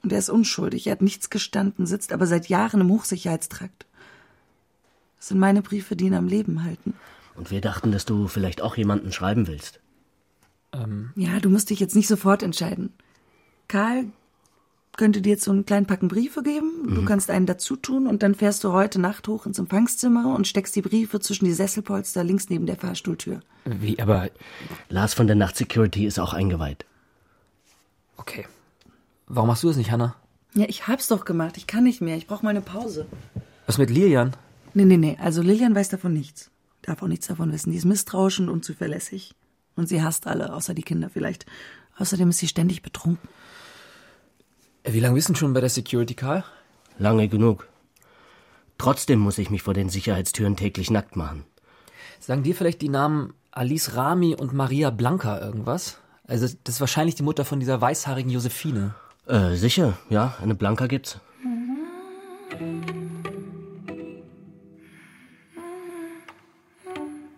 Und 0.02 0.12
er 0.12 0.18
ist 0.18 0.30
unschuldig. 0.30 0.86
Er 0.86 0.92
hat 0.92 1.02
nichts 1.02 1.30
gestanden, 1.30 1.86
sitzt 1.86 2.12
aber 2.12 2.26
seit 2.26 2.48
Jahren 2.48 2.80
im 2.80 2.90
Hochsicherheitstrakt. 2.90 3.86
Das 5.18 5.28
sind 5.28 5.38
meine 5.38 5.62
Briefe, 5.62 5.96
die 5.96 6.04
ihn 6.06 6.14
am 6.14 6.28
Leben 6.28 6.62
halten. 6.62 6.94
Und 7.34 7.50
wir 7.50 7.60
dachten, 7.60 7.90
dass 7.90 8.04
du 8.04 8.28
vielleicht 8.28 8.60
auch 8.60 8.76
jemanden 8.76 9.12
schreiben 9.12 9.46
willst. 9.46 9.80
Ähm. 10.72 11.10
Ja, 11.16 11.40
du 11.40 11.48
musst 11.48 11.70
dich 11.70 11.80
jetzt 11.80 11.96
nicht 11.96 12.08
sofort 12.08 12.42
entscheiden. 12.42 12.92
Karl 13.66 14.06
könnte 14.96 15.20
dir 15.22 15.30
jetzt 15.30 15.44
so 15.44 15.50
einen 15.50 15.66
kleinen 15.66 15.86
Packen 15.86 16.08
Briefe 16.08 16.42
geben. 16.42 16.70
Du 16.94 17.02
Mhm. 17.02 17.04
kannst 17.06 17.30
einen 17.30 17.46
dazu 17.46 17.76
tun 17.76 18.06
und 18.06 18.22
dann 18.22 18.34
fährst 18.34 18.62
du 18.64 18.72
heute 18.72 19.00
Nacht 19.00 19.26
hoch 19.28 19.46
ins 19.46 19.58
Empfangszimmer 19.58 20.34
und 20.34 20.46
steckst 20.46 20.74
die 20.76 20.82
Briefe 20.82 21.20
zwischen 21.20 21.44
die 21.46 21.52
Sesselpolster 21.52 22.22
links 22.24 22.48
neben 22.48 22.66
der 22.66 22.76
Fahrstuhltür. 22.76 23.40
Wie, 23.64 23.98
aber. 23.98 24.30
Lars 24.88 25.14
von 25.14 25.26
der 25.26 25.36
Nacht 25.36 25.56
Security 25.56 26.06
ist 26.06 26.18
auch 26.18 26.32
eingeweiht. 26.32 26.84
Okay. 28.16 28.46
Warum 29.26 29.48
machst 29.48 29.62
du 29.62 29.68
das 29.68 29.76
nicht, 29.76 29.90
Hanna? 29.90 30.14
Ja, 30.54 30.66
ich 30.68 30.86
hab's 30.86 31.08
doch 31.08 31.24
gemacht. 31.24 31.56
Ich 31.56 31.66
kann 31.66 31.84
nicht 31.84 32.00
mehr. 32.00 32.16
Ich 32.16 32.26
brauche 32.26 32.44
mal 32.44 32.50
eine 32.50 32.60
Pause. 32.60 33.06
Was 33.66 33.78
mit 33.78 33.90
Lilian? 33.90 34.36
Nee, 34.74 34.84
nee, 34.84 34.96
nee. 34.96 35.16
Also 35.20 35.42
Lilian 35.42 35.74
weiß 35.74 35.88
davon 35.88 36.12
nichts. 36.12 36.50
Darf 36.82 37.02
auch 37.02 37.08
nichts 37.08 37.26
davon 37.26 37.50
wissen. 37.52 37.70
Die 37.72 37.78
ist 37.78 37.84
misstrauisch 37.86 38.38
und 38.40 38.48
unzuverlässig. 38.48 39.34
Und 39.76 39.88
sie 39.88 40.02
hasst 40.02 40.26
alle, 40.26 40.52
außer 40.52 40.74
die 40.74 40.82
Kinder 40.82 41.08
vielleicht. 41.10 41.46
Außerdem 41.98 42.28
ist 42.30 42.38
sie 42.38 42.48
ständig 42.48 42.82
betrunken. 42.82 43.28
Wie 44.86 45.00
lange 45.00 45.14
bist 45.14 45.30
du 45.30 45.34
schon 45.34 45.54
bei 45.54 45.60
der 45.60 45.70
Security, 45.70 46.14
Karl? 46.14 46.44
Lange 46.98 47.26
genug. 47.28 47.66
Trotzdem 48.76 49.18
muss 49.18 49.38
ich 49.38 49.48
mich 49.48 49.62
vor 49.62 49.72
den 49.72 49.88
Sicherheitstüren 49.88 50.56
täglich 50.56 50.90
nackt 50.90 51.16
machen. 51.16 51.44
Sagen 52.20 52.42
dir 52.42 52.54
vielleicht 52.54 52.82
die 52.82 52.90
Namen 52.90 53.32
Alice 53.50 53.96
Rami 53.96 54.34
und 54.34 54.52
Maria 54.52 54.90
Blanca 54.90 55.40
irgendwas? 55.40 55.98
Also, 56.26 56.46
das 56.64 56.76
ist 56.76 56.80
wahrscheinlich 56.80 57.14
die 57.14 57.22
Mutter 57.22 57.44
von 57.44 57.60
dieser 57.60 57.80
weißhaarigen 57.80 58.30
Josephine. 58.30 58.94
Äh, 59.26 59.54
sicher, 59.54 59.96
ja. 60.10 60.34
Eine 60.42 60.54
Blanca 60.54 60.86
gibt's. 60.86 61.18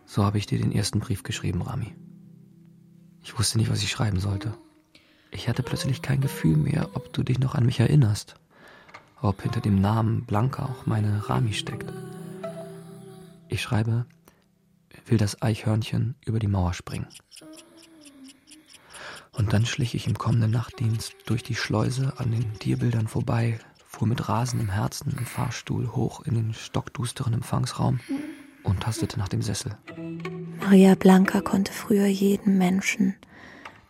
So 0.04 0.24
habe 0.24 0.38
ich 0.38 0.46
dir 0.46 0.59
den 0.59 0.72
ersten 0.72 0.98
Brief 0.98 1.22
geschrieben, 1.22 1.62
Rami. 1.62 1.94
Ich 3.22 3.38
wusste 3.38 3.59
nicht, 3.59 3.70
was 3.70 3.82
ich 3.82 3.90
schreiben 3.90 4.18
sollte. 4.18 4.54
Ich 5.30 5.48
hatte 5.48 5.62
plötzlich 5.62 6.02
kein 6.02 6.20
Gefühl 6.20 6.56
mehr, 6.56 6.90
ob 6.94 7.12
du 7.12 7.22
dich 7.22 7.38
noch 7.38 7.54
an 7.54 7.66
mich 7.66 7.80
erinnerst. 7.80 8.36
Ob 9.20 9.42
hinter 9.42 9.60
dem 9.60 9.80
Namen 9.80 10.24
Blanca 10.24 10.66
auch 10.66 10.86
meine 10.86 11.28
Rami 11.28 11.52
steckt. 11.52 11.92
Ich 13.48 13.62
schreibe, 13.62 14.06
will 15.06 15.18
das 15.18 15.42
Eichhörnchen 15.42 16.16
über 16.24 16.38
die 16.38 16.48
Mauer 16.48 16.74
springen. 16.74 17.06
Und 19.32 19.52
dann 19.52 19.66
schlich 19.66 19.94
ich 19.94 20.06
im 20.06 20.16
kommenden 20.16 20.50
Nachtdienst 20.50 21.14
durch 21.26 21.42
die 21.42 21.54
Schleuse 21.54 22.14
an 22.16 22.30
den 22.30 22.58
Tierbildern 22.58 23.06
vorbei, 23.06 23.58
fuhr 23.86 24.08
mit 24.08 24.28
rasendem 24.28 24.70
Herzen 24.70 25.14
im 25.16 25.26
Fahrstuhl 25.26 25.92
hoch 25.92 26.22
in 26.22 26.34
den 26.34 26.54
stockdusteren 26.54 27.34
Empfangsraum 27.34 28.00
und 28.62 28.82
tastete 28.82 29.18
nach 29.18 29.28
dem 29.28 29.42
Sessel. 29.42 29.76
Maria 30.60 30.94
Blanca 30.94 31.40
konnte 31.40 31.72
früher 31.72 32.06
jedem 32.06 32.58
Menschen 32.58 33.14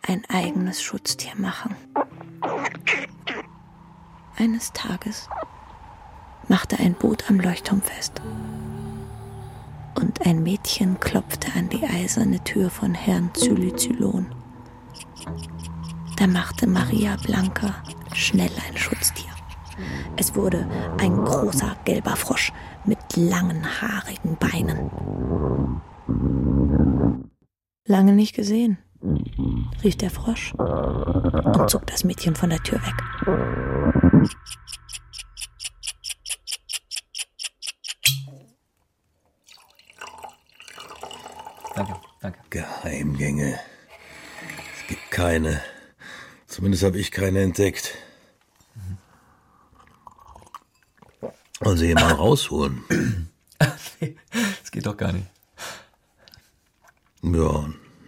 ein 0.07 0.23
eigenes 0.29 0.81
Schutztier 0.81 1.33
machen. 1.35 1.75
Eines 4.37 4.71
Tages 4.71 5.29
machte 6.47 6.77
ein 6.77 6.93
Boot 6.93 7.29
am 7.29 7.39
Leuchtturm 7.39 7.81
fest. 7.81 8.21
Und 9.95 10.25
ein 10.25 10.43
Mädchen 10.43 10.99
klopfte 10.99 11.51
an 11.55 11.69
die 11.69 11.83
eiserne 11.83 12.43
Tür 12.43 12.69
von 12.69 12.93
Herrn 12.93 13.31
Zylizylon. 13.33 14.27
Da 16.17 16.27
machte 16.27 16.67
Maria 16.67 17.17
Blanca 17.17 17.83
schnell 18.13 18.51
ein 18.67 18.77
Schutztier. 18.77 19.31
Es 20.15 20.35
wurde 20.35 20.67
ein 20.99 21.15
großer 21.17 21.75
gelber 21.85 22.15
Frosch 22.15 22.53
mit 22.85 22.99
langen, 23.15 23.63
haarigen 23.81 24.37
Beinen. 24.37 24.89
Lange 27.85 28.13
nicht 28.13 28.35
gesehen, 28.35 28.77
rief 29.83 29.95
der 29.97 30.09
Frosch 30.09 30.53
und 30.53 31.69
zog 31.69 31.85
das 31.87 32.03
Mädchen 32.03 32.35
von 32.35 32.49
der 32.49 32.59
Tür 32.63 32.79
weg. 32.81 32.95
Danke, 41.75 41.95
danke. 42.21 42.39
Geheimgänge. 42.49 43.59
Es 44.75 44.87
gibt 44.87 45.11
keine. 45.11 45.61
Zumindest 46.47 46.83
habe 46.83 46.97
ich 46.97 47.11
keine 47.11 47.41
entdeckt. 47.41 47.95
Wollen 51.59 51.77
Sie 51.77 51.87
hier 51.87 51.95
mal 51.95 52.13
rausholen? 52.13 52.83
Das 53.99 54.71
geht 54.71 54.85
doch 54.85 54.95
gar 54.95 55.11
nicht. 55.11 55.25
Ja, 57.23 57.67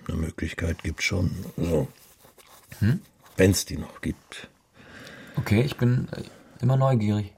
eine 0.10 0.20
Möglichkeit 0.20 0.84
gibt 0.84 1.04
schon. 1.04 1.32
So. 1.58 1.88
Hm? 2.80 3.02
Wenn 3.38 3.52
es 3.52 3.66
die 3.66 3.78
noch 3.78 4.02
gibt. 4.02 4.50
Okay, 5.36 5.62
ich 5.62 5.78
bin 5.78 6.08
äh, 6.12 6.24
immer 6.62 6.78
neugierig. 6.78 7.34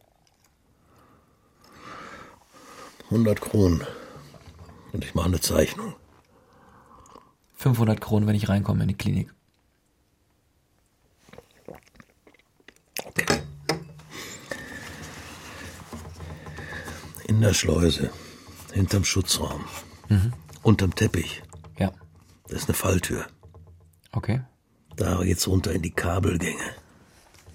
100 3.05 3.41
Kronen. 3.41 3.85
Und 4.93 5.03
ich 5.03 5.13
mache 5.13 5.27
eine 5.27 5.41
Zeichnung. 5.41 5.95
500 7.57 7.99
Kronen, 8.01 8.27
wenn 8.27 8.35
ich 8.35 8.49
reinkomme 8.49 8.83
in 8.83 8.87
die 8.87 8.95
Klinik. 8.95 9.33
In 17.27 17.41
der 17.41 17.53
Schleuse. 17.53 18.11
Hinterm 18.73 19.03
Schutzraum. 19.03 19.65
Mhm. 20.09 20.33
Unterm 20.63 20.95
Teppich. 20.95 21.41
Das 22.51 22.63
ist 22.63 22.67
eine 22.67 22.75
Falltür. 22.75 23.25
Okay. 24.11 24.41
Da 24.97 25.23
geht's 25.23 25.47
runter 25.47 25.71
in 25.71 25.81
die 25.81 25.91
Kabelgänge. 25.91 26.75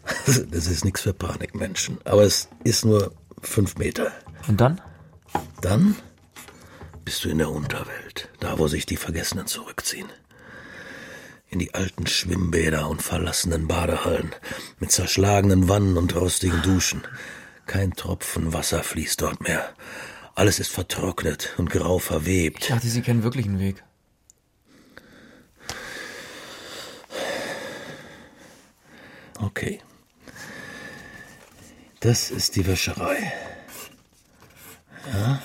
Das 0.27 0.67
ist 0.67 0.85
nichts 0.85 1.03
für 1.03 1.13
Panikmenschen. 1.13 1.99
Aber 2.05 2.23
es 2.23 2.49
ist 2.65 2.85
nur 2.85 3.13
fünf 3.43 3.77
Meter. 3.77 4.11
Und 4.49 4.61
dann? 4.61 4.81
Dann 5.61 5.97
bist 7.05 7.25
du 7.25 7.29
in 7.29 7.39
der 7.39 7.51
Unterwelt. 7.51 8.31
Da, 8.41 8.59
wo 8.59 8.69
sich 8.69 8.87
die 8.87 8.97
Vergessenen 8.97 9.47
zurückziehen. 9.47 10.09
In 11.49 11.59
die 11.59 11.75
alten 11.75 12.07
Schwimmbäder 12.07 12.89
und 12.89 13.03
verlassenen 13.03 13.69
Badehallen. 13.69 14.35
Mit 14.79 14.93
zerschlagenen 14.93 15.69
Wannen 15.69 15.99
und 15.99 16.15
rostigen 16.17 16.63
Duschen. 16.63 17.03
Kein 17.67 17.93
Tropfen 17.93 18.55
Wasser 18.55 18.83
fließt 18.83 19.21
dort 19.21 19.43
mehr. 19.43 19.75
Alles 20.35 20.59
ist 20.59 20.71
vertrocknet 20.71 21.55
und 21.59 21.69
grau 21.69 21.99
verwebt. 21.99 22.61
Ich 22.63 22.69
dachte, 22.69 22.89
Sie 22.89 23.03
kennen 23.03 23.23
wirklich 23.23 23.47
einen 23.47 23.59
Weg. 23.59 23.83
Okay. 29.41 29.81
Das 32.01 32.31
ist 32.31 32.57
die 32.57 32.67
Wäscherei. 32.67 33.33
Ja. 35.13 35.43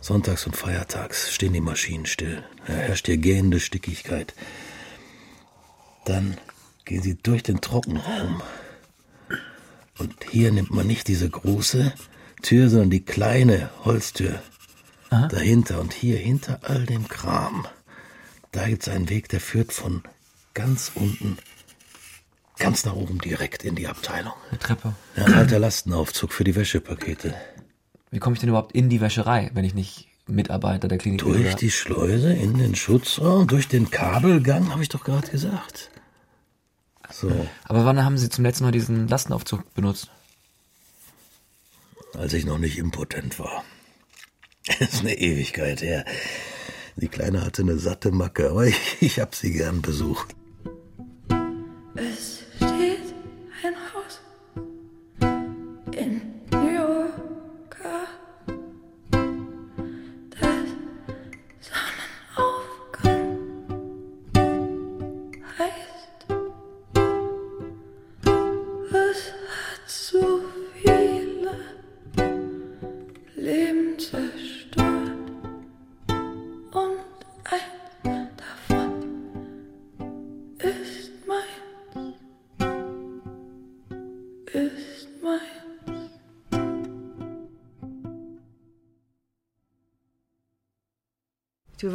Sonntags 0.00 0.46
und 0.46 0.56
feiertags 0.56 1.32
stehen 1.32 1.52
die 1.52 1.60
Maschinen 1.60 2.06
still. 2.06 2.44
Da 2.66 2.74
herrscht 2.74 3.06
hier 3.06 3.16
gähnende 3.16 3.60
Stickigkeit. 3.60 4.34
Dann 6.04 6.38
gehen 6.84 7.02
sie 7.02 7.16
durch 7.16 7.42
den 7.42 7.60
Trockenraum. 7.60 8.42
Und 9.98 10.14
hier 10.30 10.52
nimmt 10.52 10.70
man 10.70 10.86
nicht 10.86 11.08
diese 11.08 11.28
große 11.28 11.92
Tür, 12.42 12.68
sondern 12.68 12.90
die 12.90 13.04
kleine 13.04 13.70
Holztür 13.84 14.40
dahinter. 15.10 15.80
Und 15.80 15.92
hier 15.92 16.18
hinter 16.18 16.60
all 16.62 16.86
dem 16.86 17.08
Kram, 17.08 17.66
Da 18.52 18.66
gibt's 18.68 18.88
einen 18.88 19.10
Weg, 19.10 19.28
der 19.28 19.40
führt 19.40 19.72
von 19.72 20.02
ganz 20.54 20.92
unten 20.94 21.36
ganz 22.58 22.84
nach 22.84 22.94
oben 22.94 23.18
direkt 23.18 23.64
in 23.64 23.74
die 23.74 23.86
Abteilung. 23.86 24.32
Eine 24.50 24.58
Treppe. 24.58 24.94
Ja, 25.16 25.24
ein 25.24 25.34
alter 25.34 25.58
Lastenaufzug 25.58 26.32
für 26.32 26.44
die 26.44 26.54
Wäschepakete. 26.54 27.34
Wie 28.10 28.18
komme 28.18 28.34
ich 28.34 28.40
denn 28.40 28.48
überhaupt 28.48 28.72
in 28.72 28.88
die 28.88 29.00
Wäscherei, 29.00 29.50
wenn 29.54 29.64
ich 29.64 29.74
nicht 29.74 30.08
Mitarbeiter 30.26 30.88
der 30.88 30.98
Klinik 30.98 31.24
bin? 31.24 31.34
Durch 31.34 31.54
die 31.56 31.70
Schleuse 31.70 32.32
in 32.32 32.58
den 32.58 32.74
Schutzraum, 32.74 33.46
durch 33.46 33.68
den 33.68 33.90
Kabelgang, 33.90 34.70
habe 34.70 34.82
ich 34.82 34.88
doch 34.88 35.04
gerade 35.04 35.28
gesagt. 35.28 35.90
So, 37.12 37.30
Aber 37.64 37.84
wann 37.84 38.04
haben 38.04 38.18
Sie 38.18 38.28
zum 38.28 38.44
letzten 38.44 38.64
Mal 38.64 38.72
diesen 38.72 39.06
Lastenaufzug 39.08 39.72
benutzt? 39.74 40.10
als 42.16 42.32
ich 42.32 42.46
noch 42.46 42.58
nicht 42.58 42.78
impotent 42.78 43.38
war. 43.38 43.64
Das 44.66 44.80
ist 44.94 45.00
eine 45.00 45.18
Ewigkeit 45.18 45.82
her. 45.82 46.04
Die 46.96 47.08
Kleine 47.08 47.44
hatte 47.44 47.62
eine 47.62 47.78
satte 47.78 48.10
Macke, 48.10 48.50
aber 48.50 48.66
ich, 48.66 48.78
ich 49.00 49.20
hab 49.20 49.34
sie 49.34 49.52
gern 49.52 49.82
besucht. 49.82 50.34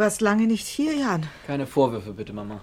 Warst 0.02 0.20
lange 0.20 0.48
nicht 0.48 0.68
hier, 0.68 0.96
Jan. 0.96 1.30
Keine 1.48 1.68
Vorwürfe, 1.68 2.14
bitte, 2.14 2.34
Mama. 2.34 2.62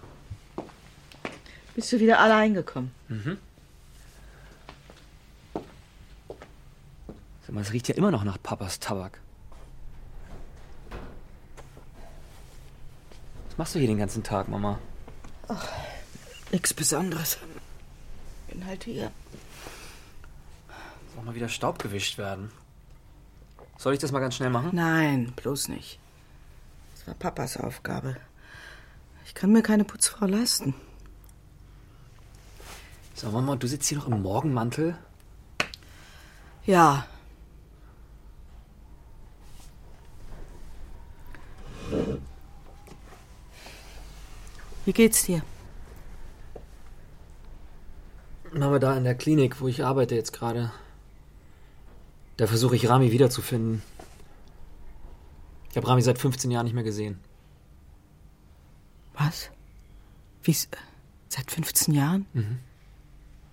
Bist 1.75 1.93
du 1.93 2.01
wieder 2.01 2.19
allein 2.19 2.53
gekommen? 2.53 2.91
Mhm. 3.09 3.39
Sag 7.47 7.55
mal, 7.55 7.61
es 7.61 7.73
riecht 7.73 7.89
ja 7.89 7.95
immer 7.95 8.11
noch 8.11 8.25
nach 8.25 8.37
Papas 8.43 8.81
Tabak. 8.81 9.21
Was 13.49 13.57
machst 13.57 13.75
du 13.75 13.79
hier 13.79 13.89
den 13.89 13.99
ganzen 13.99 14.23
Tag, 14.23 14.49
Mama? 14.49 14.79
Nix 16.51 16.75
Besonderes. 16.75 17.39
Bin 18.49 18.67
halt 18.67 18.85
hier. 18.85 19.13
Soll 21.15 21.25
mal 21.25 21.35
wieder 21.35 21.49
Staub 21.49 21.79
gewischt 21.79 22.19
werden. 22.19 22.51
Soll 23.79 23.95
ich 23.95 24.01
das 24.01 24.11
mal 24.13 24.21
ganz 24.21 24.35
schnell 24.35 24.51
machen? 24.51 24.71
Nein, 24.73 25.33
bloß 25.37 25.69
nicht. 25.69 26.01
War 27.09 27.15
Papas 27.15 27.57
Aufgabe. 27.57 28.19
Ich 29.25 29.33
kann 29.33 29.51
mir 29.51 29.63
keine 29.63 29.85
Putzfrau 29.85 30.27
leisten. 30.27 30.75
So, 33.15 33.31
Mama, 33.31 33.57
du 33.57 33.67
sitzt 33.67 33.89
hier 33.89 33.97
noch 33.97 34.09
im 34.09 34.21
Morgenmantel. 34.21 34.95
Ja. 36.67 37.07
Wie 44.85 44.93
geht's 44.93 45.25
dir? 45.25 45.41
Mama, 48.53 48.79
da 48.79 48.95
in 48.99 49.05
der 49.05 49.15
Klinik, 49.15 49.63
wo 49.63 49.69
ich 49.69 49.83
arbeite 49.83 50.15
jetzt 50.15 50.35
gerade. 50.35 50.73
Da 52.37 52.47
versuche 52.47 52.77
ich 52.77 52.87
Rami 52.87 53.13
wiederzufinden. 53.13 53.83
Ich 55.71 55.77
habe 55.77 55.87
Rami 55.87 56.03
seit 56.03 56.19
15 56.19 56.51
Jahren 56.51 56.65
nicht 56.65 56.75
mehr 56.75 56.85
gesehen. 56.85 57.19
Was? 59.15 59.51
Wie? 60.43 60.57
Seit 61.29 61.51
15 61.51 61.95
Jahren? 61.95 62.27
Mhm. 62.33 62.59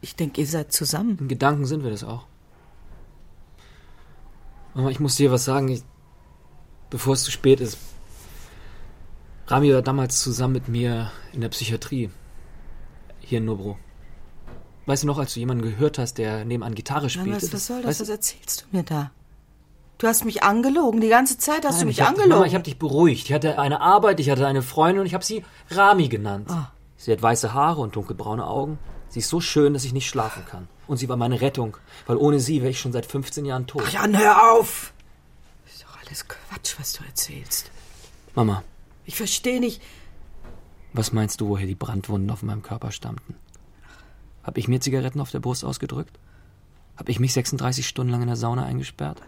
Ich 0.01 0.16
denke, 0.16 0.41
ihr 0.41 0.47
seid 0.47 0.72
zusammen. 0.72 1.18
In 1.20 1.28
Gedanken 1.28 1.66
sind 1.66 1.84
wir 1.84 1.91
das 1.91 2.03
auch. 2.03 2.26
Mama, 4.74 4.89
ich 4.89 4.99
muss 4.99 5.16
dir 5.16 5.32
was 5.32 5.45
sagen, 5.45 5.70
ich, 5.70 5.84
bevor 6.89 7.13
es 7.13 7.24
zu 7.24 7.32
spät 7.32 7.59
ist. 7.59 7.78
Rami 9.47 9.74
war 9.74 9.82
damals 9.82 10.22
zusammen 10.22 10.53
mit 10.53 10.68
mir 10.68 11.11
in 11.34 11.41
der 11.41 11.49
Psychiatrie. 11.49 12.09
Hier 13.22 13.39
in 13.39 13.45
Nobro. 13.45 13.78
Weißt 14.86 15.03
du 15.03 15.07
noch, 15.07 15.18
als 15.18 15.34
du 15.34 15.39
jemanden 15.39 15.63
gehört 15.63 15.97
hast, 15.97 16.18
der 16.18 16.45
nebenan 16.45 16.76
Gitarre 16.76 17.03
Na, 17.03 17.09
spielte? 17.09 17.41
was, 17.41 17.53
was 17.53 17.66
soll 17.66 17.78
das? 17.78 17.88
Weißt 17.88 18.01
Was 18.01 18.09
erzählst 18.09 18.61
du 18.72 18.78
mir 18.78 18.84
da? 18.84 19.11
Du 19.97 20.07
hast 20.07 20.25
mich 20.25 20.43
angelogen. 20.43 20.99
Die 21.01 21.07
ganze 21.09 21.37
Zeit 21.37 21.63
hast 21.65 21.75
du 21.75 21.79
Nein, 21.79 21.87
mich 21.87 21.97
ich 21.97 22.01
hab, 22.01 22.09
angelogen. 22.09 22.33
Mama, 22.33 22.45
ich 22.45 22.53
habe 22.53 22.63
dich 22.63 22.77
beruhigt. 22.77 23.25
Ich 23.27 23.33
hatte 23.33 23.57
eine 23.59 23.79
Arbeit, 23.81 24.19
ich 24.19 24.29
hatte 24.29 24.45
eine 24.45 24.61
Freundin 24.61 24.99
und 25.01 25.05
ich 25.05 25.13
habe 25.13 25.23
sie 25.23 25.43
Rami 25.71 26.09
genannt. 26.09 26.49
Ah. 26.51 26.71
Sie 26.97 27.11
hat 27.11 27.21
weiße 27.21 27.53
Haare 27.53 27.81
und 27.81 27.95
dunkelbraune 27.95 28.45
Augen. 28.45 28.77
Sie 29.09 29.19
ist 29.19 29.29
so 29.29 29.39
schön, 29.39 29.73
dass 29.73 29.85
ich 29.85 29.93
nicht 29.93 30.09
schlafen 30.09 30.43
kann. 30.45 30.67
Und 30.87 30.97
sie 30.97 31.07
war 31.07 31.15
meine 31.17 31.39
Rettung, 31.41 31.77
weil 32.07 32.17
ohne 32.17 32.39
sie 32.39 32.61
wäre 32.61 32.71
ich 32.71 32.79
schon 32.79 32.91
seit 32.91 33.05
15 33.05 33.45
Jahren 33.45 33.67
tot. 33.67 33.83
Ach 33.85 33.91
Jan, 33.93 34.17
hör 34.17 34.51
auf! 34.51 34.93
Ist 35.65 35.83
doch 35.83 35.97
alles 36.05 36.27
Quatsch, 36.27 36.75
was 36.77 36.93
du 36.93 37.03
erzählst. 37.05 37.71
Mama, 38.35 38.63
Ich 39.05 39.15
verstehe 39.15 39.59
nicht. 39.59 39.81
was 40.93 41.13
meinst 41.13 41.39
du, 41.41 41.47
woher 41.47 41.67
die 41.67 41.75
Brandwunden 41.75 42.29
auf 42.29 42.43
meinem 42.43 42.61
Körper 42.63 42.91
stammten? 42.91 43.35
Hab 44.43 44.57
ich 44.57 44.67
mir 44.67 44.79
Zigaretten 44.81 45.21
auf 45.21 45.31
der 45.31 45.39
Brust 45.39 45.63
ausgedrückt? 45.63 46.19
Hab 46.97 47.09
ich 47.09 47.19
mich 47.19 47.33
36 47.33 47.87
Stunden 47.87 48.11
lang 48.11 48.21
in 48.21 48.27
der 48.27 48.35
Sauna 48.37 48.65
eingesperrt? 48.65 49.21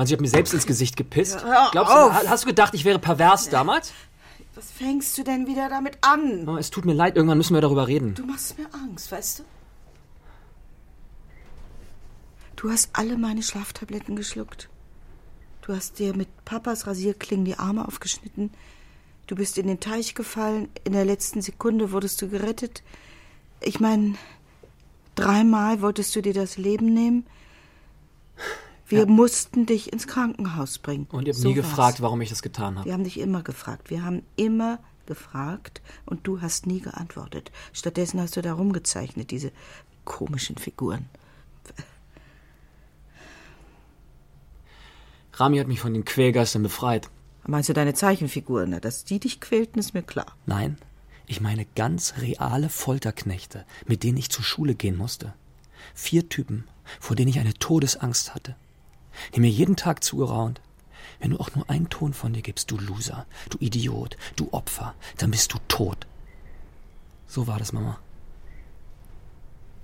Du, 0.00 0.06
ich 0.06 0.12
hab 0.12 0.20
mir 0.20 0.28
selbst 0.28 0.54
ins 0.54 0.66
Gesicht 0.66 0.96
gepisst? 0.96 1.44
Hör 1.44 1.68
Glaubst 1.72 1.92
auf! 1.92 2.20
du, 2.20 2.28
hast 2.28 2.44
du 2.44 2.48
gedacht, 2.48 2.74
ich 2.74 2.84
wäre 2.84 2.98
pervers 2.98 3.48
damals? 3.50 3.92
Was 4.54 4.70
fängst 4.70 5.16
du 5.18 5.22
denn 5.22 5.46
wieder 5.46 5.68
damit 5.68 5.98
an? 6.00 6.44
Mama, 6.44 6.58
es 6.58 6.70
tut 6.70 6.84
mir 6.84 6.94
leid, 6.94 7.16
irgendwann 7.16 7.38
müssen 7.38 7.54
wir 7.54 7.60
darüber 7.60 7.86
reden. 7.86 8.14
Du 8.14 8.24
machst 8.24 8.58
mir 8.58 8.66
Angst, 8.72 9.12
weißt 9.12 9.40
du? 9.40 9.42
Du 12.56 12.70
hast 12.70 12.90
alle 12.92 13.16
meine 13.16 13.42
Schlaftabletten 13.42 14.16
geschluckt. 14.16 14.68
Du 15.62 15.74
hast 15.74 15.98
dir 15.98 16.16
mit 16.16 16.28
Papas 16.44 16.86
Rasierklingen 16.86 17.44
die 17.44 17.58
Arme 17.58 17.86
aufgeschnitten. 17.86 18.50
Du 19.26 19.36
bist 19.36 19.56
in 19.56 19.66
den 19.66 19.80
Teich 19.80 20.14
gefallen. 20.14 20.68
In 20.84 20.92
der 20.92 21.04
letzten 21.04 21.42
Sekunde 21.42 21.92
wurdest 21.92 22.20
du 22.20 22.28
gerettet. 22.28 22.82
Ich 23.60 23.80
meine, 23.80 24.14
dreimal 25.14 25.80
wolltest 25.80 26.16
du 26.16 26.22
dir 26.22 26.34
das 26.34 26.56
Leben 26.56 26.92
nehmen. 26.92 27.26
Wir 28.90 29.06
mussten 29.06 29.66
dich 29.66 29.92
ins 29.92 30.06
Krankenhaus 30.06 30.78
bringen. 30.78 31.06
Und 31.10 31.26
ihr 31.26 31.32
habt 31.32 31.42
So 31.42 31.48
nie 31.48 31.54
gefragt, 31.54 32.00
warum 32.00 32.20
ich 32.20 32.28
das 32.28 32.42
getan 32.42 32.76
habe. 32.76 32.86
Wir 32.86 32.92
haben 32.92 33.04
dich 33.04 33.18
immer 33.18 33.42
gefragt. 33.42 33.90
Wir 33.90 34.04
haben 34.04 34.22
immer 34.36 34.78
gefragt 35.06 35.80
und 36.06 36.26
du 36.26 36.40
hast 36.40 36.66
nie 36.66 36.80
geantwortet. 36.80 37.50
Stattdessen 37.72 38.20
hast 38.20 38.36
du 38.36 38.42
da 38.42 38.52
rumgezeichnet, 38.52 39.30
diese 39.30 39.52
komischen 40.04 40.56
Figuren. 40.56 41.06
Rami 45.34 45.58
hat 45.58 45.68
mich 45.68 45.80
von 45.80 45.94
den 45.94 46.04
Quälgeistern 46.04 46.62
befreit. 46.62 47.08
Meinst 47.46 47.68
du 47.68 47.72
deine 47.72 47.94
Zeichenfiguren? 47.94 48.70
Na, 48.70 48.80
Dass 48.80 49.04
die 49.04 49.18
dich 49.18 49.40
quälten, 49.40 49.78
ist 49.78 49.94
mir 49.94 50.02
klar. 50.02 50.36
Nein, 50.46 50.76
ich 51.26 51.40
meine 51.40 51.64
ganz 51.74 52.14
reale 52.18 52.68
Folterknechte, 52.68 53.64
mit 53.86 54.02
denen 54.02 54.18
ich 54.18 54.30
zur 54.30 54.44
Schule 54.44 54.74
gehen 54.74 54.96
musste. 54.96 55.32
Vier 55.94 56.28
Typen, 56.28 56.64
vor 56.98 57.16
denen 57.16 57.28
ich 57.28 57.38
eine 57.38 57.54
Todesangst 57.54 58.34
hatte. 58.34 58.54
Die 59.34 59.40
mir 59.40 59.50
jeden 59.50 59.76
Tag 59.76 60.02
zugeraunt. 60.04 60.60
Wenn 61.18 61.30
du 61.30 61.40
auch 61.40 61.54
nur 61.54 61.68
einen 61.68 61.90
Ton 61.90 62.14
von 62.14 62.32
dir 62.32 62.42
gibst, 62.42 62.70
du 62.70 62.78
Loser, 62.78 63.26
du 63.50 63.58
Idiot, 63.60 64.16
du 64.36 64.48
Opfer, 64.52 64.94
dann 65.18 65.30
bist 65.30 65.52
du 65.52 65.58
tot. 65.68 66.06
So 67.26 67.46
war 67.46 67.58
das, 67.58 67.72
Mama. 67.72 67.98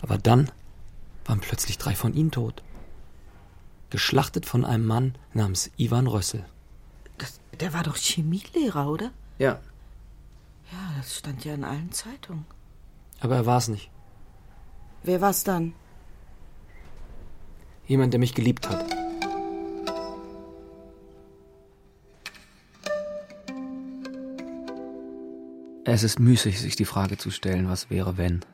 Aber 0.00 0.18
dann 0.18 0.50
waren 1.24 1.40
plötzlich 1.40 1.78
drei 1.78 1.94
von 1.94 2.14
ihnen 2.14 2.30
tot. 2.30 2.62
Geschlachtet 3.90 4.46
von 4.46 4.64
einem 4.64 4.86
Mann 4.86 5.14
namens 5.32 5.70
Ivan 5.76 6.06
Rössel. 6.06 6.44
Der 7.60 7.72
war 7.72 7.82
doch 7.82 7.96
Chemielehrer, 7.96 8.88
oder? 8.88 9.10
Ja. 9.38 9.60
Ja, 10.72 10.92
das 10.98 11.16
stand 11.18 11.44
ja 11.44 11.54
in 11.54 11.64
allen 11.64 11.92
Zeitungen. 11.92 12.44
Aber 13.20 13.36
er 13.36 13.46
war 13.46 13.58
es 13.58 13.68
nicht. 13.68 13.90
Wer 15.02 15.20
war's 15.20 15.44
dann? 15.44 15.72
Jemand, 17.86 18.12
der 18.12 18.20
mich 18.20 18.34
geliebt 18.34 18.68
hat. 18.68 19.05
Es 25.88 26.02
ist 26.02 26.18
müßig, 26.18 26.60
sich 26.60 26.74
die 26.74 26.84
Frage 26.84 27.16
zu 27.16 27.30
stellen, 27.30 27.68
was 27.68 27.90
wäre, 27.90 28.16
wenn, 28.16 28.44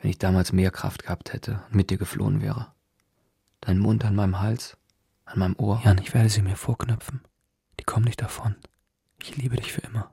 wenn 0.00 0.10
ich 0.10 0.18
damals 0.18 0.52
mehr 0.52 0.70
Kraft 0.70 1.02
gehabt 1.02 1.32
hätte 1.32 1.64
und 1.66 1.74
mit 1.74 1.90
dir 1.90 1.98
geflohen 1.98 2.40
wäre. 2.42 2.72
Dein 3.60 3.80
Mund 3.80 4.04
an 4.04 4.14
meinem 4.14 4.38
Hals, 4.38 4.76
an 5.24 5.40
meinem 5.40 5.56
Ohr. 5.58 5.82
Jan, 5.84 5.98
ich 5.98 6.14
werde 6.14 6.28
sie 6.28 6.42
mir 6.42 6.54
vorknöpfen. 6.54 7.22
Die 7.80 7.84
kommen 7.84 8.04
nicht 8.04 8.22
davon. 8.22 8.54
Ich 9.20 9.36
liebe 9.36 9.56
dich 9.56 9.72
für 9.72 9.80
immer. 9.80 10.12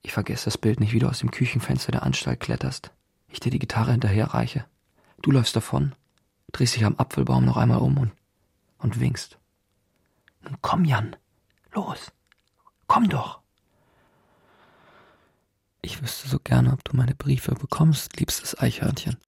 Ich 0.00 0.14
vergesse 0.14 0.46
das 0.46 0.56
Bild 0.56 0.80
nicht, 0.80 0.94
wie 0.94 0.98
du 0.98 1.08
aus 1.08 1.18
dem 1.18 1.30
Küchenfenster 1.30 1.92
der 1.92 2.04
Anstalt 2.04 2.40
kletterst. 2.40 2.90
Ich 3.28 3.40
dir 3.40 3.50
die 3.50 3.58
Gitarre 3.58 3.92
hinterherreiche. 3.92 4.64
Du 5.20 5.30
läufst 5.30 5.56
davon, 5.56 5.94
drehst 6.52 6.74
dich 6.74 6.86
am 6.86 6.96
Apfelbaum 6.96 7.44
noch 7.44 7.58
einmal 7.58 7.80
um 7.80 7.98
und, 7.98 8.12
und 8.78 8.98
winkst. 8.98 9.38
Nun 10.40 10.56
komm, 10.62 10.86
Jan. 10.86 11.16
Los. 11.74 12.12
Komm 12.86 13.10
doch. 13.10 13.42
Ich 15.86 16.02
wüsste 16.02 16.28
so 16.28 16.40
gerne, 16.40 16.72
ob 16.72 16.82
du 16.82 16.96
meine 16.96 17.14
Briefe 17.14 17.54
bekommst, 17.54 18.18
liebstes 18.18 18.58
Eichhörnchen. 18.58 19.18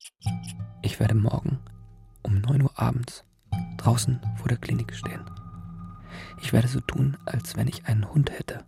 Ich 0.82 0.98
werde 0.98 1.14
morgen 1.14 1.60
um 2.24 2.40
9 2.40 2.62
Uhr 2.62 2.72
abends 2.74 3.22
draußen 3.76 4.20
vor 4.38 4.48
der 4.48 4.56
Klinik 4.56 4.92
stehen. 4.92 5.22
Ich 6.42 6.52
werde 6.52 6.66
so 6.66 6.80
tun, 6.80 7.16
als 7.26 7.54
wenn 7.54 7.68
ich 7.68 7.86
einen 7.86 8.12
Hund 8.12 8.32
hätte. 8.32 8.64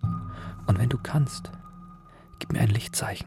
Und 0.68 0.78
wenn 0.78 0.88
du 0.88 0.98
kannst, 0.98 1.50
gib 2.38 2.52
mir 2.52 2.60
ein 2.60 2.68
Lichtzeichen. 2.68 3.26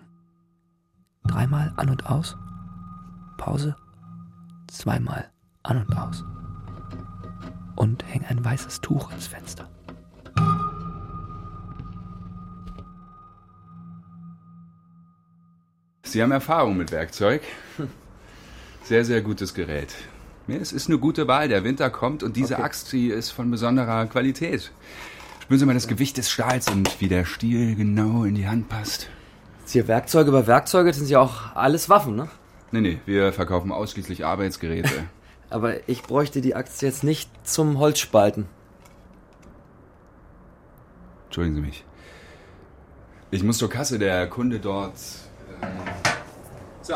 Dreimal 1.25 1.73
an 1.75 1.89
und 1.89 2.05
aus. 2.05 2.37
Pause. 3.37 3.75
Zweimal 4.67 5.29
an 5.63 5.85
und 5.85 5.97
aus. 5.97 6.23
Und 7.75 8.05
häng 8.05 8.23
ein 8.23 8.45
weißes 8.45 8.79
Tuch 8.79 9.11
ins 9.11 9.27
Fenster. 9.27 9.69
Sie 16.13 16.21
haben 16.21 16.31
Erfahrung 16.31 16.77
mit 16.77 16.91
Werkzeug. 16.91 17.41
Sehr, 18.83 19.03
sehr 19.03 19.21
gutes 19.21 19.55
Gerät. 19.55 19.95
Es 20.47 20.71
ist 20.71 20.87
eine 20.87 20.99
gute 20.99 21.27
Wahl. 21.27 21.47
Der 21.47 21.63
Winter 21.63 21.89
kommt 21.89 22.21
und 22.21 22.35
diese 22.35 22.53
okay. 22.53 22.63
Axt, 22.65 22.93
die 22.93 23.07
ist 23.07 23.31
von 23.31 23.49
besonderer 23.49 24.05
Qualität. 24.05 24.71
Spüren 25.41 25.59
Sie 25.59 25.65
mal 25.65 25.73
das 25.73 25.87
Gewicht 25.87 26.17
des 26.17 26.29
Stahls 26.29 26.69
und 26.69 27.01
wie 27.01 27.07
der 27.07 27.25
Stiel 27.25 27.73
genau 27.73 28.25
in 28.25 28.35
die 28.35 28.47
Hand 28.47 28.69
passt. 28.69 29.09
Jetzt 29.61 29.71
hier 29.71 29.87
Werkzeuge 29.87 30.29
über 30.29 30.45
Werkzeuge, 30.45 30.91
das 30.91 30.97
sind 30.97 31.09
ja 31.09 31.19
auch 31.19 31.55
alles 31.55 31.89
Waffen, 31.89 32.15
ne? 32.15 32.29
Nee, 32.69 32.81
nee, 32.81 32.99
wir 33.07 33.33
verkaufen 33.33 33.71
ausschließlich 33.71 34.23
Arbeitsgeräte. 34.23 34.91
Aber 35.49 35.89
ich 35.89 36.03
bräuchte 36.03 36.41
die 36.41 36.53
Axt 36.53 36.83
jetzt 36.83 37.03
nicht 37.03 37.27
zum 37.43 37.79
Holzspalten. 37.79 38.45
Entschuldigen 41.25 41.55
Sie 41.55 41.61
mich. 41.61 41.83
Ich 43.31 43.41
muss 43.41 43.57
zur 43.57 43.71
Kasse, 43.71 43.97
der 43.97 44.27
Kunde 44.27 44.59
dort. 44.59 44.93
So, 46.81 46.95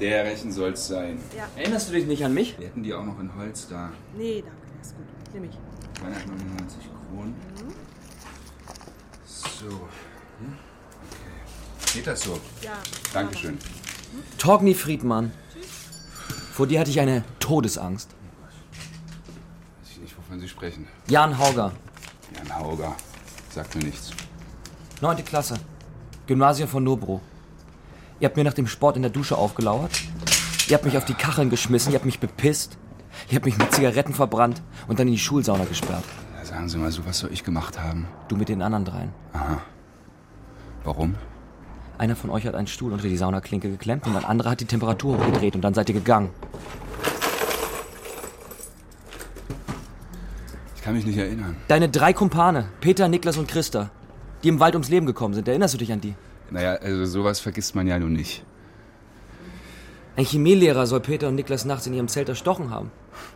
der 0.00 0.24
Rechen 0.24 0.50
soll's 0.52 0.88
sein. 0.88 1.20
Ja. 1.36 1.48
Erinnerst 1.56 1.88
du 1.88 1.92
dich 1.92 2.06
nicht 2.06 2.24
an 2.24 2.34
mich? 2.34 2.58
Wir 2.58 2.66
hätten 2.66 2.82
die 2.82 2.92
auch 2.92 3.04
noch 3.04 3.18
in 3.20 3.34
Holz 3.36 3.68
da. 3.68 3.90
Nee, 4.16 4.42
danke, 4.42 4.66
der 4.72 4.80
ist 4.80 4.96
gut. 4.96 5.06
Nimm 5.34 5.44
ich. 5.44 5.58
299 5.98 6.78
Kronen. 7.10 7.34
Mhm. 7.34 7.74
So. 9.26 9.66
Hm? 9.68 10.56
Okay. 11.10 11.94
Geht 11.94 12.06
das 12.06 12.22
so? 12.22 12.38
Ja. 12.62 12.72
Dankeschön. 13.12 13.52
Hm? 13.52 13.58
Torgny 14.38 14.74
Friedmann. 14.74 15.32
Vor 16.52 16.66
dir 16.66 16.80
hatte 16.80 16.90
ich 16.90 16.98
eine 16.98 17.22
Todesangst. 17.38 18.10
Weiß 19.80 19.90
ich 19.92 19.98
nicht, 19.98 20.16
wovon 20.16 20.40
Sie 20.40 20.48
sprechen. 20.48 20.88
Jan 21.08 21.38
Hauger. 21.38 21.72
Jan 22.36 22.58
Hauger. 22.58 22.96
Sagt 23.54 23.76
mir 23.76 23.84
nichts. 23.84 24.10
Neunte 25.00 25.22
Klasse. 25.22 25.54
Gymnasium 26.26 26.68
von 26.68 26.82
Nobro. 26.82 27.20
Ihr 28.20 28.26
habt 28.26 28.36
mir 28.36 28.44
nach 28.44 28.54
dem 28.54 28.66
Sport 28.66 28.96
in 28.96 29.02
der 29.02 29.12
Dusche 29.12 29.36
aufgelauert. 29.36 29.92
Ihr 30.68 30.74
habt 30.74 30.84
mich 30.84 30.96
auf 30.98 31.04
die 31.04 31.14
Kacheln 31.14 31.50
geschmissen, 31.50 31.92
ihr 31.92 31.96
habt 31.96 32.04
mich 32.04 32.18
bepisst. 32.18 32.76
Ihr 33.30 33.36
habt 33.36 33.46
mich 33.46 33.58
mit 33.58 33.72
Zigaretten 33.72 34.12
verbrannt 34.12 34.62
und 34.86 34.98
dann 34.98 35.06
in 35.06 35.14
die 35.14 35.18
Schulsauna 35.18 35.64
gesperrt. 35.64 36.04
Sagen 36.42 36.68
Sie 36.68 36.78
mal, 36.78 36.90
so 36.90 37.04
was 37.06 37.18
soll 37.18 37.30
ich 37.32 37.44
gemacht 37.44 37.80
haben? 37.80 38.08
Du 38.28 38.36
mit 38.36 38.48
den 38.48 38.62
anderen 38.62 38.84
dreien. 38.84 39.12
Aha. 39.32 39.60
Warum? 40.84 41.14
Einer 41.96 42.16
von 42.16 42.30
euch 42.30 42.46
hat 42.46 42.54
einen 42.54 42.66
Stuhl 42.66 42.92
unter 42.92 43.08
die 43.08 43.16
Saunaklinke 43.16 43.70
geklemmt 43.70 44.06
und 44.06 44.16
ein 44.16 44.24
anderer 44.24 44.50
hat 44.50 44.60
die 44.60 44.64
Temperatur 44.64 45.18
hochgedreht 45.18 45.54
und 45.54 45.62
dann 45.62 45.74
seid 45.74 45.88
ihr 45.88 45.94
gegangen. 45.94 46.30
Ich 50.76 50.82
kann 50.82 50.94
mich 50.94 51.04
nicht 51.04 51.18
erinnern. 51.18 51.56
Deine 51.68 51.88
drei 51.88 52.12
Kumpane, 52.12 52.68
Peter, 52.80 53.08
Niklas 53.08 53.36
und 53.36 53.48
Christa, 53.48 53.90
die 54.42 54.48
im 54.48 54.60
Wald 54.60 54.74
ums 54.74 54.88
Leben 54.88 55.06
gekommen 55.06 55.34
sind. 55.34 55.48
Erinnerst 55.48 55.74
du 55.74 55.78
dich 55.78 55.92
an 55.92 56.00
die? 56.00 56.14
Naja, 56.50 56.74
also 56.74 57.04
sowas 57.04 57.40
vergisst 57.40 57.74
man 57.74 57.86
ja 57.86 57.98
nun 57.98 58.12
nicht. 58.12 58.44
Ein 60.16 60.24
Chemielehrer 60.24 60.86
soll 60.86 61.00
Peter 61.00 61.28
und 61.28 61.36
Niklas 61.36 61.64
nachts 61.64 61.86
in 61.86 61.94
ihrem 61.94 62.08
Zelt 62.08 62.28
erstochen 62.28 62.70
haben. 62.70 62.90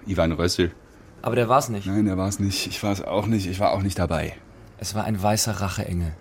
Ivan 0.07 0.33
Rössel. 0.33 0.73
Aber 1.21 1.37
der 1.37 1.49
war's 1.49 1.69
nicht. 1.69 1.87
Nein, 1.87 2.07
der 2.07 2.19
war's 2.19 2.41
nicht. 2.41 2.67
Ich 2.67 2.83
war's 2.83 3.03
auch 3.03 3.27
nicht. 3.27 3.47
Ich 3.47 3.61
war 3.61 3.73
auch 3.73 3.83
nicht 3.83 3.99
dabei. 3.99 4.35
Es 4.79 4.95
war 4.95 5.05
ein 5.05 5.23
weißer 5.23 5.53
Racheengel. 5.53 6.13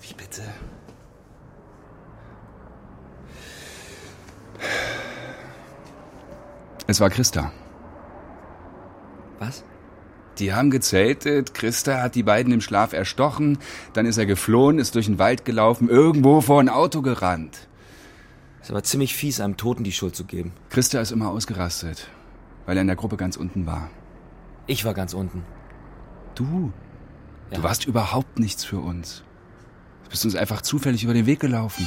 Wie 0.00 0.14
bitte? 0.14 0.42
Es 6.86 7.00
war 7.00 7.10
Christa. 7.10 7.52
Was? 9.38 9.64
Die 10.38 10.52
haben 10.52 10.70
gezeltet, 10.70 11.54
Christa 11.54 12.02
hat 12.02 12.14
die 12.14 12.22
beiden 12.22 12.52
im 12.52 12.60
Schlaf 12.60 12.92
erstochen, 12.92 13.58
dann 13.94 14.04
ist 14.04 14.18
er 14.18 14.26
geflohen, 14.26 14.78
ist 14.78 14.94
durch 14.94 15.06
den 15.06 15.18
Wald 15.18 15.44
gelaufen, 15.44 15.88
irgendwo 15.88 16.40
vor 16.42 16.60
ein 16.60 16.68
Auto 16.68 17.00
gerannt. 17.00 17.68
Es 18.60 18.72
war 18.72 18.82
ziemlich 18.82 19.14
fies, 19.14 19.40
einem 19.40 19.56
Toten 19.56 19.84
die 19.84 19.92
Schuld 19.92 20.14
zu 20.14 20.24
geben. 20.24 20.52
Christa 20.70 21.00
ist 21.00 21.12
immer 21.12 21.30
ausgerastet, 21.30 22.08
weil 22.66 22.76
er 22.76 22.82
in 22.82 22.88
der 22.88 22.96
Gruppe 22.96 23.16
ganz 23.16 23.36
unten 23.36 23.64
war. 23.64 23.90
Ich 24.66 24.84
war 24.84 24.92
ganz 24.92 25.14
unten. 25.14 25.44
Du? 26.34 26.72
Ja. 27.50 27.58
Du 27.58 27.62
warst 27.62 27.86
überhaupt 27.86 28.38
nichts 28.38 28.64
für 28.64 28.80
uns. 28.80 29.22
Du 30.04 30.10
bist 30.10 30.24
uns 30.24 30.34
einfach 30.34 30.62
zufällig 30.62 31.04
über 31.04 31.14
den 31.14 31.26
Weg 31.26 31.40
gelaufen. 31.40 31.86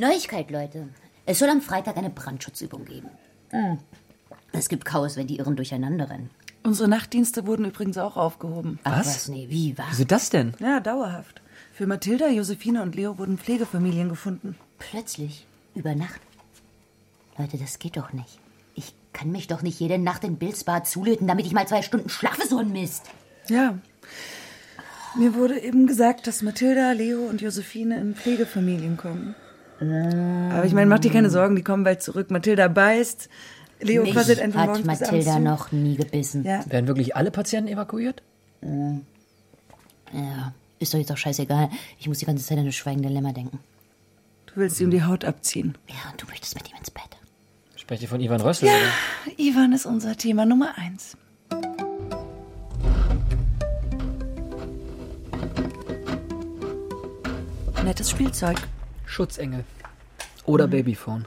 Neuigkeit, 0.00 0.50
Leute. 0.50 0.88
Es 1.26 1.38
soll 1.38 1.50
am 1.50 1.60
Freitag 1.60 1.98
eine 1.98 2.08
Brandschutzübung 2.08 2.86
geben. 2.86 3.10
Hm. 3.50 3.78
Es 4.52 4.70
gibt 4.70 4.86
Chaos, 4.86 5.16
wenn 5.16 5.26
die 5.26 5.36
Irren 5.36 5.56
durcheinander 5.56 6.08
rennen. 6.08 6.30
Unsere 6.62 6.88
Nachtdienste 6.88 7.46
wurden 7.46 7.66
übrigens 7.66 7.98
auch 7.98 8.16
aufgehoben. 8.16 8.78
Ach, 8.84 9.00
was? 9.00 9.06
was? 9.06 9.28
Nee, 9.28 9.46
wie, 9.50 9.76
was? 9.76 9.86
Wieso 9.90 10.04
das 10.04 10.30
denn? 10.30 10.54
Ja, 10.58 10.80
dauerhaft. 10.80 11.42
Für 11.74 11.86
Mathilda, 11.86 12.28
Josephine 12.28 12.82
und 12.82 12.94
Leo 12.94 13.18
wurden 13.18 13.36
Pflegefamilien 13.36 14.08
gefunden. 14.08 14.56
Plötzlich? 14.78 15.46
Über 15.74 15.94
Nacht? 15.94 16.20
Leute, 17.36 17.58
das 17.58 17.78
geht 17.78 17.98
doch 17.98 18.14
nicht. 18.14 18.38
Ich 18.74 18.94
kann 19.12 19.30
mich 19.30 19.48
doch 19.48 19.60
nicht 19.60 19.78
jede 19.80 19.98
Nacht 19.98 20.24
in 20.24 20.36
Bilsbad 20.36 20.86
zulöten, 20.86 21.26
damit 21.26 21.44
ich 21.44 21.52
mal 21.52 21.68
zwei 21.68 21.82
Stunden 21.82 22.08
schlafe, 22.08 22.46
so 22.48 22.56
ein 22.58 22.72
Mist. 22.72 23.04
Ja. 23.48 23.78
Mir 25.14 25.34
wurde 25.34 25.60
eben 25.60 25.86
gesagt, 25.86 26.26
dass 26.26 26.40
Mathilda, 26.40 26.92
Leo 26.92 27.26
und 27.26 27.42
Josephine 27.42 28.00
in 28.00 28.14
Pflegefamilien 28.14 28.96
kommen. 28.96 29.34
Aber 29.80 30.64
ich 30.66 30.74
meine, 30.74 30.86
mach 30.86 30.98
dir 30.98 31.10
keine 31.10 31.30
Sorgen, 31.30 31.56
die 31.56 31.62
kommen 31.62 31.84
bald 31.84 32.02
zurück. 32.02 32.30
Mathilda 32.30 32.68
beißt. 32.68 33.30
Leo 33.80 34.02
Mich 34.02 34.12
quasselt 34.12 34.40
einfach 34.40 34.66
hat 34.66 34.84
Mathilda 34.84 35.38
noch 35.38 35.72
nie 35.72 35.96
gebissen. 35.96 36.44
Ja. 36.44 36.62
Werden 36.70 36.86
wirklich 36.86 37.16
alle 37.16 37.30
Patienten 37.30 37.72
evakuiert? 37.72 38.22
Ja, 40.12 40.52
ist 40.78 40.92
doch 40.92 40.98
jetzt 40.98 41.10
auch 41.10 41.16
scheißegal. 41.16 41.70
Ich 41.98 42.08
muss 42.08 42.18
die 42.18 42.26
ganze 42.26 42.44
Zeit 42.44 42.58
an 42.58 42.66
das 42.66 42.74
schweigende 42.74 43.08
Lämmer 43.08 43.32
denken. 43.32 43.58
Du 44.46 44.56
willst 44.56 44.80
ihm 44.80 44.90
die 44.90 45.02
Haut 45.02 45.24
abziehen. 45.24 45.78
Ja, 45.88 46.10
und 46.10 46.20
du 46.20 46.26
möchtest 46.26 46.54
mit 46.56 46.68
ihm 46.70 46.76
ins 46.76 46.90
Bett. 46.90 47.04
Sprecht 47.76 48.02
ihr 48.02 48.08
von 48.08 48.20
Ivan 48.20 48.42
Rössel? 48.42 48.68
Ja, 48.68 48.74
oder? 48.74 49.38
Ivan 49.38 49.72
ist 49.72 49.86
unser 49.86 50.14
Thema 50.16 50.44
Nummer 50.44 50.76
eins. 50.76 51.16
Nettes 57.82 58.10
Spielzeug. 58.10 58.58
Schutzengel. 59.10 59.64
Oder 60.44 60.66
mhm. 60.66 60.70
Babyphone. 60.70 61.24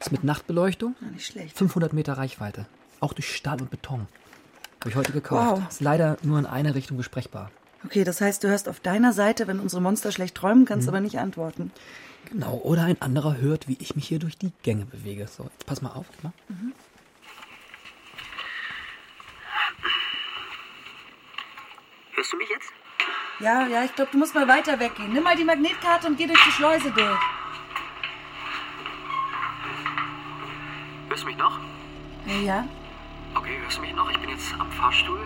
Ist 0.00 0.10
mit 0.10 0.24
Nachtbeleuchtung. 0.24 0.96
Ja, 1.00 1.08
nicht 1.08 1.26
schlecht. 1.26 1.56
500 1.56 1.92
Meter 1.92 2.14
Reichweite. 2.14 2.66
Auch 3.00 3.12
durch 3.12 3.34
Stahl 3.34 3.60
und 3.60 3.70
Beton. 3.70 4.08
Habe 4.80 4.90
ich 4.90 4.96
heute 4.96 5.12
gekauft. 5.12 5.62
Wow. 5.62 5.68
Ist 5.68 5.80
leider 5.80 6.16
nur 6.22 6.38
in 6.38 6.46
eine 6.46 6.74
Richtung 6.74 6.96
besprechbar. 6.96 7.50
Okay, 7.84 8.02
das 8.02 8.20
heißt, 8.20 8.42
du 8.42 8.48
hörst 8.48 8.68
auf 8.68 8.80
deiner 8.80 9.12
Seite, 9.12 9.46
wenn 9.46 9.60
unsere 9.60 9.80
Monster 9.80 10.10
schlecht 10.10 10.34
träumen, 10.34 10.64
kannst 10.64 10.86
mhm. 10.86 10.94
aber 10.94 11.00
nicht 11.00 11.18
antworten. 11.18 11.70
Genau, 12.30 12.56
oder 12.64 12.82
ein 12.82 13.00
anderer 13.00 13.36
hört, 13.36 13.68
wie 13.68 13.76
ich 13.78 13.94
mich 13.94 14.08
hier 14.08 14.18
durch 14.18 14.36
die 14.36 14.52
Gänge 14.64 14.84
bewege. 14.86 15.28
So, 15.28 15.44
jetzt 15.44 15.66
pass 15.66 15.82
mal 15.82 15.90
auf. 15.90 16.06
Mal. 16.22 16.32
Mhm. 16.48 16.72
Hörst 22.14 22.32
du 22.32 22.36
mich 22.36 22.48
jetzt? 22.48 22.72
Ja, 23.38 23.66
ja, 23.66 23.84
ich 23.84 23.94
glaube, 23.94 24.10
du 24.10 24.18
musst 24.18 24.34
mal 24.34 24.48
weiter 24.48 24.80
weggehen. 24.80 25.12
Nimm 25.12 25.22
mal 25.22 25.36
die 25.36 25.44
Magnetkarte 25.44 26.06
und 26.06 26.16
geh 26.16 26.26
durch 26.26 26.42
die 26.42 26.52
Schleuse 26.52 26.90
durch. 26.90 27.20
Hörst 31.08 31.22
du 31.22 31.26
mich 31.26 31.36
noch? 31.36 31.60
Ja, 32.26 32.34
ja. 32.34 32.68
Okay, 33.34 33.58
hörst 33.60 33.76
du 33.76 33.82
mich 33.82 33.92
noch? 33.94 34.10
Ich 34.10 34.18
bin 34.18 34.30
jetzt 34.30 34.54
am 34.58 34.72
Fahrstuhl. 34.72 35.20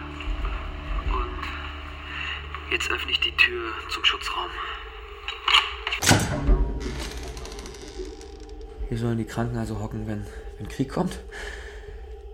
Und 1.13 2.73
jetzt 2.73 2.91
öffne 2.91 3.13
ich 3.13 3.21
die 3.21 3.37
Tür 3.37 3.71
zum 3.91 4.05
Schutzraum. 4.05 4.51
Hier 8.89 8.99
sollen 8.99 9.19
die 9.19 9.25
Kranken 9.25 9.57
also 9.57 9.79
hocken, 9.79 10.09
wenn, 10.09 10.27
wenn 10.59 10.69
Krieg 10.69 10.89
kommt. 10.89 11.21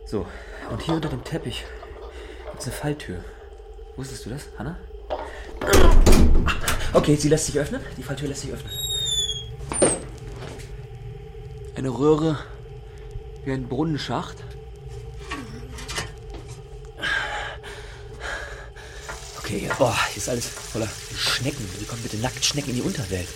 So. 0.07 0.27
Und 0.71 0.81
hier 0.81 0.95
unter 0.95 1.11
dem 1.11 1.23
Teppich 1.23 1.67
gibt 2.51 2.61
es 2.61 2.67
eine 2.67 2.77
Falltür. 2.77 3.23
Wusstest 3.97 4.25
du 4.25 4.31
das, 4.31 4.49
Hanna? 4.59 4.79
Okay, 6.93 7.17
sie 7.17 7.29
lässt 7.29 7.47
sich 7.47 7.59
öffnen. 7.59 7.81
Die 7.97 8.03
Falltür 8.03 8.29
lässt 8.29 8.43
sich 8.43 8.53
öffnen. 8.53 8.73
Eine 11.75 11.91
Röhre 11.91 12.39
wie 13.45 13.53
ein 13.53 13.69
Brunnenschacht. 13.69 14.37
Okay, 19.39 19.71
oh, 19.79 19.93
hier 20.09 20.17
ist 20.17 20.29
alles 20.29 20.47
voller 20.47 20.89
Schnecken. 21.17 21.69
Wie 21.79 21.85
kommen 21.85 22.03
bitte 22.03 22.17
nackt 22.17 22.45
Schnecken 22.45 22.71
in 22.71 22.77
die 22.77 22.83
Unterwelt? 22.83 23.29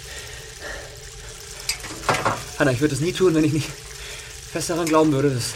Hanna, 2.59 2.73
ich 2.73 2.81
würde 2.81 2.95
es 2.95 3.01
nie 3.01 3.13
tun, 3.13 3.35
wenn 3.35 3.45
ich 3.45 3.53
nicht 3.53 3.69
fest 4.53 4.71
daran 4.71 4.87
glauben 4.87 5.13
würde, 5.13 5.31
dass, 5.31 5.53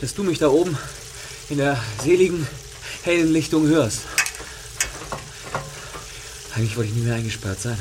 dass 0.00 0.12
du 0.12 0.22
mich 0.22 0.38
da 0.38 0.48
oben 0.48 0.76
in 1.48 1.58
der 1.58 1.82
seligen, 2.02 2.46
hellen 3.02 3.32
Lichtung 3.32 3.66
hörst. 3.66 4.00
Eigentlich 6.58 6.76
wollte 6.76 6.90
ich 6.90 6.96
nie 6.96 7.04
mehr 7.04 7.14
eingesperrt 7.14 7.60
sein. 7.60 7.78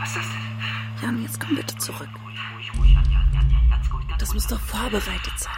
Was 0.00 0.08
ist 0.08 0.16
das 0.16 0.24
denn? 0.24 1.02
Jan, 1.02 1.22
jetzt 1.22 1.38
komm 1.38 1.56
bitte 1.56 1.76
zurück. 1.76 2.08
Das 4.18 4.32
muss 4.32 4.46
doch 4.46 4.60
vorbereitet 4.60 5.38
sein. 5.38 5.52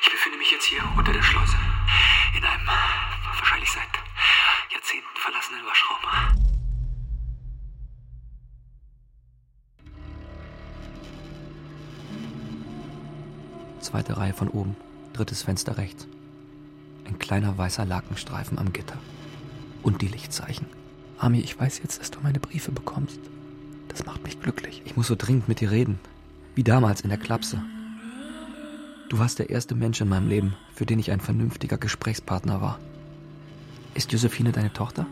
Ich 0.00 0.10
befinde 0.10 0.38
mich 0.38 0.50
jetzt 0.50 0.64
hier 0.64 0.82
unter 0.96 1.12
der 1.12 1.22
Schleuse. 1.22 1.56
In 2.38 2.42
einem 2.42 2.66
wahrscheinlich 3.36 3.70
seit 3.70 3.84
Jahrzehnten 4.72 5.14
verlassenen 5.14 5.66
Waschraum. 5.66 6.39
Zweite 13.90 14.16
Reihe 14.16 14.32
von 14.32 14.48
oben, 14.48 14.76
drittes 15.14 15.42
Fenster 15.42 15.76
rechts. 15.76 16.06
Ein 17.06 17.18
kleiner 17.18 17.58
weißer 17.58 17.84
Lakenstreifen 17.84 18.56
am 18.56 18.72
Gitter. 18.72 18.96
Und 19.82 20.00
die 20.00 20.06
Lichtzeichen. 20.06 20.66
Ami, 21.18 21.40
ich 21.40 21.58
weiß 21.58 21.80
jetzt, 21.82 21.98
dass 21.98 22.12
du 22.12 22.20
meine 22.22 22.38
Briefe 22.38 22.70
bekommst. 22.70 23.18
Das 23.88 24.06
macht 24.06 24.22
mich 24.22 24.40
glücklich. 24.40 24.82
Ich 24.84 24.96
muss 24.96 25.08
so 25.08 25.16
dringend 25.16 25.48
mit 25.48 25.58
dir 25.58 25.72
reden. 25.72 25.98
Wie 26.54 26.62
damals 26.62 27.00
in 27.00 27.08
der 27.08 27.18
Klapse. 27.18 27.60
Du 29.08 29.18
warst 29.18 29.40
der 29.40 29.50
erste 29.50 29.74
Mensch 29.74 30.00
in 30.00 30.08
meinem 30.08 30.28
Leben, 30.28 30.54
für 30.72 30.86
den 30.86 31.00
ich 31.00 31.10
ein 31.10 31.20
vernünftiger 31.20 31.76
Gesprächspartner 31.76 32.60
war. 32.60 32.78
Ist 33.94 34.12
Josephine 34.12 34.52
deine 34.52 34.72
Tochter? 34.72 35.06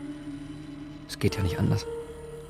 Es 1.09 1.19
geht 1.19 1.35
ja 1.35 1.43
nicht 1.43 1.59
anders. 1.59 1.85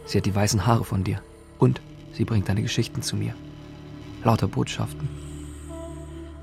Sie 0.06 0.20
hat 0.20 0.28
die 0.28 0.36
weißen 0.36 0.68
Haare 0.68 0.86
von 0.86 1.04
dir. 1.04 1.24
Und 1.58 1.82
sie 2.14 2.24
bringt 2.24 2.50
deine 2.50 2.62
Geschichten 2.62 3.02
zu 3.02 3.16
mir. 3.16 3.34
Lauter 4.24 4.48
Botschaften. 4.48 5.29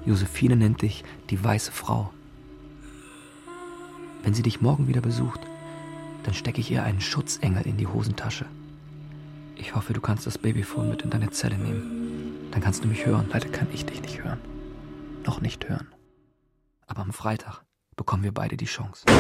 Josephine 0.07 0.57
nennt 0.57 0.83
dich 0.83 1.05
die 1.31 1.43
weiße 1.43 1.73
Frau. 1.73 2.13
Wenn 4.23 4.35
sie 4.35 4.43
dich 4.43 4.61
morgen 4.61 4.87
wieder 4.87 5.01
besucht, 5.01 5.41
dann 6.23 6.35
stecke 6.35 6.61
ich 6.61 6.71
ihr 6.71 6.85
einen 6.85 7.01
Schutzengel 7.01 7.67
in 7.67 7.77
die 7.77 7.89
Hosentasche. 7.89 8.47
Ich 9.57 9.75
hoffe, 9.75 9.93
du 9.93 10.01
kannst 10.01 10.27
das 10.27 10.39
Babyphone 10.39 10.91
mit 10.91 11.03
in 11.03 11.11
deine 11.11 11.31
Zelle 11.31 11.59
nehmen. 11.59 12.51
Dann 12.53 12.61
kannst 12.61 12.85
du 12.85 12.89
mich 12.89 13.05
hören. 13.05 13.29
Leider 13.33 13.49
kann 13.49 13.69
ich 13.73 13.85
dich 13.85 14.01
nicht 14.01 14.23
hören. 14.23 14.41
Noch 15.25 15.41
nicht 15.41 15.69
hören. 15.69 15.89
Aber 16.87 17.03
am 17.03 17.13
Freitag 17.13 17.63
bekommen 17.97 18.23
wir 18.23 18.33
beide 18.33 18.57
die 18.57 18.67
Chance. 18.67 19.05
Wie 19.07 19.13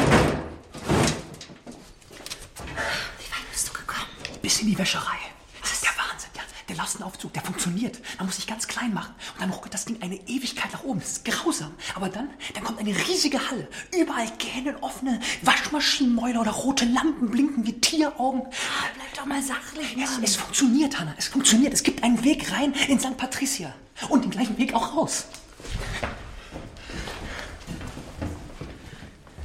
weit 2.62 3.50
bist 3.50 3.68
du 3.68 3.72
gekommen? 3.72 4.06
Bis 4.40 4.60
in 4.60 4.68
die 4.68 4.78
Wäscherei. 4.78 5.25
Der 6.68 6.76
Lastenaufzug, 6.76 7.32
der 7.32 7.42
funktioniert. 7.42 8.00
Man 8.18 8.26
muss 8.26 8.36
sich 8.36 8.46
ganz 8.48 8.66
klein 8.66 8.92
machen. 8.92 9.14
Und 9.34 9.42
dann 9.42 9.50
ruckelt 9.50 9.72
das 9.72 9.84
Ding 9.84 10.02
eine 10.02 10.16
Ewigkeit 10.28 10.72
nach 10.72 10.82
oben. 10.82 10.98
Das 10.98 11.12
ist 11.12 11.24
grausam. 11.24 11.72
Aber 11.94 12.08
dann, 12.08 12.28
dann 12.54 12.64
kommt 12.64 12.80
eine 12.80 12.90
riesige 12.90 13.50
Halle. 13.50 13.68
Überall 13.96 14.28
gähnen 14.38 14.74
offene 14.80 15.20
Waschmaschinenmäuler 15.42 16.40
oder 16.40 16.50
rote 16.50 16.84
Lampen 16.84 17.30
blinken 17.30 17.64
wie 17.66 17.80
Tieraugen. 17.80 18.42
Bleib 18.42 19.14
doch 19.16 19.26
mal 19.26 19.42
sachlich, 19.42 19.96
Es, 20.02 20.18
es 20.22 20.36
funktioniert, 20.36 20.98
Hannah. 20.98 21.14
Es 21.16 21.28
funktioniert. 21.28 21.72
Es 21.72 21.84
gibt 21.84 22.02
einen 22.02 22.24
Weg 22.24 22.50
rein 22.50 22.74
in 22.88 22.98
St. 22.98 23.16
Patricia. 23.16 23.72
Und 24.08 24.24
den 24.24 24.30
gleichen 24.30 24.58
Weg 24.58 24.74
auch 24.74 24.96
raus. 24.96 25.26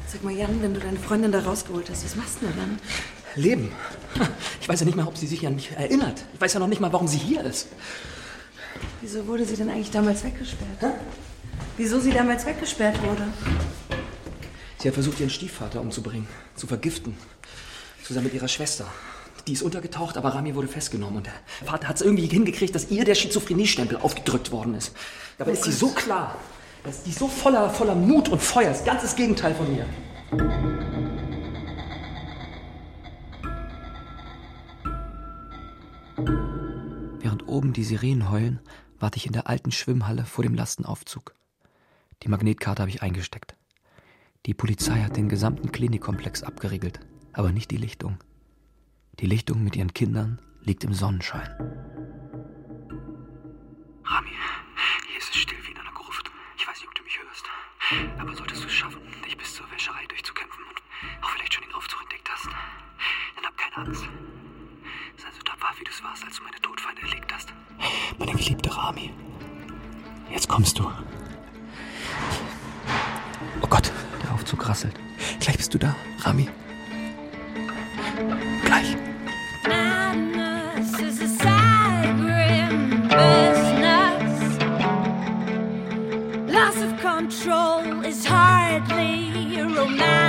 Sag 0.08 0.24
mal, 0.24 0.34
Jan, 0.34 0.62
wenn 0.62 0.74
du 0.74 0.80
deine 0.80 1.00
Freundin 1.00 1.32
da 1.32 1.40
rausgeholt 1.40 1.90
hast, 1.90 2.04
was 2.04 2.16
machst 2.16 2.42
du 2.42 2.48
denn 2.48 2.58
dann? 2.58 2.80
Leben. 3.36 3.72
Ich 4.60 4.70
weiß 4.70 4.80
ja 4.80 4.86
nicht 4.86 4.96
mal, 4.96 5.08
ob 5.08 5.18
sie 5.18 5.28
sich 5.28 5.46
an 5.48 5.56
mich 5.56 5.72
erinnert. 5.72 6.24
Ich 6.34 6.42
weiß 6.42 6.54
ja 6.54 6.60
noch 6.60 6.68
nicht 6.68 6.82
mal, 6.82 6.92
warum 6.94 7.08
sie 7.08 7.18
hier 7.18 7.44
ist. 7.44 7.68
Wieso 9.02 9.26
wurde 9.28 9.46
sie 9.46 9.56
denn 9.56 9.70
eigentlich 9.70 9.92
damals 9.92 10.24
weggesperrt? 10.24 10.96
Wieso 11.78 12.00
sie 12.00 12.12
damals 12.12 12.46
weggesperrt 12.46 13.02
wurde? 13.04 13.28
Sie 14.78 14.88
hat 14.88 14.94
versucht, 14.94 15.20
ihren 15.20 15.30
Stiefvater 15.30 15.82
umzubringen, 15.82 16.28
zu 16.56 16.68
vergiften. 16.68 17.16
Zusammen 18.04 18.26
mit 18.26 18.34
ihrer 18.34 18.48
Schwester. 18.48 18.86
Die 19.48 19.54
ist 19.54 19.62
untergetaucht, 19.62 20.18
aber 20.18 20.30
Rami 20.30 20.56
wurde 20.56 20.68
festgenommen. 20.68 21.18
Und 21.18 21.28
der 21.28 21.34
Vater 21.66 21.88
hat 21.88 21.96
es 21.96 22.02
irgendwie 22.02 22.28
hingekriegt, 22.28 22.76
dass 22.76 22.90
ihr 22.92 23.06
der 23.06 23.16
Schizophreniestempel 23.16 23.98
aufgedrückt 23.98 24.52
worden 24.52 24.76
ist. 24.76 24.94
Dabei 25.38 25.52
ist 25.52 25.64
sie 25.64 25.72
so 25.72 25.90
klar. 25.90 26.38
Dass 26.84 27.04
die 27.04 27.12
so 27.12 27.28
voller, 27.28 27.70
voller 27.70 27.96
Mut 27.96 28.30
und 28.30 28.42
Feuer 28.42 28.72
ist. 28.72 28.86
Ganzes 28.86 29.16
Gegenteil 29.16 29.54
von 29.54 29.72
mir. 29.72 29.86
Während 37.20 37.48
oben 37.48 37.74
die 37.74 37.84
Sirenen 37.84 38.30
heulen, 38.30 38.60
warte 39.00 39.18
ich 39.18 39.26
in 39.26 39.34
der 39.34 39.48
alten 39.48 39.72
Schwimmhalle 39.72 40.26
vor 40.26 40.44
dem 40.44 40.56
Lastenaufzug. 40.56 41.34
Die 42.24 42.30
Magnetkarte 42.30 42.82
habe 42.82 42.90
ich 42.90 43.02
eingesteckt. 43.02 43.56
Die 44.46 44.54
Polizei 44.54 45.02
hat 45.02 45.18
den 45.18 45.30
gesamten 45.30 45.72
Klinikkomplex 45.72 46.44
abgeriegelt, 46.44 47.00
aber 47.34 47.52
nicht 47.52 47.72
die 47.72 47.78
Lichtung. 47.78 48.18
Die 49.20 49.26
Lichtung 49.28 49.64
mit 49.64 49.76
ihren 49.76 49.94
Kindern 49.94 50.40
liegt 50.62 50.84
im 50.84 50.94
Sonnenschein. 50.94 51.50
Rami, 54.04 54.30
hier 55.08 55.18
ist 55.18 55.30
es 55.30 55.36
still 55.36 55.58
wie 55.66 55.72
in 55.72 55.78
einer 55.78 55.94
Gruft. 55.94 56.32
Ich 56.58 56.68
weiß 56.68 56.80
nicht, 56.80 56.88
ob 56.88 56.96
du 56.96 57.04
mich 57.04 57.20
hörst. 57.22 57.46
Aber 58.20 58.36
solltest 58.36 58.64
du 58.64 58.68
es 58.68 58.74
schaffen, 58.74 59.02
dich 59.26 59.38
bis 59.38 59.56
zur 59.56 59.70
Wäscherei 59.72 60.06
durchzukämpfen 60.08 60.64
und 60.64 61.24
auch 61.24 61.30
vielleicht 61.30 61.54
schon 61.54 61.64
den 61.64 61.74
Aufzug 61.74 62.02
entdeckt 62.02 62.30
hast, 62.32 62.48
dann 63.36 63.46
hab 63.46 63.58
keine 63.58 63.78
Angst. 63.88 64.08
Sei 65.18 65.28
so 65.36 65.42
tapfer, 65.44 65.68
wie 65.80 65.84
du 65.84 65.92
es 65.92 66.04
warst, 66.04 66.24
als 66.24 66.38
du 66.38 66.44
meine 66.44 66.60
Todfeinde 66.62 67.02
erlegt 67.02 67.34
hast. 67.34 67.54
Meine 68.18 68.34
geliebte 68.34 68.76
Rami. 68.76 69.12
Jetzt 70.32 70.48
kommst 70.48 70.80
du. 70.80 70.90
Oh 73.62 73.68
Gott, 73.68 73.92
der 74.24 74.34
Aufzug 74.34 74.68
rasselt. 74.68 74.96
Gleich 75.40 75.58
bist 75.58 75.74
du 75.74 75.78
da, 75.78 75.96
Rami. 76.20 76.50
Gleich. 78.66 78.96
Madness 79.68 81.00
is 81.00 81.22
a 81.22 81.28
sad, 81.28 82.18
grim 82.18 83.02
business. 83.08 84.58
Loss 86.48 86.78
of 86.84 87.00
control 87.02 88.06
is 88.06 88.26
hardly 88.26 89.62
romantic. 89.62 90.21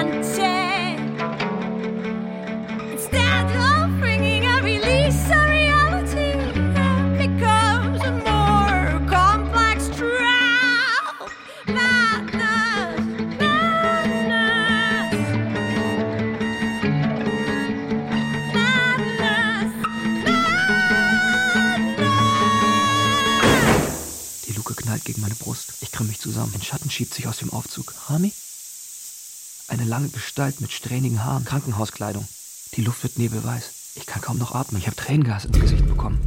Knallt 24.93 25.05
gegen 25.07 25.23
meine 25.23 25.35
Brust. 25.35 25.75
Ich 25.81 25.91
krümme 25.91 26.11
mich 26.11 26.21
zusammen. 26.21 26.53
Ein 26.55 26.61
Schatten 26.61 26.91
schiebt 26.91 27.15
sich 27.15 27.27
aus 27.27 27.39
dem 27.39 27.51
Aufzug. 27.51 27.95
Rami? 28.11 28.31
Eine 29.69 29.85
lange 29.85 30.11
Gestalt 30.11 30.61
mit 30.61 30.71
strähnigen 30.71 31.25
Haaren, 31.25 31.47
Krankenhauskleidung. 31.47 32.29
Die 32.75 32.83
Luft 32.83 33.03
wird 33.03 33.19
nebelweiß. 33.19 33.95
Ich 33.95 34.05
kann 34.05 34.21
kaum 34.21 34.37
noch 34.37 34.55
atmen. 34.55 34.79
Ich 34.79 34.87
habe 34.87 34.97
Tränengas 34.97 35.47
ins 35.47 35.59
Gesicht 35.59 35.87
bekommen. 35.87 36.21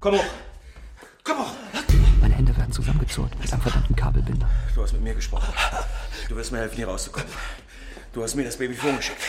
Komm 0.00 0.16
hoch. 0.16 0.24
Komm 1.24 1.38
hoch. 1.38 1.52
Meine 2.20 2.34
Hände 2.34 2.54
werden 2.54 2.72
zusammengezurrt 2.72 3.38
mit 3.40 3.50
einem 3.50 3.62
verdammten 3.62 3.96
Kabelbinder. 3.96 4.48
Du 4.74 4.82
hast 4.82 4.92
mit 4.92 5.02
mir 5.02 5.14
gesprochen. 5.14 5.54
Du 6.28 6.36
wirst 6.36 6.52
mir 6.52 6.58
helfen, 6.58 6.76
hier 6.76 6.88
rauszukommen. 6.88 7.28
Du 8.12 8.22
hast 8.22 8.34
mir 8.34 8.44
das 8.44 8.58
Babyphone 8.58 8.98
geschickt. 8.98 9.22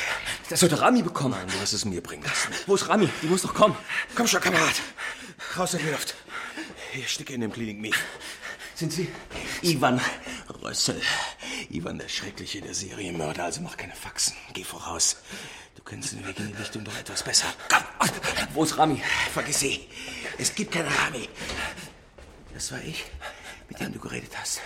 Das 0.49 0.59
sollte 0.59 0.81
Rami 0.81 1.01
bekommen. 1.01 1.35
Nein, 1.37 1.47
du 1.47 1.61
hast 1.61 1.71
es 1.71 1.85
mir 1.85 2.01
bringen 2.01 2.23
lassen. 2.23 2.51
Wo 2.65 2.75
ist 2.75 2.89
Rami? 2.89 3.07
Die 3.21 3.27
muss 3.27 3.43
doch 3.43 3.53
kommen. 3.53 3.75
Komm 4.15 4.27
schon, 4.27 4.41
Kamerad. 4.41 4.81
Raus 5.57 5.73
in 5.73 5.79
die 5.79 5.91
Luft. 5.91 6.15
Hier 6.97 7.05
stecke 7.05 7.35
in 7.35 7.41
dem 7.41 7.53
Klinik 7.53 7.79
Mief. 7.79 8.03
Sind 8.73 8.91
Sie? 8.91 9.07
Ivan 9.61 10.01
Rössel. 10.63 10.99
Ivan, 11.69 11.99
der 11.99 12.09
Schreckliche, 12.09 12.59
der 12.59 12.73
Serienmörder, 12.73 13.43
also 13.43 13.61
mach 13.61 13.77
keine 13.77 13.93
Faxen. 13.93 14.35
Geh 14.53 14.63
voraus. 14.63 15.17
Du 15.75 15.83
kennst 15.83 16.13
den 16.13 16.25
Weg 16.25 16.39
in 16.39 16.47
die 16.47 16.53
Richtung 16.55 16.83
doch 16.83 16.97
etwas 16.97 17.21
besser. 17.21 17.53
Komm! 17.69 17.83
Wo 18.55 18.63
ist 18.63 18.79
Rami? 18.79 18.99
Vergiss 19.31 19.59
sie. 19.59 19.87
Es 20.39 20.55
gibt 20.55 20.71
keinen 20.71 20.87
Rami. 20.87 21.29
Das 22.55 22.71
war 22.71 22.81
ich, 22.81 23.05
mit 23.69 23.79
dem 23.79 23.91
du 23.93 23.99
geredet 23.99 24.31
hast. 24.39 24.61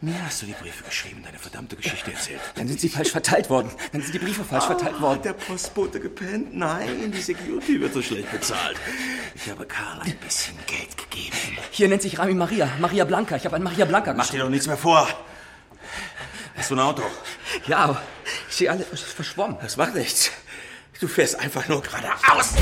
Mir 0.00 0.14
hast 0.24 0.42
du 0.42 0.46
die 0.46 0.52
Briefe 0.52 0.82
geschrieben, 0.84 1.22
deine 1.24 1.38
verdammte 1.38 1.76
Geschichte 1.76 2.12
erzählt. 2.12 2.40
Dann 2.54 2.68
sind 2.68 2.80
sie 2.80 2.88
falsch 2.88 3.10
verteilt 3.10 3.50
worden. 3.50 3.70
Dann 3.92 4.00
sind 4.02 4.14
die 4.14 4.18
Briefe 4.18 4.44
falsch 4.44 4.64
Ah, 4.64 4.68
verteilt 4.68 5.00
worden. 5.00 5.18
Hat 5.18 5.24
der 5.24 5.32
Postbote 5.34 6.00
gepennt? 6.00 6.54
Nein, 6.56 7.12
die 7.12 7.20
Security 7.20 7.80
wird 7.80 7.92
so 7.92 8.02
schlecht 8.02 8.30
bezahlt. 8.30 8.76
Ich 9.34 9.50
habe 9.50 9.66
Karl 9.66 10.00
ein 10.00 10.16
bisschen 10.18 10.54
Geld 10.66 10.96
gegeben. 10.96 11.36
Hier 11.70 11.88
nennt 11.88 12.02
sich 12.02 12.18
Rami 12.18 12.34
Maria. 12.34 12.70
Maria 12.80 13.04
Blanca. 13.04 13.36
Ich 13.36 13.44
habe 13.44 13.56
an 13.56 13.62
Maria 13.62 13.84
Blanca 13.84 14.14
Mach 14.14 14.30
dir 14.30 14.40
doch 14.40 14.48
nichts 14.48 14.66
mehr 14.66 14.78
vor. 14.78 15.06
Hast 16.56 16.70
du 16.70 16.74
ein 16.74 16.80
Auto? 16.80 17.02
Ja, 17.66 17.78
aber 17.78 18.02
ich 18.48 18.56
sehe 18.56 18.70
alle 18.70 18.84
verschwommen. 18.84 19.58
Das 19.60 19.76
macht 19.76 19.94
nichts. 19.94 20.30
Du 21.00 21.06
fährst 21.08 21.38
einfach 21.38 21.68
nur 21.68 21.82
geradeaus. 21.82 22.54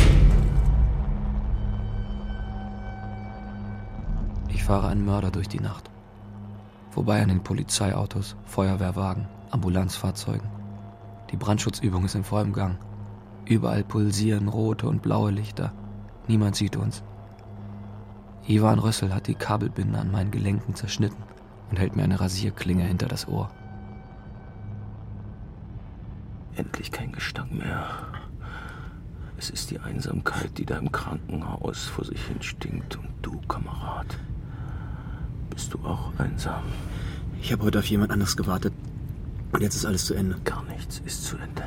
Fahre 4.64 4.88
einen 4.88 5.04
Mörder 5.04 5.30
durch 5.30 5.48
die 5.48 5.60
Nacht. 5.60 5.90
Vorbei 6.90 7.20
an 7.20 7.28
den 7.28 7.42
Polizeiautos, 7.42 8.34
Feuerwehrwagen, 8.46 9.28
Ambulanzfahrzeugen. 9.50 10.48
Die 11.30 11.36
Brandschutzübung 11.36 12.06
ist 12.06 12.14
in 12.14 12.24
vollem 12.24 12.54
Gang. 12.54 12.78
Überall 13.44 13.84
pulsieren 13.84 14.48
rote 14.48 14.88
und 14.88 15.02
blaue 15.02 15.30
Lichter. 15.30 15.72
Niemand 16.28 16.56
sieht 16.56 16.76
uns. 16.76 17.02
Ivan 18.46 18.78
Rössel 18.78 19.14
hat 19.14 19.26
die 19.26 19.34
Kabelbinde 19.34 19.98
an 19.98 20.10
meinen 20.10 20.30
Gelenken 20.30 20.74
zerschnitten 20.74 21.22
und 21.70 21.78
hält 21.78 21.94
mir 21.94 22.04
eine 22.04 22.20
Rasierklinge 22.20 22.84
hinter 22.84 23.08
das 23.08 23.28
Ohr. 23.28 23.50
Endlich 26.56 26.90
kein 26.90 27.12
Gestank 27.12 27.52
mehr. 27.52 27.86
Es 29.36 29.50
ist 29.50 29.70
die 29.70 29.80
Einsamkeit, 29.80 30.56
die 30.56 30.64
da 30.64 30.78
im 30.78 30.90
Krankenhaus 30.90 31.84
vor 31.84 32.06
sich 32.06 32.24
hin 32.24 32.40
stinkt. 32.40 32.96
Und 32.96 33.08
du, 33.20 33.40
Kamerad, 33.48 34.06
bist 35.54 35.72
du 35.72 35.78
auch 35.84 36.12
einsam? 36.18 36.62
Ich 37.40 37.52
habe 37.52 37.64
heute 37.64 37.78
auf 37.78 37.86
jemand 37.86 38.10
anderes 38.10 38.36
gewartet. 38.36 38.72
Und 39.52 39.62
jetzt 39.62 39.76
ist 39.76 39.86
alles 39.86 40.04
zu 40.04 40.14
Ende. 40.14 40.36
Gar 40.44 40.64
nichts 40.64 41.00
ist 41.04 41.24
zu 41.24 41.36
Ende. 41.36 41.62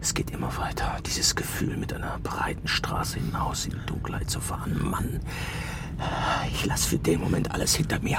Es 0.00 0.14
geht 0.14 0.30
immer 0.30 0.56
weiter. 0.58 0.98
Dieses 1.04 1.34
Gefühl, 1.34 1.76
mit 1.76 1.92
einer 1.92 2.18
breiten 2.22 2.68
Straße 2.68 3.18
hinaus 3.18 3.66
in 3.66 3.72
die 3.72 3.86
Dunkelheit 3.86 4.30
zu 4.30 4.40
fahren. 4.40 4.78
Mann, 4.80 5.20
ich 6.52 6.64
lasse 6.66 6.90
für 6.90 6.98
den 6.98 7.20
Moment 7.20 7.50
alles 7.50 7.74
hinter 7.74 7.98
mir. 7.98 8.18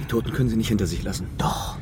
Die 0.00 0.04
Toten 0.04 0.32
können 0.32 0.48
Sie 0.48 0.56
nicht 0.56 0.68
hinter 0.68 0.86
sich 0.86 1.02
lassen. 1.02 1.26
Doch, 1.38 1.78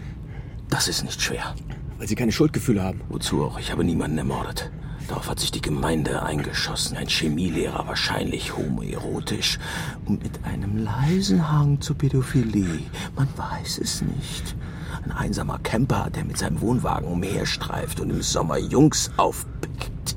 das 0.70 0.89
ist 0.89 1.05
nicht 1.05 1.20
schwer. 1.20 1.55
Weil 1.99 2.09
Sie 2.09 2.14
keine 2.14 2.33
Schuldgefühle 2.33 2.83
haben. 2.83 3.03
Wozu 3.09 3.45
auch? 3.45 3.59
Ich 3.59 3.70
habe 3.70 3.85
niemanden 3.85 4.16
ermordet. 4.16 4.70
Darauf 5.09 5.28
hat 5.28 5.40
sich 5.40 5.50
die 5.50 5.61
Gemeinde 5.61 6.22
eingeschossen. 6.22 6.96
Ein 6.96 7.09
Chemielehrer, 7.09 7.86
wahrscheinlich 7.86 8.57
homoerotisch. 8.57 9.59
Und 10.05 10.22
mit 10.22 10.44
einem 10.44 10.78
leisen 10.78 11.50
Hang 11.50 11.80
zur 11.80 11.96
Pädophilie. 11.96 12.80
Man 13.16 13.28
weiß 13.36 13.78
es 13.78 14.03
nicht. 14.03 14.57
Ein 15.05 15.12
einsamer 15.12 15.59
Camper, 15.59 16.11
der 16.14 16.24
mit 16.24 16.38
seinem 16.38 16.61
Wohnwagen 16.61 17.09
umherstreift 17.09 18.00
und 18.00 18.11
im 18.11 18.22
Sommer 18.22 18.59
Jungs 18.59 19.11
aufpickt. 19.16 20.16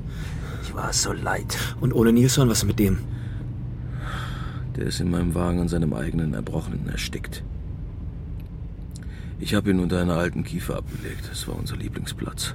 Ich 0.62 0.74
war 0.74 0.90
es 0.90 1.02
so 1.02 1.12
leid. 1.12 1.56
Und 1.80 1.92
ohne 1.92 2.12
Nilsson, 2.12 2.48
was 2.48 2.64
mit 2.64 2.78
dem? 2.78 2.98
Der 4.76 4.86
ist 4.86 5.00
in 5.00 5.10
meinem 5.10 5.34
Wagen 5.34 5.60
an 5.60 5.68
seinem 5.68 5.94
eigenen 5.94 6.34
Erbrochenen 6.34 6.88
erstickt. 6.88 7.42
Ich 9.38 9.54
habe 9.54 9.70
ihn 9.70 9.80
unter 9.80 10.00
einer 10.00 10.14
alten 10.16 10.44
Kiefer 10.44 10.76
abgelegt. 10.76 11.28
Das 11.30 11.48
war 11.48 11.56
unser 11.56 11.76
Lieblingsplatz. 11.76 12.54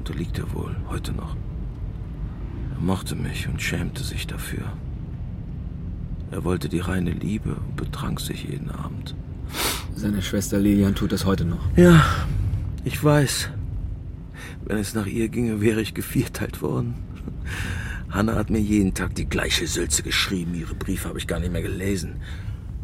Und 0.00 0.08
da 0.08 0.14
liegt 0.14 0.38
er 0.38 0.50
wohl, 0.54 0.74
heute 0.88 1.12
noch. 1.12 1.36
Er 2.74 2.80
mochte 2.80 3.14
mich 3.14 3.46
und 3.46 3.60
schämte 3.60 4.02
sich 4.02 4.26
dafür. 4.26 4.72
Er 6.30 6.42
wollte 6.42 6.70
die 6.70 6.80
reine 6.80 7.10
Liebe 7.10 7.54
und 7.54 7.76
betrank 7.76 8.18
sich 8.18 8.44
jeden 8.44 8.70
Abend. 8.70 9.14
Seine 9.94 10.22
Schwester 10.22 10.58
Lilian 10.58 10.94
tut 10.94 11.12
das 11.12 11.26
heute 11.26 11.44
noch. 11.44 11.60
Ja, 11.76 12.02
ich 12.82 13.04
weiß. 13.04 13.50
Wenn 14.64 14.78
es 14.78 14.94
nach 14.94 15.04
ihr 15.04 15.28
ginge, 15.28 15.60
wäre 15.60 15.82
ich 15.82 15.92
gevierteilt 15.92 16.62
worden. 16.62 16.94
Hanna 18.08 18.36
hat 18.36 18.48
mir 18.48 18.58
jeden 18.58 18.94
Tag 18.94 19.14
die 19.16 19.28
gleiche 19.28 19.66
Sülze 19.66 20.02
geschrieben. 20.02 20.54
Ihre 20.54 20.74
Briefe 20.74 21.10
habe 21.10 21.18
ich 21.18 21.26
gar 21.26 21.40
nicht 21.40 21.52
mehr 21.52 21.60
gelesen. 21.60 22.22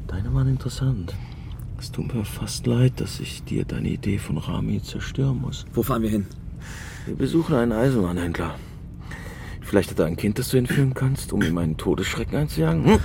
Deine 0.06 0.34
waren 0.34 0.48
interessant. 0.48 1.14
Es 1.78 1.90
tut 1.90 2.14
mir 2.14 2.26
fast 2.26 2.66
leid, 2.66 3.00
dass 3.00 3.20
ich 3.20 3.42
dir 3.42 3.64
deine 3.64 3.88
Idee 3.88 4.18
von 4.18 4.36
Rami 4.36 4.82
zerstören 4.82 5.40
muss. 5.40 5.64
Wo 5.72 5.82
fahren 5.82 6.02
wir 6.02 6.10
hin? 6.10 6.26
Wir 7.06 7.14
besuchen 7.14 7.54
einen 7.54 7.72
Eisenbahnhändler. 7.72 8.56
Vielleicht 9.60 9.90
hat 9.90 10.00
er 10.00 10.06
ein 10.06 10.16
Kind, 10.16 10.40
das 10.40 10.48
du 10.48 10.56
entführen 10.56 10.92
kannst, 10.92 11.32
um 11.32 11.40
ihm 11.40 11.56
einen 11.58 11.76
Todesschrecken 11.76 12.36
einzujagen. 12.36 12.84
Hm? 12.84 12.98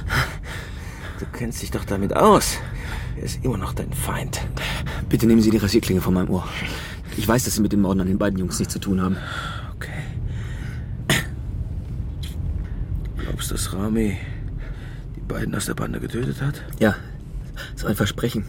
Du 1.19 1.25
kennst 1.31 1.61
dich 1.61 1.69
doch 1.69 1.85
damit 1.85 2.15
aus. 2.15 2.57
Er 3.15 3.23
ist 3.23 3.45
immer 3.45 3.57
noch 3.57 3.73
dein 3.73 3.93
Feind. 3.93 4.41
Bitte 5.07 5.27
nehmen 5.27 5.41
Sie 5.41 5.51
die 5.51 5.57
Rasierklinge 5.57 6.01
von 6.01 6.15
meinem 6.15 6.31
Ohr. 6.31 6.47
Ich 7.15 7.27
weiß, 7.27 7.43
dass 7.45 7.55
Sie 7.55 7.61
mit 7.61 7.73
den 7.73 7.81
Morden 7.81 8.01
an 8.01 8.07
den 8.07 8.17
beiden 8.17 8.39
Jungs 8.39 8.57
nichts 8.57 8.73
zu 8.73 8.79
tun 8.79 9.01
haben. 9.01 9.17
Okay. 9.75 9.91
Glaubst 13.17 13.51
du, 13.51 13.53
dass 13.53 13.71
Rami 13.73 14.17
die 15.15 15.21
beiden 15.21 15.53
aus 15.53 15.67
der 15.67 15.75
Bande 15.75 15.99
getötet 15.99 16.41
hat? 16.41 16.63
Ja, 16.79 16.95
so 17.75 17.85
ein 17.85 17.95
Versprechen. 17.95 18.45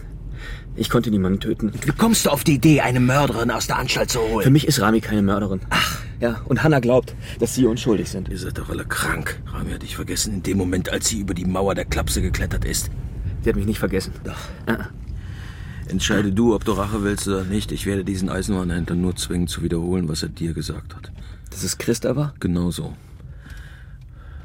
Ich 0.75 0.89
konnte 0.89 1.11
niemanden 1.11 1.39
töten. 1.39 1.71
Wie 1.85 1.91
kommst 1.91 2.25
du 2.25 2.31
auf 2.31 2.43
die 2.43 2.55
Idee, 2.55 2.81
eine 2.81 2.99
Mörderin 2.99 3.51
aus 3.51 3.67
der 3.67 3.77
Anstalt 3.77 4.09
zu 4.09 4.19
holen? 4.19 4.43
Für 4.43 4.49
mich 4.49 4.67
ist 4.67 4.81
Rami 4.81 5.01
keine 5.01 5.21
Mörderin. 5.21 5.61
Ach. 5.69 5.99
Ja, 6.19 6.41
und 6.45 6.63
Hannah 6.63 6.79
glaubt, 6.79 7.15
dass 7.39 7.53
Sie 7.53 7.65
unschuldig 7.65 8.09
sind. 8.09 8.29
Ihr 8.29 8.39
seid 8.39 8.57
doch 8.57 8.69
alle 8.69 8.85
krank. 8.85 9.39
Rami 9.47 9.71
hat 9.71 9.83
dich 9.83 9.95
vergessen 9.95 10.33
in 10.35 10.43
dem 10.43 10.57
Moment, 10.57 10.89
als 10.89 11.09
sie 11.09 11.19
über 11.19 11.33
die 11.33 11.45
Mauer 11.45 11.75
der 11.75 11.85
Klapse 11.85 12.21
geklettert 12.21 12.65
ist. 12.65 12.89
Sie 13.41 13.49
hat 13.49 13.55
mich 13.55 13.65
nicht 13.65 13.79
vergessen. 13.79 14.13
Doch. 14.23 14.37
Ah. 14.65 14.87
Entscheide 15.87 16.31
du, 16.31 16.55
ob 16.55 16.65
du 16.65 16.71
Rache 16.71 17.03
willst 17.03 17.27
oder 17.27 17.43
nicht. 17.43 17.71
Ich 17.71 17.85
werde 17.85 18.03
diesen 18.03 18.29
Eisenbahnhändler 18.29 18.95
nur 18.95 19.15
zwingen 19.15 19.47
zu 19.47 19.61
wiederholen, 19.61 20.07
was 20.07 20.23
er 20.23 20.29
dir 20.29 20.53
gesagt 20.53 20.95
hat. 20.95 21.11
Dass 21.51 21.63
es 21.63 21.77
Christa 21.77 22.15
war? 22.15 22.33
Genau 22.39 22.71
so. 22.71 22.95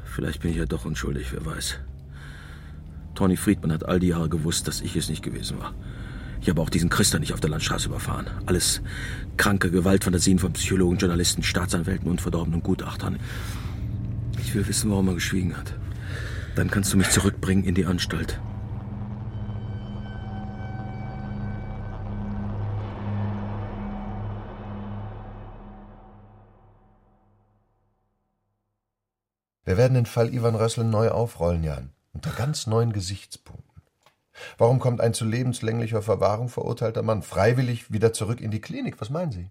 Vielleicht 0.03 0.41
bin 0.41 0.51
ich 0.51 0.57
ja 0.57 0.65
doch 0.65 0.85
unschuldig, 0.85 1.31
wer 1.31 1.45
weiß. 1.45 1.79
Tony 3.15 3.35
Friedman 3.37 3.71
hat 3.71 3.85
all 3.85 3.99
die 3.99 4.07
Jahre 4.07 4.29
gewusst, 4.29 4.67
dass 4.67 4.81
ich 4.81 4.95
es 4.95 5.09
nicht 5.09 5.23
gewesen 5.23 5.59
war. 5.59 5.73
Ich 6.41 6.49
habe 6.49 6.61
auch 6.61 6.69
diesen 6.69 6.89
Christa 6.89 7.19
nicht 7.19 7.33
auf 7.33 7.41
der 7.41 7.49
Landstraße 7.49 7.87
überfahren. 7.89 8.27
Alles 8.45 8.81
kranke 9.37 9.71
Gewaltfantasien 9.71 10.39
von 10.39 10.53
Psychologen, 10.53 10.97
Journalisten, 10.97 11.43
Staatsanwälten 11.43 12.09
und 12.09 12.21
verdorbenen 12.21 12.63
Gutachtern. 12.63 13.19
Ich 14.39 14.55
will 14.55 14.67
wissen, 14.67 14.89
warum 14.89 15.09
er 15.09 15.15
geschwiegen 15.15 15.55
hat. 15.55 15.73
Dann 16.55 16.71
kannst 16.71 16.93
du 16.93 16.97
mich 16.97 17.09
zurückbringen 17.09 17.63
in 17.63 17.75
die 17.75 17.85
Anstalt. 17.85 18.39
Wir 29.65 29.77
werden 29.77 29.93
den 29.93 30.07
Fall 30.07 30.33
Ivan 30.33 30.55
Rössel 30.55 30.83
neu 30.83 31.09
aufrollen, 31.09 31.63
Jan. 31.63 31.91
Unter 32.11 32.31
ganz 32.31 32.65
neuen 32.65 32.91
Gesichtspunkten. 32.91 33.68
Warum 34.57 34.79
kommt 34.79 35.01
ein 35.01 35.13
zu 35.13 35.25
lebenslänglicher 35.25 36.01
Verwahrung 36.01 36.49
verurteilter 36.49 37.01
Mann 37.01 37.21
freiwillig 37.23 37.91
wieder 37.91 38.13
zurück 38.13 38.41
in 38.41 38.51
die 38.51 38.61
Klinik? 38.61 38.99
Was 39.01 39.09
meinen 39.09 39.31
Sie? 39.31 39.49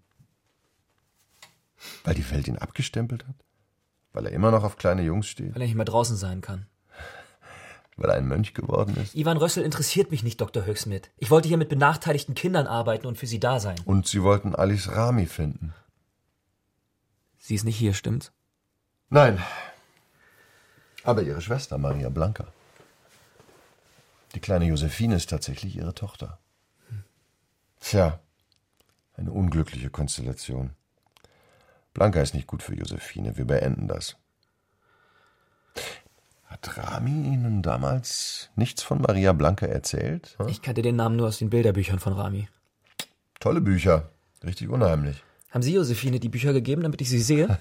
Weil 2.04 2.14
die 2.14 2.30
Welt 2.30 2.48
ihn 2.48 2.58
abgestempelt 2.58 3.26
hat? 3.26 3.36
Weil 4.12 4.26
er 4.26 4.32
immer 4.32 4.50
noch 4.50 4.64
auf 4.64 4.76
kleine 4.76 5.02
Jungs 5.02 5.28
steht? 5.28 5.54
Weil 5.54 5.62
er 5.62 5.66
nicht 5.66 5.76
mehr 5.76 5.84
draußen 5.84 6.16
sein 6.16 6.40
kann. 6.40 6.66
Weil 7.96 8.10
er 8.10 8.16
ein 8.16 8.28
Mönch 8.28 8.54
geworden 8.54 8.96
ist? 8.96 9.14
Ivan 9.14 9.36
Rössel 9.36 9.64
interessiert 9.64 10.10
mich 10.10 10.22
nicht, 10.22 10.40
Dr. 10.40 10.64
Höchsmidt. 10.64 11.10
Ich 11.16 11.30
wollte 11.30 11.48
hier 11.48 11.56
mit 11.56 11.68
benachteiligten 11.68 12.34
Kindern 12.34 12.66
arbeiten 12.66 13.06
und 13.06 13.18
für 13.18 13.26
sie 13.26 13.40
da 13.40 13.58
sein. 13.58 13.76
Und 13.84 14.06
Sie 14.06 14.22
wollten 14.22 14.54
Alice 14.54 14.88
Rami 14.88 15.26
finden? 15.26 15.74
Sie 17.38 17.54
ist 17.54 17.64
nicht 17.64 17.76
hier, 17.76 17.94
stimmt's? 17.94 18.30
Nein. 19.10 19.42
Aber 21.02 21.22
Ihre 21.22 21.40
Schwester, 21.40 21.78
Maria 21.78 22.08
Blanca. 22.08 22.46
Die 24.34 24.40
kleine 24.40 24.66
Josephine 24.66 25.16
ist 25.16 25.30
tatsächlich 25.30 25.76
Ihre 25.76 25.94
Tochter. 25.94 26.38
Tja, 27.80 28.20
eine 29.16 29.30
unglückliche 29.32 29.90
Konstellation. 29.90 30.70
Blanca 31.94 32.20
ist 32.20 32.34
nicht 32.34 32.46
gut 32.46 32.62
für 32.62 32.74
Josephine. 32.74 33.36
Wir 33.36 33.46
beenden 33.46 33.88
das. 33.88 34.16
Hat 36.46 36.76
Rami 36.76 37.10
Ihnen 37.10 37.62
damals 37.62 38.50
nichts 38.56 38.82
von 38.82 39.00
Maria 39.00 39.32
Blanca 39.32 39.66
erzählt? 39.66 40.36
Hm? 40.38 40.48
Ich 40.48 40.62
kannte 40.62 40.82
den 40.82 40.96
Namen 40.96 41.16
nur 41.16 41.28
aus 41.28 41.38
den 41.38 41.50
Bilderbüchern 41.50 41.98
von 41.98 42.12
Rami. 42.12 42.48
Tolle 43.40 43.60
Bücher. 43.60 44.10
Richtig 44.44 44.68
unheimlich. 44.68 45.22
Haben 45.50 45.62
Sie 45.62 45.74
Josephine 45.74 46.20
die 46.20 46.28
Bücher 46.28 46.52
gegeben, 46.52 46.82
damit 46.82 47.00
ich 47.00 47.08
sie 47.08 47.20
sehe? 47.20 47.58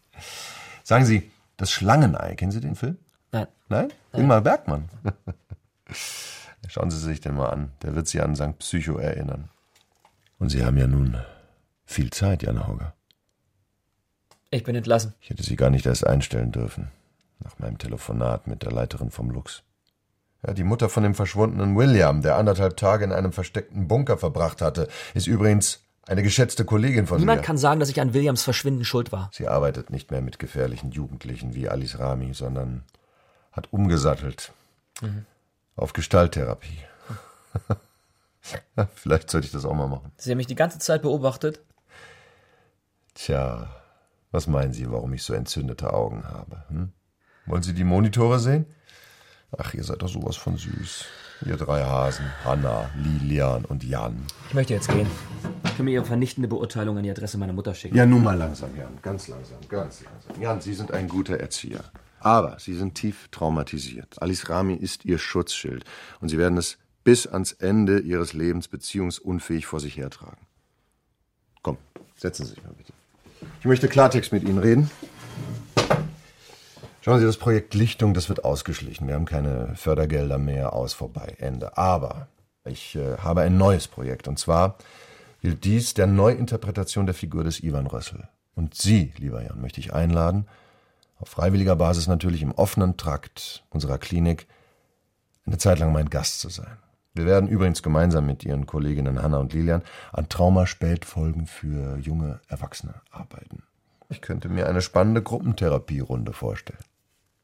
Sagen 0.84 1.04
Sie, 1.04 1.30
das 1.56 1.70
Schlangenei, 1.70 2.34
kennen 2.36 2.52
Sie 2.52 2.60
den 2.60 2.76
Film? 2.76 2.96
Nein. 3.32 3.46
Nein? 3.68 3.92
Ingmar 4.12 4.40
Bergmann. 4.40 4.88
Schauen 6.68 6.90
Sie 6.90 6.98
sich 6.98 7.20
den 7.20 7.34
mal 7.34 7.50
an. 7.50 7.72
Der 7.82 7.94
wird 7.94 8.08
Sie 8.08 8.20
an 8.20 8.36
St. 8.36 8.58
Psycho 8.58 8.98
erinnern. 8.98 9.48
Und 10.38 10.50
Sie 10.50 10.64
haben 10.64 10.76
ja 10.76 10.86
nun 10.86 11.16
viel 11.86 12.10
Zeit, 12.10 12.42
Jan 12.42 12.66
Hauger. 12.66 12.94
Ich 14.50 14.64
bin 14.64 14.74
entlassen. 14.74 15.14
Ich 15.20 15.30
hätte 15.30 15.42
Sie 15.42 15.56
gar 15.56 15.70
nicht 15.70 15.86
erst 15.86 16.06
einstellen 16.06 16.52
dürfen. 16.52 16.90
Nach 17.40 17.58
meinem 17.58 17.78
Telefonat 17.78 18.46
mit 18.46 18.62
der 18.62 18.72
Leiterin 18.72 19.10
vom 19.10 19.30
Lux. 19.30 19.62
Ja, 20.46 20.54
die 20.54 20.64
Mutter 20.64 20.88
von 20.88 21.02
dem 21.02 21.14
verschwundenen 21.14 21.76
William, 21.76 22.22
der 22.22 22.36
anderthalb 22.36 22.76
Tage 22.76 23.04
in 23.04 23.12
einem 23.12 23.32
versteckten 23.32 23.88
Bunker 23.88 24.18
verbracht 24.18 24.62
hatte, 24.62 24.88
ist 25.14 25.26
übrigens 25.26 25.80
eine 26.06 26.22
geschätzte 26.22 26.64
Kollegin 26.64 27.06
von 27.06 27.18
Niemand 27.18 27.40
mir. 27.40 27.46
kann 27.46 27.58
sagen, 27.58 27.80
dass 27.80 27.90
ich 27.90 28.00
an 28.00 28.14
Williams 28.14 28.42
Verschwinden 28.42 28.84
schuld 28.84 29.12
war. 29.12 29.30
Sie 29.32 29.46
arbeitet 29.46 29.90
nicht 29.90 30.10
mehr 30.10 30.22
mit 30.22 30.38
gefährlichen 30.38 30.90
Jugendlichen 30.90 31.54
wie 31.54 31.68
Alice 31.68 31.98
Rami, 31.98 32.32
sondern 32.34 32.84
hat 33.52 33.72
umgesattelt. 33.72 34.52
Mhm. 35.02 35.26
Auf 35.78 35.92
Gestalttherapie. 35.92 36.80
Vielleicht 38.94 39.30
sollte 39.30 39.46
ich 39.46 39.52
das 39.52 39.64
auch 39.64 39.74
mal 39.74 39.86
machen. 39.86 40.10
Sie 40.16 40.32
haben 40.32 40.38
mich 40.38 40.48
die 40.48 40.56
ganze 40.56 40.80
Zeit 40.80 41.02
beobachtet. 41.02 41.60
Tja, 43.14 43.68
was 44.32 44.48
meinen 44.48 44.72
Sie, 44.72 44.90
warum 44.90 45.12
ich 45.14 45.22
so 45.22 45.34
entzündete 45.34 45.92
Augen 45.92 46.24
habe? 46.24 46.64
Hm? 46.68 46.92
Wollen 47.46 47.62
Sie 47.62 47.74
die 47.74 47.84
Monitore 47.84 48.40
sehen? 48.40 48.66
Ach, 49.56 49.72
ihr 49.72 49.84
seid 49.84 50.02
doch 50.02 50.08
sowas 50.08 50.36
von 50.36 50.56
süß. 50.56 51.04
Ihr 51.46 51.56
drei 51.56 51.84
Hasen, 51.84 52.26
Hanna, 52.44 52.90
Lilian 52.96 53.64
und 53.64 53.84
Jan. 53.84 54.26
Ich 54.48 54.54
möchte 54.54 54.74
jetzt 54.74 54.88
gehen. 54.88 55.06
Können 55.76 55.84
mir 55.84 55.92
Ihre 55.92 56.04
vernichtende 56.04 56.48
Beurteilung 56.48 56.96
an 56.98 57.04
die 57.04 57.10
Adresse 57.10 57.38
meiner 57.38 57.52
Mutter 57.52 57.72
schicken? 57.72 57.96
Ja, 57.96 58.04
nun 58.04 58.24
mal 58.24 58.36
langsam, 58.36 58.76
Jan. 58.76 58.98
Ganz 59.00 59.28
langsam, 59.28 59.58
ganz 59.68 60.02
langsam. 60.02 60.42
Jan, 60.42 60.60
Sie 60.60 60.74
sind 60.74 60.90
ein 60.90 61.06
guter 61.06 61.38
Erzieher. 61.38 61.84
Aber 62.20 62.58
Sie 62.58 62.74
sind 62.74 62.94
tief 62.94 63.28
traumatisiert. 63.30 64.20
Alice 64.20 64.48
Rami 64.48 64.74
ist 64.74 65.04
Ihr 65.04 65.18
Schutzschild. 65.18 65.84
Und 66.20 66.28
Sie 66.28 66.38
werden 66.38 66.58
es 66.58 66.78
bis 67.04 67.26
ans 67.26 67.52
Ende 67.52 68.00
Ihres 68.00 68.32
Lebens 68.32 68.68
beziehungsunfähig 68.68 69.66
vor 69.66 69.80
sich 69.80 69.96
hertragen. 69.96 70.46
Komm, 71.62 71.78
setzen 72.16 72.44
Sie 72.46 72.54
sich 72.54 72.62
mal 72.62 72.74
bitte. 72.76 72.92
Ich 73.60 73.66
möchte 73.66 73.88
Klartext 73.88 74.32
mit 74.32 74.42
Ihnen 74.42 74.58
reden. 74.58 74.90
Schauen 77.00 77.20
Sie, 77.20 77.26
das 77.26 77.38
Projekt 77.38 77.74
Lichtung, 77.74 78.12
das 78.12 78.28
wird 78.28 78.44
ausgeschlichen. 78.44 79.06
Wir 79.06 79.14
haben 79.14 79.24
keine 79.24 79.74
Fördergelder 79.76 80.36
mehr, 80.38 80.72
aus, 80.72 80.92
vorbei, 80.92 81.36
Ende. 81.38 81.78
Aber 81.78 82.28
ich 82.64 82.96
äh, 82.96 83.16
habe 83.18 83.40
ein 83.42 83.56
neues 83.56 83.88
Projekt. 83.88 84.28
Und 84.28 84.38
zwar 84.38 84.76
gilt 85.40 85.64
dies 85.64 85.94
der 85.94 86.06
Neuinterpretation 86.06 87.06
der 87.06 87.14
Figur 87.14 87.44
des 87.44 87.62
Ivan 87.62 87.86
Rössel. 87.86 88.28
Und 88.54 88.74
Sie, 88.74 89.12
lieber 89.16 89.42
Jan, 89.42 89.60
möchte 89.60 89.80
ich 89.80 89.94
einladen, 89.94 90.46
auf 91.18 91.28
freiwilliger 91.28 91.76
Basis 91.76 92.06
natürlich 92.06 92.42
im 92.42 92.52
offenen 92.52 92.96
Trakt 92.96 93.64
unserer 93.70 93.98
Klinik, 93.98 94.46
eine 95.46 95.58
Zeit 95.58 95.78
lang 95.78 95.92
mein 95.92 96.10
Gast 96.10 96.40
zu 96.40 96.48
sein. 96.48 96.78
Wir 97.14 97.26
werden 97.26 97.48
übrigens 97.48 97.82
gemeinsam 97.82 98.26
mit 98.26 98.44
Ihren 98.44 98.66
Kolleginnen 98.66 99.22
Hanna 99.22 99.38
und 99.38 99.52
Lilian 99.52 99.82
an 100.12 100.28
Traumaspätfolgen 100.28 101.46
für 101.46 101.96
junge 101.98 102.40
Erwachsene 102.46 102.94
arbeiten. 103.10 103.64
Ich 104.08 104.20
könnte 104.20 104.48
mir 104.48 104.68
eine 104.68 104.82
spannende 104.82 105.22
Gruppentherapierunde 105.22 106.32
vorstellen. 106.32 106.78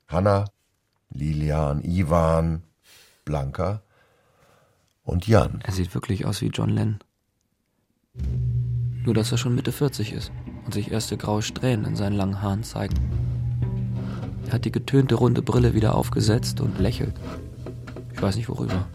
Hanna, 0.06 0.44
Lilian, 1.10 1.82
Ivan, 1.82 2.62
Blanca 3.24 3.82
und 5.02 5.26
Jan. 5.26 5.60
Er 5.64 5.72
sieht 5.72 5.94
wirklich 5.94 6.24
aus 6.24 6.40
wie 6.40 6.48
John 6.48 6.70
Lennon. 6.70 6.98
Nur, 9.04 9.14
dass 9.14 9.32
er 9.32 9.38
schon 9.38 9.54
Mitte 9.54 9.72
40 9.72 10.12
ist 10.12 10.30
und 10.64 10.72
sich 10.72 10.90
erste 10.90 11.16
graue 11.16 11.42
Strähnen 11.42 11.84
in 11.84 11.96
seinen 11.96 12.16
langen 12.16 12.40
Haaren 12.40 12.62
zeigen. 12.62 13.33
Er 14.54 14.58
hat 14.58 14.64
die 14.66 14.70
getönte 14.70 15.16
runde 15.16 15.42
Brille 15.42 15.74
wieder 15.74 15.96
aufgesetzt 15.96 16.60
und 16.60 16.78
lächelt. 16.78 17.14
Ich 18.12 18.22
weiß 18.22 18.36
nicht 18.36 18.48
worüber. 18.48 18.86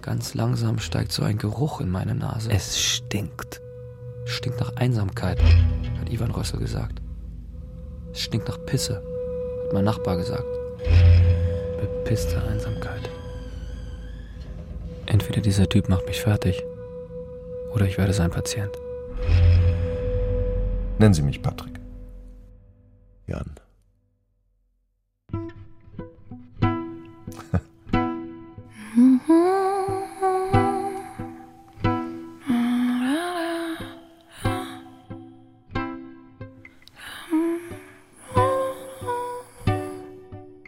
Ganz 0.00 0.32
langsam 0.32 0.78
steigt 0.78 1.12
so 1.12 1.22
ein 1.22 1.36
Geruch 1.36 1.82
in 1.82 1.90
meine 1.90 2.14
Nase. 2.14 2.50
Es 2.50 2.80
stinkt. 2.80 3.60
Stinkt 4.24 4.58
nach 4.58 4.74
Einsamkeit, 4.76 5.38
hat 6.00 6.10
Ivan 6.10 6.30
Rössel 6.30 6.60
gesagt. 6.60 7.02
Es 8.10 8.22
stinkt 8.22 8.48
nach 8.48 8.56
Pisse, 8.64 9.02
hat 9.66 9.74
mein 9.74 9.84
Nachbar 9.84 10.16
gesagt. 10.16 10.46
Bepisste 11.78 12.42
Einsamkeit. 12.44 13.10
Entweder 15.04 15.42
dieser 15.42 15.68
Typ 15.68 15.90
macht 15.90 16.06
mich 16.06 16.22
fertig 16.22 16.64
oder 17.74 17.84
ich 17.84 17.98
werde 17.98 18.14
sein 18.14 18.30
Patient. 18.30 18.72
Nennen 20.98 21.12
Sie 21.12 21.20
mich 21.20 21.42
Patrick. 21.42 21.78
Jan. 23.26 23.56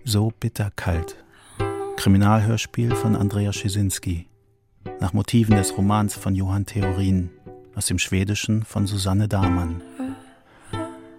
So 0.04 0.32
bitterkalt. 0.40 1.16
Kriminalhörspiel 1.96 2.94
von 2.94 3.14
Andrea 3.14 3.52
Schisinski. 3.52 4.26
Nach 5.00 5.12
Motiven 5.12 5.56
des 5.56 5.76
Romans 5.76 6.14
von 6.14 6.34
Johann 6.34 6.64
Theorin. 6.64 7.28
Aus 7.74 7.86
dem 7.86 7.98
Schwedischen 7.98 8.64
von 8.64 8.86
Susanne 8.86 9.28
Dahmann. 9.28 9.82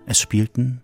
Es 0.08 0.20
spielten 0.20 0.82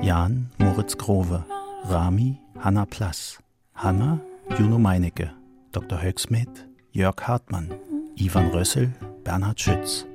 Jan 0.00 0.50
Moritz 0.58 0.96
Grove, 0.96 1.44
Rami 1.84 2.38
Hanna 2.60 2.86
Plass, 2.86 3.38
Hanna 3.74 4.20
Juno 4.56 4.78
Meinecke, 4.78 5.32
Dr. 5.74 6.00
Höcksmed 6.00 6.68
Jörg 6.92 7.26
Hartmann, 7.26 7.74
Ivan 8.14 8.46
Rössel 8.46 8.94
Bernhard 9.24 9.60
Schütz. 9.60 10.06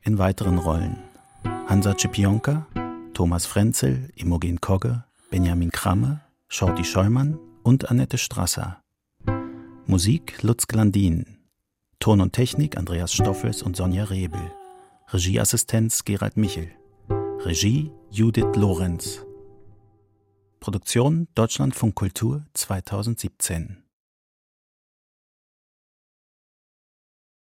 In 0.00 0.16
weiteren 0.16 0.56
Rollen 0.56 0.96
Hansa 1.66 1.94
Cipionka, 1.94 2.66
Thomas 3.12 3.44
Frenzel, 3.44 4.08
Imogen 4.16 4.60
Kogge, 4.62 5.04
Benjamin 5.30 5.70
Kramme, 5.70 6.22
Shorty 6.48 6.84
Scheumann 6.84 7.38
und 7.64 7.90
Annette 7.90 8.16
Strasser. 8.16 8.80
Musik 9.86 10.42
Lutz 10.42 10.66
Glandin. 10.66 11.36
Ton 11.98 12.22
und 12.22 12.32
Technik 12.32 12.78
Andreas 12.78 13.12
Stoffels 13.12 13.62
und 13.62 13.76
Sonja 13.76 14.04
Rebel. 14.04 14.40
Regieassistenz 15.08 16.04
Gerald 16.04 16.38
Michel. 16.38 16.70
Regie 17.44 17.90
Judith 18.10 18.56
Lorenz. 18.56 19.22
Produktion 20.60 21.28
Deutschlandfunk 21.34 21.94
Kultur 21.94 22.46
2017. 22.54 23.85